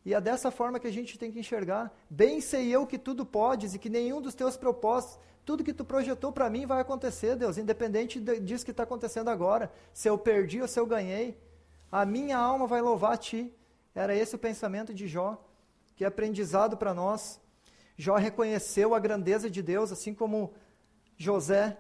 E 0.09 0.15
é 0.15 0.21
dessa 0.23 0.51
forma 0.51 0.81
que 0.81 0.87
a 0.87 0.91
gente 0.91 1.19
tem 1.19 1.31
que 1.31 1.39
enxergar. 1.39 1.95
Bem 2.09 2.41
sei 2.41 2.75
eu 2.75 2.87
que 2.87 2.97
tudo 2.97 3.27
podes 3.27 3.75
e 3.75 3.79
que 3.79 3.91
nenhum 3.91 4.23
dos 4.23 4.35
teus 4.35 4.57
propósitos 4.57 5.19
tudo 5.45 5.63
que 5.63 5.75
tu 5.75 5.85
projetou 5.85 6.33
para 6.33 6.49
mim 6.49 6.65
vai 6.65 6.81
acontecer, 6.81 7.37
Deus, 7.37 7.59
independente 7.59 8.19
disso 8.19 8.65
que 8.65 8.71
está 8.71 8.85
acontecendo 8.85 9.29
agora. 9.29 9.71
Se 9.93 10.09
eu 10.09 10.17
perdi 10.17 10.63
ou 10.63 10.67
se 10.67 10.81
eu 10.81 10.87
ganhei, 10.87 11.37
a 11.93 12.07
minha 12.07 12.39
alma 12.39 12.67
vai 12.67 12.81
louvar 12.81 13.13
a 13.13 13.17
ti. 13.19 13.53
Era 13.95 14.17
esse 14.17 14.35
o 14.35 14.39
pensamento 14.39 14.95
de 14.95 15.07
Jó, 15.07 15.39
que 15.95 16.05
é 16.05 16.07
aprendizado 16.07 16.75
para 16.79 16.95
nós. 16.95 17.39
Jó 17.95 18.17
reconheceu 18.17 18.95
a 18.95 18.99
grandeza 18.99 19.51
de 19.51 19.63
Deus, 19.63 19.93
assim 19.93 20.15
como 20.15 20.55
José, 21.19 21.77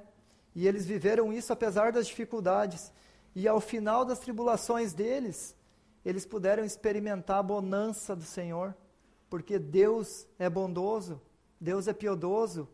e 0.54 0.68
eles 0.68 0.84
viveram 0.84 1.32
isso 1.32 1.50
apesar 1.50 1.92
das 1.92 2.06
dificuldades. 2.06 2.92
E 3.34 3.48
ao 3.48 3.58
final 3.58 4.04
das 4.04 4.18
tribulações 4.18 4.92
deles, 4.92 5.56
eles 6.08 6.24
puderam 6.24 6.64
experimentar 6.64 7.38
a 7.38 7.42
bonança 7.42 8.16
do 8.16 8.22
Senhor, 8.22 8.74
porque 9.28 9.58
Deus 9.58 10.26
é 10.38 10.48
bondoso, 10.48 11.20
Deus 11.60 11.86
é 11.86 11.92
piedoso, 11.92 12.66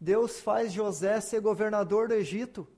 Deus 0.00 0.38
faz 0.38 0.72
José 0.72 1.20
ser 1.20 1.40
governador 1.40 2.06
do 2.06 2.14
Egito 2.14 2.68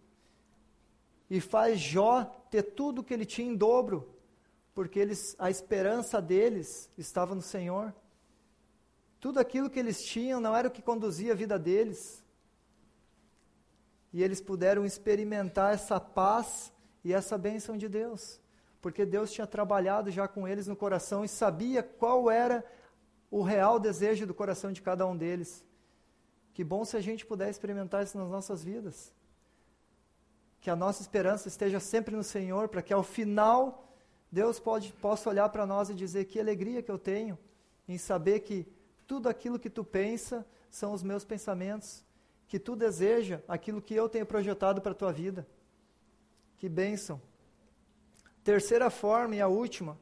e 1.29 1.43
faz 1.43 1.79
Jó 1.79 2.25
ter 2.51 2.63
tudo 2.63 3.05
que 3.05 3.13
ele 3.13 3.27
tinha 3.27 3.53
em 3.53 3.55
dobro, 3.55 4.09
porque 4.75 4.99
eles, 4.99 5.37
a 5.39 5.51
esperança 5.51 6.23
deles 6.23 6.91
estava 6.97 7.35
no 7.35 7.43
Senhor. 7.43 7.95
Tudo 9.21 9.39
aquilo 9.39 9.69
que 9.69 9.79
eles 9.79 10.03
tinham 10.07 10.41
não 10.41 10.57
era 10.57 10.69
o 10.69 10.71
que 10.71 10.81
conduzia 10.81 11.33
a 11.33 11.37
vida 11.37 11.59
deles. 11.59 12.25
E 14.11 14.23
eles 14.23 14.41
puderam 14.41 14.87
experimentar 14.87 15.75
essa 15.75 16.01
paz 16.01 16.73
e 17.05 17.13
essa 17.13 17.37
bênção 17.37 17.77
de 17.77 17.89
Deus, 17.91 18.41
porque 18.85 19.07
Deus 19.07 19.33
tinha 19.33 19.47
trabalhado 19.47 20.11
já 20.11 20.29
com 20.29 20.47
eles 20.47 20.67
no 20.67 20.77
coração 20.77 21.25
e 21.25 21.29
sabia 21.43 21.83
qual 21.83 22.31
era 22.31 22.63
o 23.31 23.41
real 23.41 23.81
desejo 23.81 24.27
do 24.27 24.35
coração 24.35 24.71
de 24.73 24.83
cada 24.83 25.07
um 25.07 25.17
deles. 25.17 25.65
Que 26.53 26.63
bom 26.63 26.85
se 26.85 26.95
a 26.95 27.01
gente 27.01 27.25
puder 27.25 27.49
experimentar 27.49 28.05
isso 28.05 28.19
nas 28.19 28.29
nossas 28.29 28.63
vidas. 28.63 29.11
Que 30.61 30.69
a 30.69 30.77
nossa 30.77 31.01
esperança 31.01 31.49
esteja 31.49 31.81
sempre 31.81 32.15
no 32.15 32.23
Senhor, 32.23 32.69
para 32.69 32.83
que 32.83 32.93
ao 32.93 33.03
final 33.03 33.89
Deus 34.31 34.61
pode, 34.61 34.93
possa 34.93 35.31
olhar 35.31 35.49
para 35.49 35.65
nós 35.65 35.89
e 35.89 35.95
dizer 35.95 36.27
que 36.27 36.39
alegria 36.39 36.83
que 36.83 36.91
eu 36.91 36.99
tenho 36.99 37.39
em 37.89 37.97
saber 37.97 38.41
que 38.41 38.71
tudo 39.07 39.31
aquilo 39.31 39.59
que 39.59 39.71
tu 39.71 39.83
pensa 39.83 40.47
são 40.71 40.93
os 40.93 41.03
meus 41.03 41.25
pensamentos, 41.25 42.05
que 42.47 42.59
tu 42.59 42.77
deseja 42.77 43.41
aquilo 43.49 43.81
que 43.81 43.95
eu 43.95 44.11
tenho 44.11 44.27
projetado 44.27 44.83
para 44.83 44.93
a 44.93 44.95
tua 44.95 45.11
vida. 45.11 45.49
Que 46.59 46.69
bênção. 46.69 47.19
Terceira 48.45 48.91
forma 48.91 49.35
e 49.35 49.41
a 49.41 49.49
última, 49.49 49.99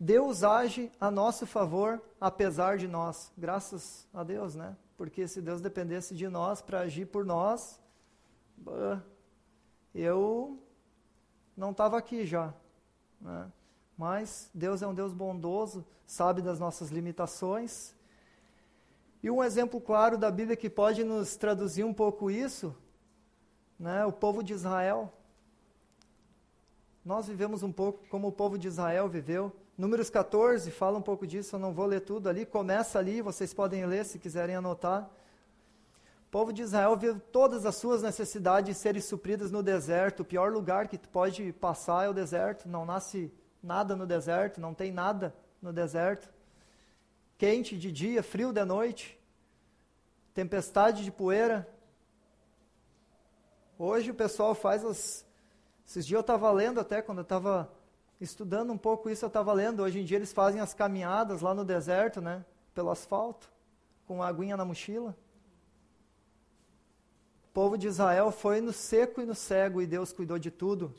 Deus 0.00 0.42
age 0.42 0.90
a 0.98 1.10
nosso 1.10 1.46
favor 1.46 2.02
apesar 2.20 2.78
de 2.78 2.88
nós. 2.88 3.30
Graças 3.36 4.08
a 4.12 4.24
Deus, 4.24 4.56
né? 4.56 4.76
porque 4.98 5.28
se 5.28 5.40
Deus 5.40 5.60
dependesse 5.60 6.12
de 6.12 6.28
nós 6.28 6.60
para 6.60 6.80
agir 6.80 7.06
por 7.06 7.24
nós, 7.24 7.80
eu 9.94 10.58
não 11.56 11.70
estava 11.70 11.96
aqui 11.96 12.26
já. 12.26 12.52
Né? 13.20 13.50
Mas 13.96 14.50
Deus 14.52 14.82
é 14.82 14.86
um 14.88 14.94
Deus 14.94 15.12
bondoso, 15.12 15.86
sabe 16.04 16.42
das 16.42 16.58
nossas 16.58 16.90
limitações. 16.90 17.94
E 19.22 19.30
um 19.30 19.42
exemplo 19.42 19.80
claro 19.80 20.18
da 20.18 20.32
Bíblia 20.32 20.56
que 20.56 20.68
pode 20.68 21.04
nos 21.04 21.36
traduzir 21.36 21.84
um 21.84 21.94
pouco 21.94 22.28
isso, 22.28 22.74
né? 23.78 24.04
o 24.04 24.12
povo 24.12 24.42
de 24.42 24.52
Israel. 24.52 25.12
Nós 27.04 27.26
vivemos 27.26 27.62
um 27.62 27.72
pouco 27.72 28.06
como 28.08 28.28
o 28.28 28.32
povo 28.32 28.58
de 28.58 28.68
Israel 28.68 29.08
viveu. 29.08 29.54
Números 29.76 30.10
14 30.10 30.70
fala 30.70 30.98
um 30.98 31.02
pouco 31.02 31.26
disso, 31.26 31.56
eu 31.56 31.60
não 31.60 31.72
vou 31.72 31.86
ler 31.86 32.00
tudo 32.00 32.28
ali, 32.28 32.44
começa 32.44 32.98
ali, 32.98 33.22
vocês 33.22 33.54
podem 33.54 33.86
ler 33.86 34.04
se 34.04 34.18
quiserem 34.18 34.56
anotar. 34.56 35.08
O 36.28 36.30
povo 36.30 36.52
de 36.52 36.60
Israel 36.60 36.94
viu 36.94 37.18
todas 37.18 37.64
as 37.64 37.76
suas 37.76 38.02
necessidades 38.02 38.76
serem 38.76 39.00
supridas 39.00 39.50
no 39.50 39.62
deserto. 39.62 40.20
O 40.20 40.24
pior 40.26 40.52
lugar 40.52 40.86
que 40.86 40.98
tu 40.98 41.08
pode 41.08 41.54
passar 41.54 42.04
é 42.04 42.08
o 42.10 42.12
deserto. 42.12 42.68
Não 42.68 42.84
nasce 42.84 43.32
nada 43.62 43.96
no 43.96 44.06
deserto, 44.06 44.60
não 44.60 44.74
tem 44.74 44.92
nada 44.92 45.34
no 45.62 45.72
deserto. 45.72 46.28
Quente 47.38 47.78
de 47.78 47.90
dia, 47.90 48.22
frio 48.22 48.52
de 48.52 48.64
noite, 48.64 49.18
tempestade 50.34 51.02
de 51.02 51.10
poeira. 51.10 51.66
Hoje 53.78 54.10
o 54.10 54.14
pessoal 54.14 54.54
faz 54.54 54.84
as. 54.84 55.27
Esses 55.88 56.06
dias 56.06 56.18
eu 56.18 56.20
estava 56.20 56.50
lendo 56.50 56.78
até 56.78 57.00
quando 57.00 57.18
eu 57.18 57.22
estava 57.22 57.72
estudando 58.20 58.70
um 58.70 58.76
pouco 58.76 59.08
isso, 59.08 59.24
eu 59.24 59.28
estava 59.28 59.54
lendo. 59.54 59.82
Hoje 59.82 59.98
em 59.98 60.04
dia 60.04 60.18
eles 60.18 60.34
fazem 60.34 60.60
as 60.60 60.74
caminhadas 60.74 61.40
lá 61.40 61.54
no 61.54 61.64
deserto, 61.64 62.20
né? 62.20 62.44
Pelo 62.74 62.90
asfalto, 62.90 63.50
com 64.06 64.22
a 64.22 64.28
aguinha 64.28 64.54
na 64.54 64.66
mochila. 64.66 65.16
O 67.46 67.48
povo 67.54 67.78
de 67.78 67.86
Israel 67.86 68.30
foi 68.30 68.60
no 68.60 68.70
seco 68.70 69.22
e 69.22 69.24
no 69.24 69.34
cego 69.34 69.80
e 69.80 69.86
Deus 69.86 70.12
cuidou 70.12 70.38
de 70.38 70.50
tudo. 70.50 70.94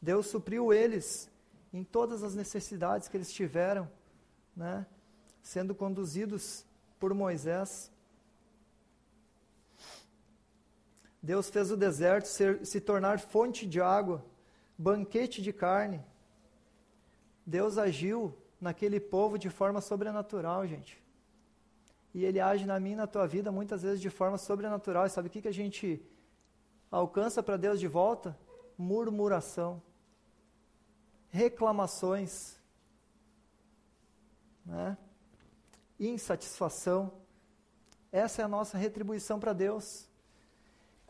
Deus 0.00 0.26
supriu 0.26 0.72
eles 0.72 1.28
em 1.72 1.82
todas 1.82 2.22
as 2.22 2.36
necessidades 2.36 3.08
que 3.08 3.16
eles 3.16 3.32
tiveram, 3.32 3.90
né? 4.56 4.86
Sendo 5.42 5.74
conduzidos 5.74 6.64
por 7.00 7.12
Moisés. 7.12 7.90
Deus 11.22 11.48
fez 11.48 11.70
o 11.70 11.76
deserto 11.76 12.26
ser, 12.26 12.66
se 12.66 12.80
tornar 12.80 13.20
fonte 13.20 13.66
de 13.66 13.80
água 13.80 14.24
banquete 14.82 15.40
de 15.40 15.52
carne. 15.52 16.04
Deus 17.46 17.78
agiu 17.78 18.36
naquele 18.60 18.98
povo 18.98 19.38
de 19.38 19.48
forma 19.48 19.80
sobrenatural, 19.80 20.66
gente. 20.66 21.00
E 22.14 22.24
Ele 22.24 22.40
age 22.40 22.66
na 22.66 22.78
minha 22.78 22.94
e 22.94 22.96
na 22.96 23.06
tua 23.06 23.26
vida 23.26 23.50
muitas 23.50 23.82
vezes 23.82 24.00
de 24.00 24.10
forma 24.10 24.36
sobrenatural. 24.36 25.06
E 25.06 25.10
sabe 25.10 25.28
o 25.28 25.30
que, 25.30 25.42
que 25.42 25.48
a 25.48 25.52
gente 25.52 26.04
alcança 26.90 27.42
para 27.42 27.56
Deus 27.56 27.78
de 27.78 27.88
volta? 27.88 28.36
Murmuração, 28.76 29.80
reclamações, 31.30 32.58
né? 34.64 34.96
insatisfação. 35.98 37.12
Essa 38.10 38.42
é 38.42 38.44
a 38.44 38.48
nossa 38.48 38.76
retribuição 38.76 39.38
para 39.38 39.52
Deus. 39.52 40.08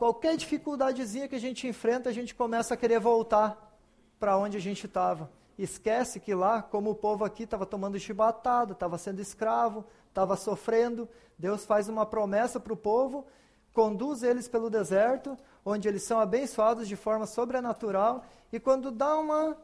Qualquer 0.03 0.35
dificuldadezinha 0.35 1.29
que 1.29 1.35
a 1.35 1.39
gente 1.39 1.65
enfrenta, 1.65 2.09
a 2.09 2.11
gente 2.11 2.35
começa 2.35 2.73
a 2.73 2.77
querer 2.77 2.99
voltar 2.99 3.73
para 4.19 4.37
onde 4.37 4.57
a 4.57 4.59
gente 4.59 4.85
estava. 4.85 5.31
Esquece 5.57 6.19
que 6.19 6.35
lá, 6.35 6.61
como 6.61 6.89
o 6.89 6.95
povo 6.95 7.23
aqui 7.23 7.43
estava 7.43 7.65
tomando 7.65 7.97
chibatada, 7.97 8.73
estava 8.73 8.97
sendo 8.97 9.21
escravo, 9.21 9.85
estava 10.09 10.35
sofrendo, 10.35 11.07
Deus 11.39 11.65
faz 11.65 11.87
uma 11.87 12.05
promessa 12.05 12.59
para 12.59 12.73
o 12.73 12.75
povo, 12.75 13.25
conduz 13.71 14.23
eles 14.23 14.45
pelo 14.49 14.69
deserto, 14.69 15.37
onde 15.63 15.87
eles 15.87 16.03
são 16.03 16.19
abençoados 16.19 16.85
de 16.85 16.97
forma 16.97 17.25
sobrenatural, 17.25 18.25
e 18.51 18.59
quando 18.59 18.91
dá 18.91 19.17
uma 19.17 19.55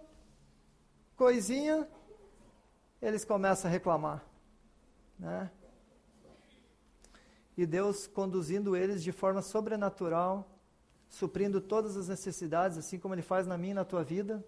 coisinha, 1.17 1.85
eles 3.01 3.25
começam 3.25 3.69
a 3.69 3.73
reclamar. 3.73 4.23
Né? 5.19 5.51
E 7.61 7.65
Deus 7.65 8.07
conduzindo 8.07 8.75
eles 8.75 9.03
de 9.03 9.11
forma 9.11 9.41
sobrenatural, 9.41 10.49
suprindo 11.09 11.59
todas 11.59 11.97
as 11.97 12.07
necessidades, 12.07 12.77
assim 12.77 12.97
como 12.97 13.13
Ele 13.13 13.21
faz 13.21 13.45
na 13.45 13.57
minha 13.57 13.71
e 13.71 13.75
na 13.75 13.83
tua 13.83 14.03
vida, 14.03 14.43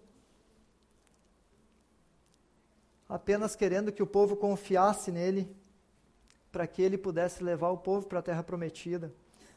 apenas 3.08 3.54
querendo 3.54 3.92
que 3.92 4.02
o 4.02 4.06
povo 4.06 4.34
confiasse 4.34 5.12
nele, 5.12 5.54
para 6.50 6.66
que 6.66 6.80
ele 6.80 6.96
pudesse 6.96 7.44
levar 7.44 7.70
o 7.70 7.78
povo 7.78 8.06
para 8.06 8.20
a 8.20 8.22
terra 8.22 8.42
prometida. 8.42 9.12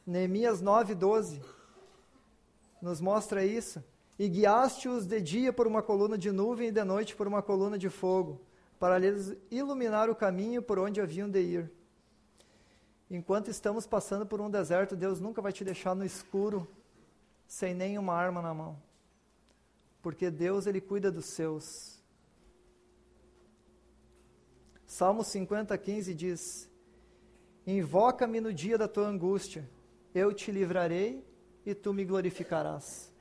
Neemias 0.05 0.61
9:12 0.61 1.41
nos 2.81 2.99
mostra 2.99 3.45
isso. 3.45 3.83
E 4.17 4.29
guiaste-os 4.29 5.05
de 5.05 5.19
dia 5.19 5.53
por 5.53 5.67
uma 5.67 5.81
coluna 5.81 6.17
de 6.17 6.31
nuvem 6.31 6.69
e 6.69 6.71
de 6.71 6.83
noite 6.83 7.15
por 7.15 7.27
uma 7.27 7.41
coluna 7.41 7.77
de 7.77 7.89
fogo, 7.89 8.41
para 8.79 8.97
lhes 8.97 9.35
iluminar 9.51 10.09
o 10.09 10.15
caminho 10.15 10.61
por 10.61 10.79
onde 10.79 11.01
haviam 11.01 11.29
de 11.29 11.41
ir. 11.41 11.71
Enquanto 13.09 13.49
estamos 13.49 13.85
passando 13.85 14.25
por 14.25 14.41
um 14.41 14.49
deserto, 14.49 14.95
Deus 14.95 15.19
nunca 15.19 15.41
vai 15.41 15.53
te 15.53 15.63
deixar 15.63 15.95
no 15.95 16.03
escuro, 16.03 16.67
sem 17.47 17.73
nenhuma 17.73 18.13
arma 18.13 18.41
na 18.41 18.53
mão. 18.53 18.81
Porque 20.01 20.31
Deus, 20.31 20.65
Ele 20.65 20.81
cuida 20.81 21.11
dos 21.11 21.25
seus. 21.25 22.03
Salmo 24.85 25.23
50, 25.23 25.77
15 25.77 26.13
diz: 26.13 26.69
Invoca-me 27.65 28.39
no 28.39 28.53
dia 28.53 28.77
da 28.77 28.87
tua 28.87 29.07
angústia, 29.07 29.69
eu 30.13 30.33
te 30.33 30.51
livrarei 30.51 31.23
e 31.65 31.73
tu 31.75 31.93
me 31.93 32.05
glorificarás. 32.05 33.11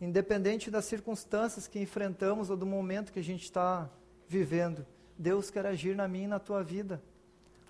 Independente 0.00 0.70
das 0.70 0.86
circunstâncias 0.86 1.68
que 1.68 1.78
enfrentamos 1.78 2.48
ou 2.48 2.56
do 2.56 2.66
momento 2.66 3.12
que 3.12 3.18
a 3.18 3.24
gente 3.24 3.44
está 3.44 3.90
vivendo, 4.26 4.86
Deus 5.18 5.50
quer 5.50 5.66
agir 5.66 5.94
na 5.94 6.08
minha 6.08 6.24
e 6.24 6.28
na 6.28 6.38
tua 6.38 6.62
vida. 6.62 7.02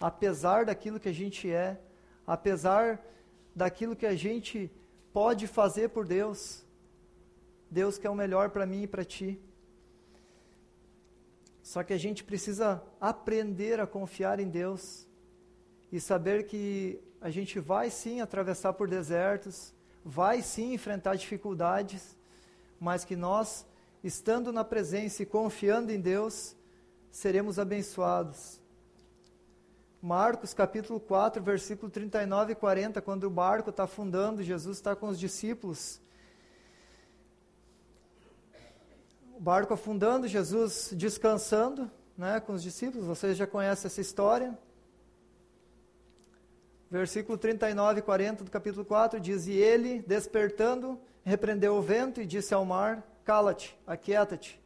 Apesar 0.01 0.65
daquilo 0.65 0.99
que 0.99 1.09
a 1.09 1.13
gente 1.13 1.51
é, 1.51 1.79
apesar 2.27 3.05
daquilo 3.55 3.95
que 3.95 4.07
a 4.07 4.17
gente 4.17 4.71
pode 5.13 5.47
fazer 5.47 5.91
por 5.91 6.07
Deus, 6.07 6.65
Deus 7.71 7.99
quer 7.99 8.11
o 8.11 8.15
melhor 8.15 8.51
para 8.51 8.67
mim 8.67 8.83
e 8.83 8.87
para 8.87 9.05
ti. 9.05 9.41
Só 11.63 11.83
que 11.83 11.93
a 11.93 11.99
gente 11.99 12.25
precisa 12.25 12.83
aprender 13.01 13.79
a 13.79 13.87
confiar 13.87 14.41
em 14.41 14.49
Deus 14.49 15.07
e 15.93 16.01
saber 16.01 16.47
que 16.47 17.01
a 17.21 17.31
gente 17.31 17.61
vai 17.61 17.91
sim 17.91 18.21
atravessar 18.21 18.73
por 18.73 18.89
desertos, 18.89 19.75
vai 20.05 20.41
sim 20.43 20.73
enfrentar 20.73 21.15
dificuldades, 21.17 22.17
mas 22.79 23.05
que 23.05 23.15
nós, 23.15 23.67
estando 24.03 24.53
na 24.53 24.65
presença 24.65 25.23
e 25.23 25.27
confiando 25.27 25.93
em 25.93 26.01
Deus, 26.01 26.57
seremos 27.11 27.59
abençoados. 27.59 28.60
Marcos 30.03 30.55
capítulo 30.55 30.99
4, 30.99 31.43
versículo 31.43 31.91
39 31.91 32.53
e 32.53 32.55
40, 32.55 33.03
quando 33.03 33.25
o 33.25 33.31
barco 33.31 33.69
está 33.69 33.83
afundando, 33.83 34.43
Jesus 34.43 34.79
está 34.79 34.97
com 34.97 35.09
os 35.09 35.19
discípulos. 35.19 36.01
O 39.37 39.41
barco 39.41 39.75
afundando, 39.75 40.27
Jesus 40.27 40.91
descansando 40.95 41.91
né, 42.17 42.41
com 42.41 42.55
os 42.55 42.63
discípulos, 42.63 43.07
vocês 43.07 43.37
já 43.37 43.47
conhecem 43.47 43.89
essa 43.89 44.01
história. 44.01 44.59
Versículo 46.91 47.37
39 47.37 48.01
e 48.01 48.03
40 48.03 48.45
do 48.45 48.51
capítulo 48.51 48.87
4 48.87 49.21
diz: 49.21 49.47
E 49.47 49.53
ele, 49.53 50.01
despertando, 50.07 50.99
repreendeu 51.23 51.75
o 51.75 51.83
vento 51.83 52.23
e 52.23 52.27
disse 52.27 52.55
ao 52.55 52.65
mar: 52.65 53.07
Cala-te, 53.23 53.79
aquieta-te. 53.87 54.59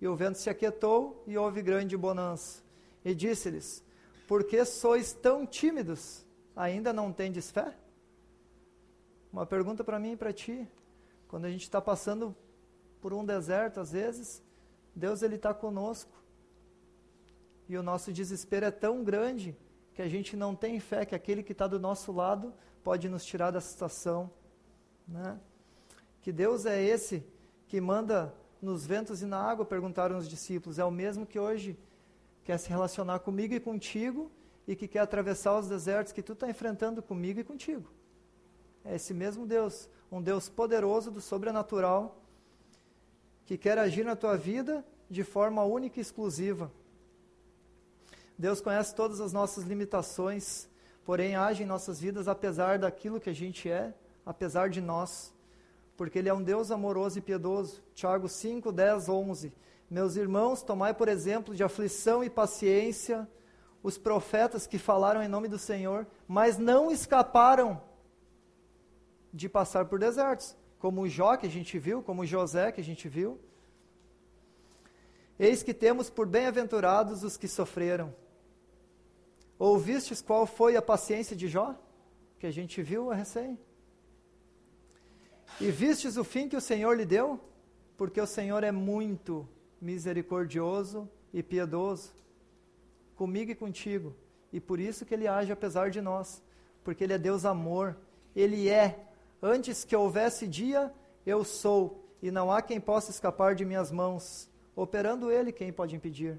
E 0.00 0.06
o 0.06 0.14
vento 0.14 0.38
se 0.38 0.48
aquietou 0.48 1.24
e 1.26 1.36
houve 1.36 1.60
grande 1.60 1.96
bonança. 1.96 2.62
E 3.04 3.14
disse-lhes: 3.14 3.84
Por 4.26 4.44
que 4.44 4.64
sois 4.64 5.12
tão 5.12 5.46
tímidos? 5.46 6.26
Ainda 6.54 6.92
não 6.92 7.12
tendes 7.12 7.50
fé? 7.50 7.76
Uma 9.32 9.46
pergunta 9.46 9.84
para 9.84 9.98
mim 9.98 10.12
e 10.12 10.16
para 10.16 10.32
ti. 10.32 10.66
Quando 11.28 11.44
a 11.44 11.50
gente 11.50 11.62
está 11.62 11.80
passando 11.80 12.34
por 13.00 13.12
um 13.12 13.24
deserto, 13.24 13.80
às 13.80 13.92
vezes, 13.92 14.42
Deus 14.94 15.22
ele 15.22 15.36
está 15.36 15.52
conosco. 15.52 16.12
E 17.68 17.76
o 17.76 17.82
nosso 17.82 18.12
desespero 18.12 18.66
é 18.66 18.70
tão 18.70 19.04
grande 19.04 19.56
que 19.92 20.02
a 20.02 20.08
gente 20.08 20.36
não 20.36 20.54
tem 20.54 20.78
fé 20.80 21.04
que 21.04 21.14
aquele 21.14 21.42
que 21.42 21.52
está 21.52 21.66
do 21.66 21.78
nosso 21.78 22.12
lado 22.12 22.54
pode 22.82 23.08
nos 23.08 23.24
tirar 23.24 23.50
dessa 23.50 23.68
situação. 23.68 24.30
Né? 25.06 25.38
Que 26.20 26.32
Deus 26.32 26.66
é 26.66 26.82
esse 26.82 27.24
que 27.68 27.80
manda 27.80 28.34
nos 28.60 28.86
ventos 28.86 29.22
e 29.22 29.26
na 29.26 29.38
água, 29.38 29.64
perguntaram 29.64 30.16
os 30.16 30.28
discípulos. 30.28 30.78
É 30.78 30.84
o 30.84 30.90
mesmo 30.90 31.26
que 31.26 31.38
hoje 31.38 31.78
quer 32.46 32.58
se 32.58 32.68
relacionar 32.68 33.18
comigo 33.18 33.54
e 33.54 33.58
contigo 33.58 34.30
e 34.68 34.76
que 34.76 34.86
quer 34.86 35.00
atravessar 35.00 35.58
os 35.58 35.68
desertos 35.68 36.12
que 36.12 36.22
tu 36.22 36.32
está 36.32 36.48
enfrentando 36.48 37.02
comigo 37.02 37.40
e 37.40 37.44
contigo. 37.44 37.90
É 38.84 38.94
esse 38.94 39.12
mesmo 39.12 39.44
Deus, 39.44 39.88
um 40.12 40.22
Deus 40.22 40.48
poderoso 40.48 41.10
do 41.10 41.20
sobrenatural, 41.20 42.22
que 43.44 43.58
quer 43.58 43.78
agir 43.78 44.04
na 44.04 44.14
tua 44.14 44.36
vida 44.36 44.84
de 45.10 45.24
forma 45.24 45.64
única 45.64 45.98
e 45.98 46.02
exclusiva. 46.02 46.70
Deus 48.38 48.60
conhece 48.60 48.94
todas 48.94 49.20
as 49.20 49.32
nossas 49.32 49.64
limitações, 49.64 50.68
porém 51.04 51.34
age 51.34 51.64
em 51.64 51.66
nossas 51.66 52.00
vidas 52.00 52.28
apesar 52.28 52.78
daquilo 52.78 53.18
que 53.20 53.30
a 53.30 53.34
gente 53.34 53.68
é, 53.68 53.92
apesar 54.24 54.70
de 54.70 54.80
nós, 54.80 55.34
porque 55.96 56.20
Ele 56.20 56.28
é 56.28 56.34
um 56.34 56.42
Deus 56.42 56.70
amoroso 56.70 57.18
e 57.18 57.22
piedoso. 57.22 57.82
Tiago 57.92 58.28
5, 58.28 58.70
10, 58.70 59.08
11. 59.08 59.52
Meus 59.88 60.16
irmãos, 60.16 60.62
tomai 60.62 60.92
por 60.92 61.08
exemplo 61.08 61.54
de 61.54 61.62
aflição 61.62 62.24
e 62.24 62.28
paciência 62.28 63.28
os 63.82 63.96
profetas 63.96 64.66
que 64.66 64.78
falaram 64.78 65.22
em 65.22 65.28
nome 65.28 65.46
do 65.46 65.58
Senhor, 65.58 66.06
mas 66.26 66.58
não 66.58 66.90
escaparam 66.90 67.80
de 69.32 69.48
passar 69.48 69.84
por 69.84 70.00
desertos, 70.00 70.56
como 70.80 71.08
Jó 71.08 71.36
que 71.36 71.46
a 71.46 71.50
gente 71.50 71.78
viu, 71.78 72.02
como 72.02 72.26
José 72.26 72.72
que 72.72 72.80
a 72.80 72.84
gente 72.84 73.08
viu. 73.08 73.38
Eis 75.38 75.62
que 75.62 75.72
temos 75.72 76.10
por 76.10 76.26
bem-aventurados 76.26 77.22
os 77.22 77.36
que 77.36 77.46
sofreram. 77.46 78.12
Ouvistes 79.58 80.20
qual 80.20 80.46
foi 80.46 80.74
a 80.74 80.82
paciência 80.82 81.36
de 81.36 81.46
Jó? 81.46 81.74
Que 82.40 82.46
a 82.46 82.50
gente 82.50 82.82
viu 82.82 83.12
a 83.12 83.14
recém. 83.14 83.58
E 85.60 85.70
vistes 85.70 86.16
o 86.16 86.24
fim 86.24 86.48
que 86.48 86.56
o 86.56 86.60
Senhor 86.60 86.94
lhe 86.94 87.04
deu? 87.04 87.40
Porque 87.96 88.20
o 88.20 88.26
Senhor 88.26 88.64
é 88.64 88.72
muito 88.72 89.48
misericordioso 89.80 91.08
e 91.32 91.42
piedoso 91.42 92.10
comigo 93.16 93.50
e 93.50 93.54
contigo. 93.54 94.14
E 94.52 94.60
por 94.60 94.78
isso 94.78 95.04
que 95.04 95.14
ele 95.14 95.26
age 95.26 95.50
apesar 95.50 95.90
de 95.90 96.00
nós, 96.00 96.42
porque 96.84 97.02
ele 97.02 97.14
é 97.14 97.18
Deus 97.18 97.44
amor. 97.44 97.96
Ele 98.34 98.68
é. 98.68 99.08
Antes 99.42 99.84
que 99.84 99.96
houvesse 99.96 100.46
dia, 100.46 100.92
eu 101.24 101.42
sou, 101.42 102.08
e 102.22 102.30
não 102.30 102.52
há 102.52 102.62
quem 102.62 102.80
possa 102.80 103.10
escapar 103.10 103.54
de 103.54 103.64
minhas 103.64 103.90
mãos. 103.90 104.48
Operando 104.74 105.30
ele, 105.30 105.50
quem 105.50 105.72
pode 105.72 105.96
impedir? 105.96 106.38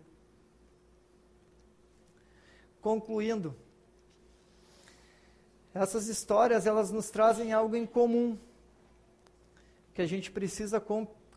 Concluindo, 2.80 3.56
essas 5.74 6.08
histórias 6.08 6.66
elas 6.66 6.92
nos 6.92 7.10
trazem 7.10 7.52
algo 7.52 7.76
em 7.76 7.86
comum, 7.86 8.38
que 9.94 10.02
a 10.02 10.06
gente 10.06 10.32
precisa 10.32 10.80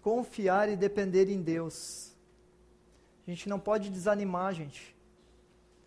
confiar 0.03 0.69
e 0.69 0.77
depender 0.77 1.29
em 1.29 1.43
Deus. 1.43 2.13
A 3.27 3.31
gente 3.31 3.49
não 3.49 3.59
pode 3.59 3.91
desanimar, 3.91 4.55
gente, 4.55 4.97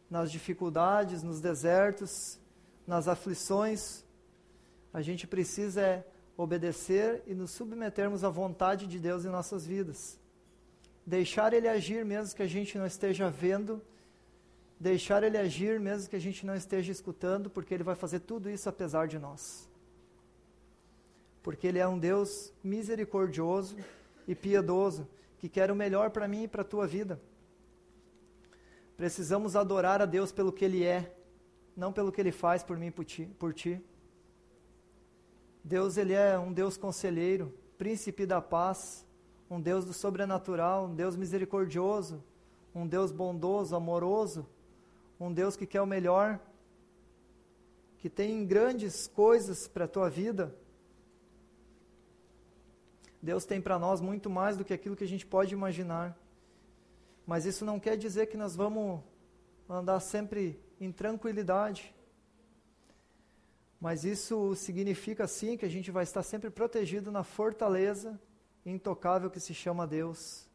nas 0.09 0.31
dificuldades, 0.31 1.23
nos 1.23 1.41
desertos, 1.41 2.39
nas 2.85 3.07
aflições. 3.07 4.03
A 4.93 5.01
gente 5.01 5.25
precisa 5.25 5.81
é 5.81 6.05
obedecer 6.35 7.21
e 7.27 7.33
nos 7.33 7.51
submetermos 7.51 8.23
à 8.23 8.29
vontade 8.29 8.87
de 8.87 8.99
Deus 8.99 9.25
em 9.25 9.29
nossas 9.29 9.65
vidas. 9.65 10.19
Deixar 11.05 11.53
Ele 11.53 11.67
agir 11.67 12.05
mesmo 12.05 12.35
que 12.35 12.43
a 12.43 12.47
gente 12.47 12.77
não 12.77 12.85
esteja 12.85 13.29
vendo 13.29 13.81
deixar 14.83 15.23
Ele 15.23 15.37
agir, 15.37 15.79
mesmo 15.79 16.09
que 16.09 16.15
a 16.15 16.19
gente 16.19 16.45
não 16.45 16.53
esteja 16.53 16.91
escutando, 16.91 17.49
porque 17.49 17.73
Ele 17.73 17.83
vai 17.83 17.95
fazer 17.95 18.19
tudo 18.19 18.49
isso 18.49 18.67
apesar 18.67 19.07
de 19.07 19.17
nós. 19.17 19.69
Porque 21.41 21.65
Ele 21.65 21.79
é 21.79 21.87
um 21.87 21.97
Deus 21.97 22.51
misericordioso 22.61 23.77
e 24.27 24.35
piedoso, 24.35 25.07
que 25.37 25.49
quer 25.49 25.71
o 25.71 25.75
melhor 25.75 26.09
para 26.09 26.27
mim 26.27 26.43
e 26.43 26.47
para 26.47 26.61
a 26.61 26.65
tua 26.65 26.87
vida. 26.87 27.19
Precisamos 28.95 29.55
adorar 29.55 30.01
a 30.01 30.05
Deus 30.05 30.31
pelo 30.31 30.51
que 30.51 30.63
Ele 30.63 30.83
é, 30.83 31.15
não 31.75 31.91
pelo 31.91 32.11
que 32.11 32.21
Ele 32.21 32.31
faz 32.31 32.63
por 32.63 32.77
mim 32.77 32.87
e 32.87 32.91
por 32.91 33.53
ti. 33.53 33.81
Deus, 35.63 35.97
Ele 35.97 36.13
é 36.13 36.37
um 36.37 36.53
Deus 36.53 36.77
conselheiro, 36.77 37.53
príncipe 37.77 38.25
da 38.25 38.41
paz, 38.41 39.05
um 39.49 39.59
Deus 39.59 39.85
do 39.85 39.93
sobrenatural, 39.93 40.85
um 40.85 40.95
Deus 40.95 41.15
misericordioso, 41.15 42.23
um 42.73 42.87
Deus 42.87 43.11
bondoso, 43.11 43.75
amoroso, 43.75 44.47
um 45.19 45.31
Deus 45.31 45.55
que 45.55 45.65
quer 45.65 45.81
o 45.81 45.85
melhor, 45.85 46.39
que 47.97 48.09
tem 48.09 48.45
grandes 48.45 49.07
coisas 49.07 49.67
para 49.67 49.85
a 49.85 49.87
tua 49.87 50.09
vida. 50.09 50.55
Deus 53.23 53.45
tem 53.45 53.61
para 53.61 53.79
nós 53.79 54.01
muito 54.01 54.29
mais 54.29 54.57
do 54.57 54.65
que 54.65 54.73
aquilo 54.73 54.97
que 54.97 55.03
a 55.05 55.07
gente 55.07 55.25
pode 55.25 55.53
imaginar. 55.53 56.13
Mas 57.25 57.45
isso 57.45 57.63
não 57.63 57.79
quer 57.79 57.95
dizer 57.95 58.25
que 58.27 58.35
nós 58.35 58.53
vamos 58.53 58.99
andar 59.69 60.01
sempre 60.01 60.59
em 60.77 60.91
tranquilidade. 60.91 61.95
Mas 63.79 64.03
isso 64.03 64.53
significa 64.55 65.25
sim 65.25 65.55
que 65.55 65.63
a 65.63 65.69
gente 65.69 65.89
vai 65.89 66.03
estar 66.03 66.21
sempre 66.21 66.49
protegido 66.49 67.13
na 67.13 67.23
fortaleza 67.23 68.19
intocável 68.65 69.29
que 69.29 69.39
se 69.39 69.53
chama 69.53 69.87
Deus. 69.87 70.45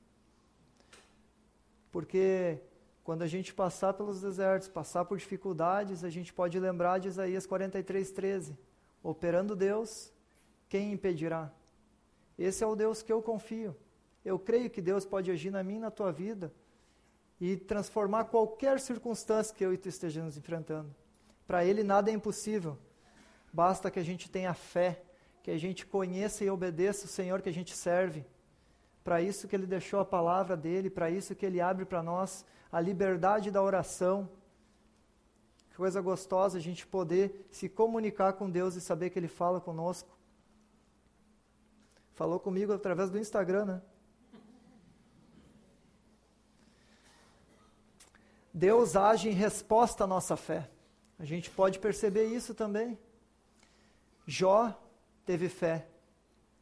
Porque 1.90 2.58
quando 3.02 3.22
a 3.22 3.26
gente 3.26 3.54
passar 3.54 3.94
pelos 3.94 4.20
desertos, 4.20 4.68
passar 4.68 5.06
por 5.06 5.16
dificuldades, 5.16 6.04
a 6.04 6.10
gente 6.10 6.34
pode 6.34 6.60
lembrar 6.60 6.98
de 6.98 7.08
Isaías 7.08 7.46
43, 7.46 8.10
13. 8.10 8.58
Operando 9.02 9.56
Deus, 9.56 10.12
quem 10.68 10.92
impedirá? 10.92 11.50
Esse 12.38 12.62
é 12.62 12.66
o 12.66 12.76
Deus 12.76 13.02
que 13.02 13.12
eu 13.12 13.20
confio. 13.20 13.76
Eu 14.24 14.38
creio 14.38 14.70
que 14.70 14.80
Deus 14.80 15.04
pode 15.04 15.30
agir 15.30 15.50
na 15.50 15.62
minha 15.62 15.78
e 15.78 15.82
na 15.82 15.90
tua 15.90 16.12
vida 16.12 16.52
e 17.40 17.56
transformar 17.56 18.24
qualquer 18.24 18.78
circunstância 18.80 19.54
que 19.54 19.64
eu 19.64 19.72
e 19.72 19.78
tu 19.78 19.88
estejamos 19.88 20.36
enfrentando. 20.36 20.94
Para 21.46 21.64
Ele 21.64 21.82
nada 21.82 22.10
é 22.10 22.14
impossível. 22.14 22.78
Basta 23.52 23.90
que 23.90 23.98
a 23.98 24.02
gente 24.02 24.30
tenha 24.30 24.52
fé, 24.54 25.02
que 25.42 25.50
a 25.50 25.58
gente 25.58 25.86
conheça 25.86 26.44
e 26.44 26.50
obedeça 26.50 27.06
o 27.06 27.08
Senhor 27.08 27.40
que 27.40 27.48
a 27.48 27.52
gente 27.52 27.74
serve. 27.74 28.24
Para 29.02 29.22
isso 29.22 29.48
que 29.48 29.56
Ele 29.56 29.66
deixou 29.66 30.00
a 30.00 30.04
palavra 30.04 30.56
dele, 30.56 30.90
para 30.90 31.10
isso 31.10 31.34
que 31.34 31.46
Ele 31.46 31.60
abre 31.60 31.84
para 31.84 32.02
nós 32.02 32.44
a 32.70 32.80
liberdade 32.80 33.50
da 33.50 33.62
oração. 33.62 34.28
Que 35.70 35.76
coisa 35.76 36.00
gostosa 36.00 36.58
a 36.58 36.60
gente 36.60 36.86
poder 36.86 37.46
se 37.50 37.68
comunicar 37.68 38.34
com 38.34 38.50
Deus 38.50 38.74
e 38.74 38.80
saber 38.80 39.10
que 39.10 39.18
Ele 39.18 39.28
fala 39.28 39.60
conosco. 39.60 40.18
Falou 42.18 42.40
comigo 42.40 42.72
através 42.72 43.10
do 43.10 43.18
Instagram, 43.20 43.64
né? 43.64 43.82
Deus 48.52 48.96
age 48.96 49.28
em 49.28 49.32
resposta 49.32 50.02
à 50.02 50.06
nossa 50.08 50.36
fé. 50.36 50.68
A 51.16 51.24
gente 51.24 51.48
pode 51.48 51.78
perceber 51.78 52.24
isso 52.24 52.56
também. 52.56 52.98
Jó 54.26 54.76
teve 55.24 55.48
fé. 55.48 55.86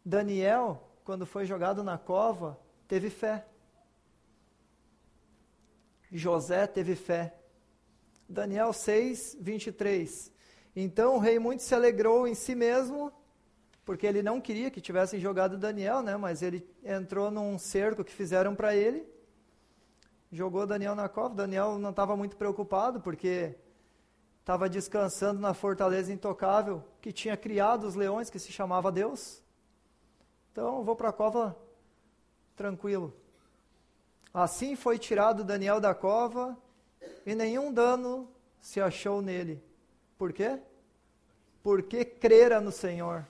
Daniel, 0.05 0.87
quando 1.03 1.25
foi 1.25 1.47
jogado 1.47 1.83
na 1.83 1.97
cova, 1.97 2.61
teve 2.87 3.09
fé. 3.09 3.47
José 6.13 6.67
teve 6.67 6.95
fé. 6.95 7.35
Daniel 8.29 8.75
6, 8.75 9.39
23. 9.41 10.31
Então 10.77 11.17
o 11.17 11.19
rei 11.19 11.39
muito 11.39 11.63
se 11.63 11.75
alegrou 11.75 12.29
em 12.29 12.35
si 12.35 12.55
mesmo, 12.55 13.11
porque 13.87 14.05
ele 14.05 14.21
não 14.21 14.41
queria 14.41 14.69
que 14.69 14.81
tivessem 14.81 15.21
jogado 15.21 15.57
Daniel, 15.57 16.03
né? 16.03 16.17
mas 16.17 16.43
ele 16.43 16.69
entrou 16.83 17.31
num 17.31 17.57
cerco 17.57 18.03
que 18.03 18.13
fizeram 18.13 18.53
para 18.53 18.75
ele, 18.75 19.09
jogou 20.33 20.67
Daniel 20.67 20.97
na 20.97 21.09
cova. 21.09 21.37
Daniel 21.37 21.79
não 21.79 21.91
estava 21.91 22.17
muito 22.17 22.37
preocupado, 22.37 23.01
porque 23.01 23.55
estava 24.41 24.69
descansando 24.69 25.41
na 25.41 25.55
fortaleza 25.55 26.13
intocável 26.13 26.83
que 27.01 27.13
tinha 27.13 27.37
criado 27.37 27.87
os 27.87 27.95
leões, 27.95 28.29
que 28.29 28.41
se 28.41 28.51
chamava 28.51 28.91
Deus. 28.91 29.41
Então, 30.51 30.83
vou 30.83 30.97
para 30.97 31.11
a 31.11 31.13
cova 31.13 31.57
tranquilo. 32.57 33.15
Assim 34.35 34.75
foi 34.75 34.99
tirado 34.99 35.45
Daniel 35.45 35.81
da 35.81 35.95
cova 35.95 36.59
e 37.25 37.37
nenhum 37.37 37.73
dano 37.73 38.29
se 38.61 38.81
achou 38.81 39.23
nele. 39.23 39.63
Por 40.19 40.33
quê? 40.33 40.59
Porque 41.63 42.05
crera 42.05 42.61
no 42.61 42.73
Senhor. 42.73 43.25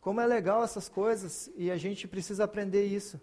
Como 0.00 0.20
é 0.20 0.26
legal 0.26 0.64
essas 0.64 0.88
coisas 0.88 1.50
e 1.56 1.70
a 1.70 1.76
gente 1.76 2.08
precisa 2.08 2.44
aprender 2.44 2.86
isso. 2.86 3.20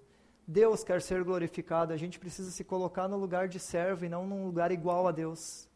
Deus 0.47 0.83
quer 0.83 1.01
ser 1.01 1.23
glorificado, 1.23 1.91
a 1.91 1.97
gente 1.97 2.19
precisa 2.19 2.51
se 2.51 2.63
colocar 2.63 3.07
no 3.07 3.17
lugar 3.17 3.47
de 3.47 3.59
servo 3.59 4.05
e 4.05 4.09
não 4.09 4.25
num 4.25 4.45
lugar 4.45 4.71
igual 4.71 5.07
a 5.07 5.11
Deus. 5.11 5.67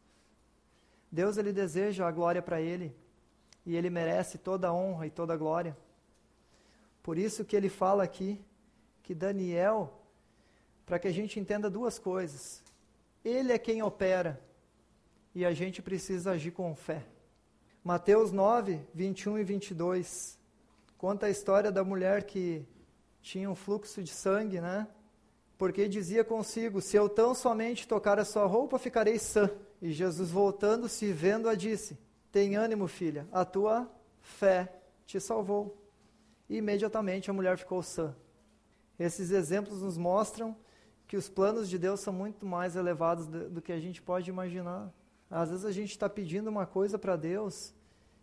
Deus 1.12 1.38
ele 1.38 1.52
deseja 1.52 2.08
a 2.08 2.12
glória 2.12 2.42
para 2.42 2.62
ele 2.62 2.96
e 3.66 3.76
ele 3.76 3.90
merece 3.90 4.38
toda 4.38 4.70
a 4.70 4.74
honra 4.74 5.08
e 5.08 5.10
toda 5.10 5.34
a 5.34 5.38
glória. 5.38 5.76
Por 7.04 7.18
isso 7.18 7.44
que 7.44 7.56
ele 7.56 7.68
fala 7.68 8.04
aqui 8.04 8.40
que 9.04 9.14
Daniel 9.14 10.02
para 10.86 11.00
que 11.00 11.08
a 11.08 11.12
gente 11.12 11.40
entenda 11.40 11.70
duas 11.70 11.98
coisas. 11.98 12.64
Ele 13.24 13.54
é 13.54 13.58
quem 13.58 13.82
opera 13.82 14.42
e 15.34 15.46
a 15.46 15.54
gente 15.54 15.82
precisa 15.82 16.32
agir 16.32 16.52
com 16.52 16.76
fé. 16.76 17.06
Mateus 17.84 18.32
9, 18.32 18.80
21 18.94 19.40
e 19.40 19.44
22 19.44 20.41
conta 21.02 21.26
a 21.26 21.30
história 21.32 21.72
da 21.72 21.84
mulher 21.84 22.26
que 22.26 22.64
tinha 23.24 23.50
um 23.50 23.56
fluxo 23.56 24.04
de 24.04 24.12
sangue, 24.12 24.62
né? 24.62 24.88
Porque 25.58 25.88
dizia 25.88 26.24
consigo: 26.24 26.80
Se 26.80 26.96
eu 26.96 27.10
tão 27.10 27.34
somente 27.34 27.88
tocar 27.88 28.20
a 28.20 28.24
sua 28.24 28.46
roupa, 28.46 28.78
ficarei 28.78 29.18
sã. 29.18 29.50
E 29.82 29.92
Jesus, 29.92 30.30
voltando-se 30.30 31.08
e 31.08 31.12
vendo-a, 31.12 31.56
disse: 31.56 31.98
Tem 32.32 32.56
ânimo, 32.56 32.88
filha, 32.88 33.28
a 33.32 33.44
tua 33.44 33.92
fé 34.20 34.72
te 35.04 35.20
salvou. 35.20 35.76
E 36.48 36.58
imediatamente 36.58 37.32
a 37.32 37.34
mulher 37.34 37.58
ficou 37.58 37.82
sã. 37.82 38.16
Esses 39.00 39.32
exemplos 39.32 39.82
nos 39.82 39.98
mostram 39.98 40.56
que 41.08 41.18
os 41.18 41.28
planos 41.28 41.68
de 41.68 41.80
Deus 41.80 42.00
são 42.00 42.14
muito 42.14 42.46
mais 42.46 42.76
elevados 42.76 43.26
do, 43.26 43.60
que 43.60 43.72
a 43.72 43.80
gente 43.80 44.04
pode 44.04 44.30
imaginar. 44.30 44.94
Às 45.32 45.50
vezes 45.50 45.66
a 45.66 45.72
gente 45.72 45.90
está 45.90 46.08
pedindo 46.08 46.48
uma 46.48 46.68
coisa 46.68 47.00
para 47.00 47.16
Deus 47.16 47.74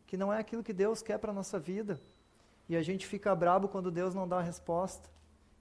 que 0.07 0.17
não 0.17 0.33
é 0.33 0.39
aquilo 0.39 0.63
que 0.63 0.73
Deus 0.73 1.03
quer 1.03 1.19
para 1.19 1.33
a 1.33 1.35
nossa 1.35 1.59
vida. 1.59 2.01
E 2.69 2.77
a 2.77 2.83
gente 2.83 3.07
fica 3.07 3.35
brabo 3.35 3.69
quando 3.69 3.91
Deus 3.91 4.15
não 4.15 4.29
dá 4.29 4.39
a 4.39 4.43
resposta. 4.43 5.09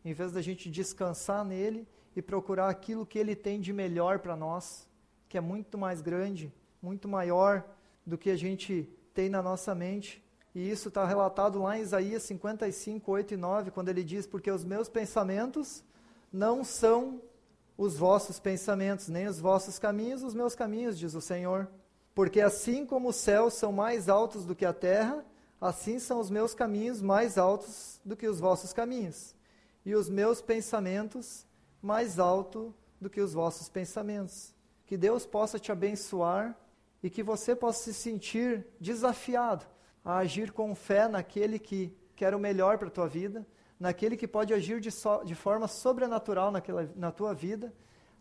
Em 0.03 0.13
vez 0.13 0.31
da 0.31 0.41
gente 0.41 0.69
descansar 0.69 1.45
nele 1.45 1.87
e 2.15 2.21
procurar 2.21 2.69
aquilo 2.69 3.05
que 3.05 3.17
ele 3.17 3.35
tem 3.35 3.59
de 3.59 3.71
melhor 3.71 4.19
para 4.19 4.35
nós, 4.35 4.87
que 5.29 5.37
é 5.37 5.41
muito 5.41 5.77
mais 5.77 6.01
grande, 6.01 6.53
muito 6.81 7.07
maior 7.07 7.63
do 8.05 8.17
que 8.17 8.29
a 8.29 8.35
gente 8.35 8.89
tem 9.13 9.29
na 9.29 9.41
nossa 9.41 9.73
mente. 9.73 10.23
E 10.53 10.69
isso 10.69 10.87
está 10.87 11.05
relatado 11.05 11.61
lá 11.61 11.77
em 11.77 11.81
Isaías 11.81 12.23
55, 12.23 13.11
8 13.11 13.33
e 13.33 13.37
9, 13.37 13.71
quando 13.71 13.89
ele 13.89 14.03
diz: 14.03 14.25
Porque 14.25 14.49
os 14.49 14.63
meus 14.63 14.89
pensamentos 14.89 15.83
não 16.31 16.63
são 16.63 17.21
os 17.77 17.95
vossos 17.95 18.39
pensamentos, 18.39 19.07
nem 19.07 19.27
os 19.27 19.39
vossos 19.39 19.77
caminhos, 19.77 20.23
os 20.23 20.33
meus 20.33 20.55
caminhos, 20.55 20.97
diz 20.97 21.13
o 21.13 21.21
Senhor. 21.21 21.69
Porque 22.15 22.41
assim 22.41 22.85
como 22.85 23.09
os 23.09 23.15
céus 23.15 23.53
são 23.53 23.71
mais 23.71 24.09
altos 24.09 24.45
do 24.45 24.55
que 24.55 24.65
a 24.65 24.73
terra, 24.73 25.23
assim 25.59 25.99
são 25.99 26.19
os 26.19 26.29
meus 26.29 26.53
caminhos 26.53 27.01
mais 27.01 27.37
altos 27.37 27.99
do 28.03 28.15
que 28.15 28.27
os 28.27 28.39
vossos 28.39 28.73
caminhos, 28.73 29.35
e 29.85 29.95
os 29.95 30.09
meus 30.09 30.41
pensamentos 30.41 31.45
mais 31.81 32.19
alto 32.19 32.73
do 32.99 33.09
que 33.09 33.21
os 33.21 33.33
vossos 33.33 33.69
pensamentos. 33.69 34.53
Que 34.85 34.97
Deus 34.97 35.25
possa 35.25 35.59
te 35.59 35.71
abençoar 35.71 36.57
e 37.01 37.09
que 37.09 37.23
você 37.23 37.55
possa 37.55 37.83
se 37.83 37.93
sentir 37.93 38.65
desafiado 38.79 39.65
a 40.03 40.17
agir 40.17 40.51
com 40.51 40.73
fé 40.73 41.07
naquele 41.07 41.59
que 41.59 41.95
quer 42.15 42.33
o 42.33 42.39
melhor 42.39 42.77
para 42.77 42.87
a 42.87 42.91
tua 42.91 43.07
vida, 43.07 43.45
naquele 43.79 44.17
que 44.17 44.27
pode 44.27 44.53
agir 44.53 44.79
de, 44.79 44.91
so, 44.91 45.23
de 45.23 45.35
forma 45.35 45.67
sobrenatural 45.67 46.51
naquela, 46.51 46.89
na 46.95 47.11
tua 47.11 47.33
vida, 47.33 47.73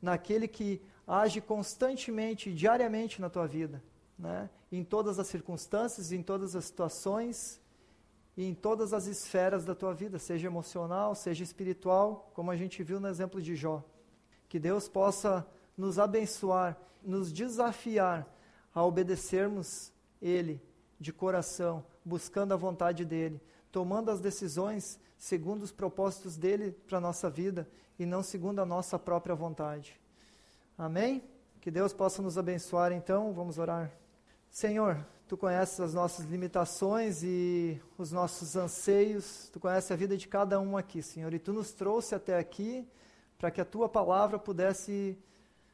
naquele 0.03 0.47
que 0.47 0.83
age 1.07 1.41
constantemente, 1.41 2.53
diariamente 2.53 3.21
na 3.21 3.31
tua 3.31 3.47
vida, 3.47 3.83
né? 4.19 4.49
em 4.71 4.83
todas 4.83 5.19
as 5.19 5.27
circunstâncias, 5.27 6.13
em 6.13 6.23
todas 6.23 6.57
as 6.57 6.65
situações 6.65 7.61
e 8.37 8.45
em 8.45 8.55
todas 8.55 8.93
as 8.93 9.07
esferas 9.07 9.65
da 9.65 9.75
tua 9.75 9.95
vida, 9.95 10.19
seja 10.19 10.47
emocional, 10.47 11.15
seja 11.15 11.43
espiritual, 11.43 12.31
como 12.35 12.51
a 12.51 12.57
gente 12.57 12.83
viu 12.83 13.01
no 13.01 13.09
exemplo 13.09 13.41
de 13.41 13.55
Jó. 13.55 13.83
Que 14.49 14.59
Deus 14.59 14.89
possa 14.89 15.47
nos 15.77 15.99
abençoar, 15.99 16.79
nos 17.03 17.33
desafiar 17.33 18.27
a 18.75 18.85
obedecermos 18.85 19.93
Ele 20.21 20.61
de 21.01 21.13
coração, 21.13 21.85
buscando 22.05 22.53
a 22.53 22.57
vontade 22.57 23.05
dEle, 23.05 23.41
tomando 23.71 24.11
as 24.11 24.21
decisões 24.21 24.99
segundo 25.17 25.63
os 25.63 25.73
propósitos 25.73 26.37
dele 26.37 26.73
para 26.87 26.99
a 26.99 27.01
nossa 27.01 27.31
vida 27.31 27.69
e 27.99 28.05
não 28.05 28.23
segundo 28.23 28.61
a 28.61 28.67
nossa 28.67 28.99
própria 28.99 29.35
vontade. 29.35 29.99
Amém? 30.77 31.23
Que 31.61 31.71
Deus 31.71 31.93
possa 31.93 32.21
nos 32.21 32.37
abençoar 32.37 32.93
então, 32.93 33.33
vamos 33.33 33.59
orar. 33.59 33.91
Senhor, 34.57 35.07
tu 35.29 35.37
conheces 35.37 35.79
as 35.81 35.93
nossas 35.93 36.25
limitações 36.25 37.23
e 37.23 37.79
os 37.99 38.11
nossos 38.11 38.57
anseios, 38.57 39.51
tu 39.53 39.61
conheces 39.61 39.91
a 39.91 39.97
vida 39.97 40.17
de 40.17 40.27
cada 40.27 40.59
um 40.59 40.79
aqui, 40.79 41.03
Senhor, 41.03 41.35
e 41.35 41.39
tu 41.39 41.53
nos 41.53 41.73
trouxe 41.73 42.15
até 42.15 42.39
aqui 42.39 42.89
para 43.37 43.51
que 43.51 43.61
a 43.61 43.67
tua 43.67 43.87
palavra 43.87 44.39
pudesse 44.39 45.19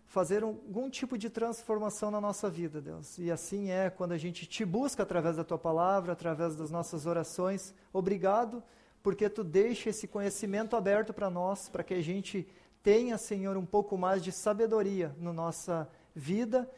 fazer 0.04 0.42
algum 0.42 0.90
tipo 0.90 1.16
de 1.16 1.30
transformação 1.30 2.10
na 2.10 2.20
nossa 2.20 2.50
vida, 2.50 2.80
Deus. 2.80 3.18
E 3.18 3.30
assim 3.30 3.70
é 3.70 3.88
quando 3.88 4.10
a 4.10 4.18
gente 4.18 4.46
te 4.46 4.64
busca 4.64 5.04
através 5.04 5.36
da 5.36 5.44
tua 5.44 5.58
palavra, 5.58 6.12
através 6.12 6.56
das 6.56 6.72
nossas 6.72 7.06
orações. 7.06 7.72
Obrigado 7.92 8.64
porque 9.00 9.28
tu 9.30 9.44
deixa 9.44 9.90
esse 9.90 10.08
conhecimento 10.08 10.74
aberto 10.74 11.14
para 11.14 11.30
nós, 11.30 11.68
para 11.68 11.84
que 11.84 11.94
a 11.94 12.02
gente 12.02 12.48
tenha, 12.82 13.16
Senhor, 13.16 13.56
um 13.56 13.64
pouco 13.64 13.96
mais 13.96 14.24
de 14.24 14.32
sabedoria 14.32 15.14
na 15.20 15.32
nossa 15.32 15.88
vida, 16.16 16.68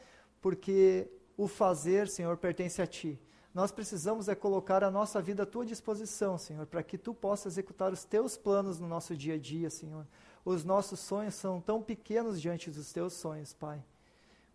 porque 0.42 1.08
o 1.36 1.48
fazer, 1.48 2.08
Senhor, 2.08 2.36
pertence 2.36 2.80
a 2.80 2.86
ti. 2.86 3.20
Nós 3.52 3.70
precisamos 3.70 4.28
é 4.28 4.34
colocar 4.34 4.82
a 4.82 4.90
nossa 4.90 5.22
vida 5.22 5.44
à 5.44 5.46
tua 5.46 5.64
disposição, 5.64 6.36
Senhor, 6.36 6.66
para 6.66 6.82
que 6.82 6.98
tu 6.98 7.14
possas 7.14 7.54
executar 7.54 7.92
os 7.92 8.04
teus 8.04 8.36
planos 8.36 8.80
no 8.80 8.88
nosso 8.88 9.16
dia 9.16 9.34
a 9.34 9.38
dia, 9.38 9.70
Senhor. 9.70 10.06
Os 10.44 10.64
nossos 10.64 10.98
sonhos 11.00 11.34
são 11.34 11.60
tão 11.60 11.80
pequenos 11.80 12.40
diante 12.40 12.70
dos 12.70 12.92
teus 12.92 13.12
sonhos, 13.12 13.52
Pai. 13.52 13.82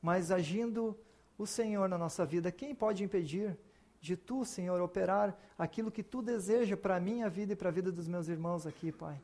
Mas 0.01 0.31
agindo 0.31 0.97
o 1.37 1.47
Senhor 1.47 1.87
na 1.87 1.97
nossa 1.97 2.25
vida, 2.25 2.51
quem 2.51 2.75
pode 2.75 3.03
impedir? 3.03 3.57
de 4.01 4.15
tu, 4.15 4.45
Senhor, 4.45 4.81
operar 4.81 5.37
aquilo 5.57 5.91
que 5.91 6.03
tu 6.03 6.21
deseja 6.21 6.77
para 6.77 6.95
a 6.95 6.99
minha 6.99 7.29
vida 7.29 7.53
e 7.53 7.55
para 7.55 7.69
a 7.69 7.71
vida 7.71 7.91
dos 7.91 8.07
meus 8.07 8.27
irmãos 8.27 8.65
aqui, 8.65 8.91
Pai. 8.91 9.19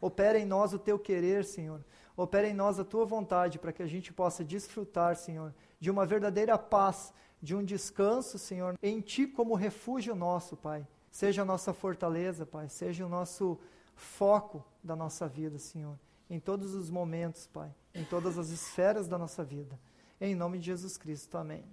Opera 0.00 0.38
em 0.38 0.44
nós 0.44 0.72
o 0.72 0.78
teu 0.78 0.98
querer, 0.98 1.44
Senhor. 1.44 1.82
Opera 2.16 2.48
em 2.48 2.54
nós 2.54 2.78
a 2.78 2.84
tua 2.84 3.04
vontade 3.04 3.58
para 3.58 3.72
que 3.72 3.82
a 3.82 3.86
gente 3.86 4.12
possa 4.12 4.44
desfrutar, 4.44 5.16
Senhor, 5.16 5.54
de 5.80 5.90
uma 5.90 6.04
verdadeira 6.04 6.58
paz, 6.58 7.12
de 7.40 7.54
um 7.54 7.64
descanso, 7.64 8.38
Senhor, 8.38 8.76
em 8.82 9.00
ti 9.00 9.26
como 9.26 9.54
refúgio 9.54 10.14
nosso, 10.14 10.56
Pai. 10.56 10.86
Seja 11.10 11.42
a 11.42 11.44
nossa 11.44 11.72
fortaleza, 11.72 12.44
Pai, 12.44 12.68
seja 12.68 13.06
o 13.06 13.08
nosso 13.08 13.58
foco 13.94 14.64
da 14.82 14.94
nossa 14.94 15.26
vida, 15.26 15.58
Senhor, 15.58 15.98
em 16.28 16.38
todos 16.38 16.74
os 16.74 16.90
momentos, 16.90 17.46
Pai, 17.46 17.74
em 17.94 18.04
todas 18.04 18.38
as 18.38 18.50
esferas 18.50 19.08
da 19.08 19.18
nossa 19.18 19.44
vida. 19.44 19.78
Em 20.20 20.34
nome 20.34 20.58
de 20.58 20.66
Jesus 20.66 20.96
Cristo. 20.96 21.38
Amém. 21.38 21.64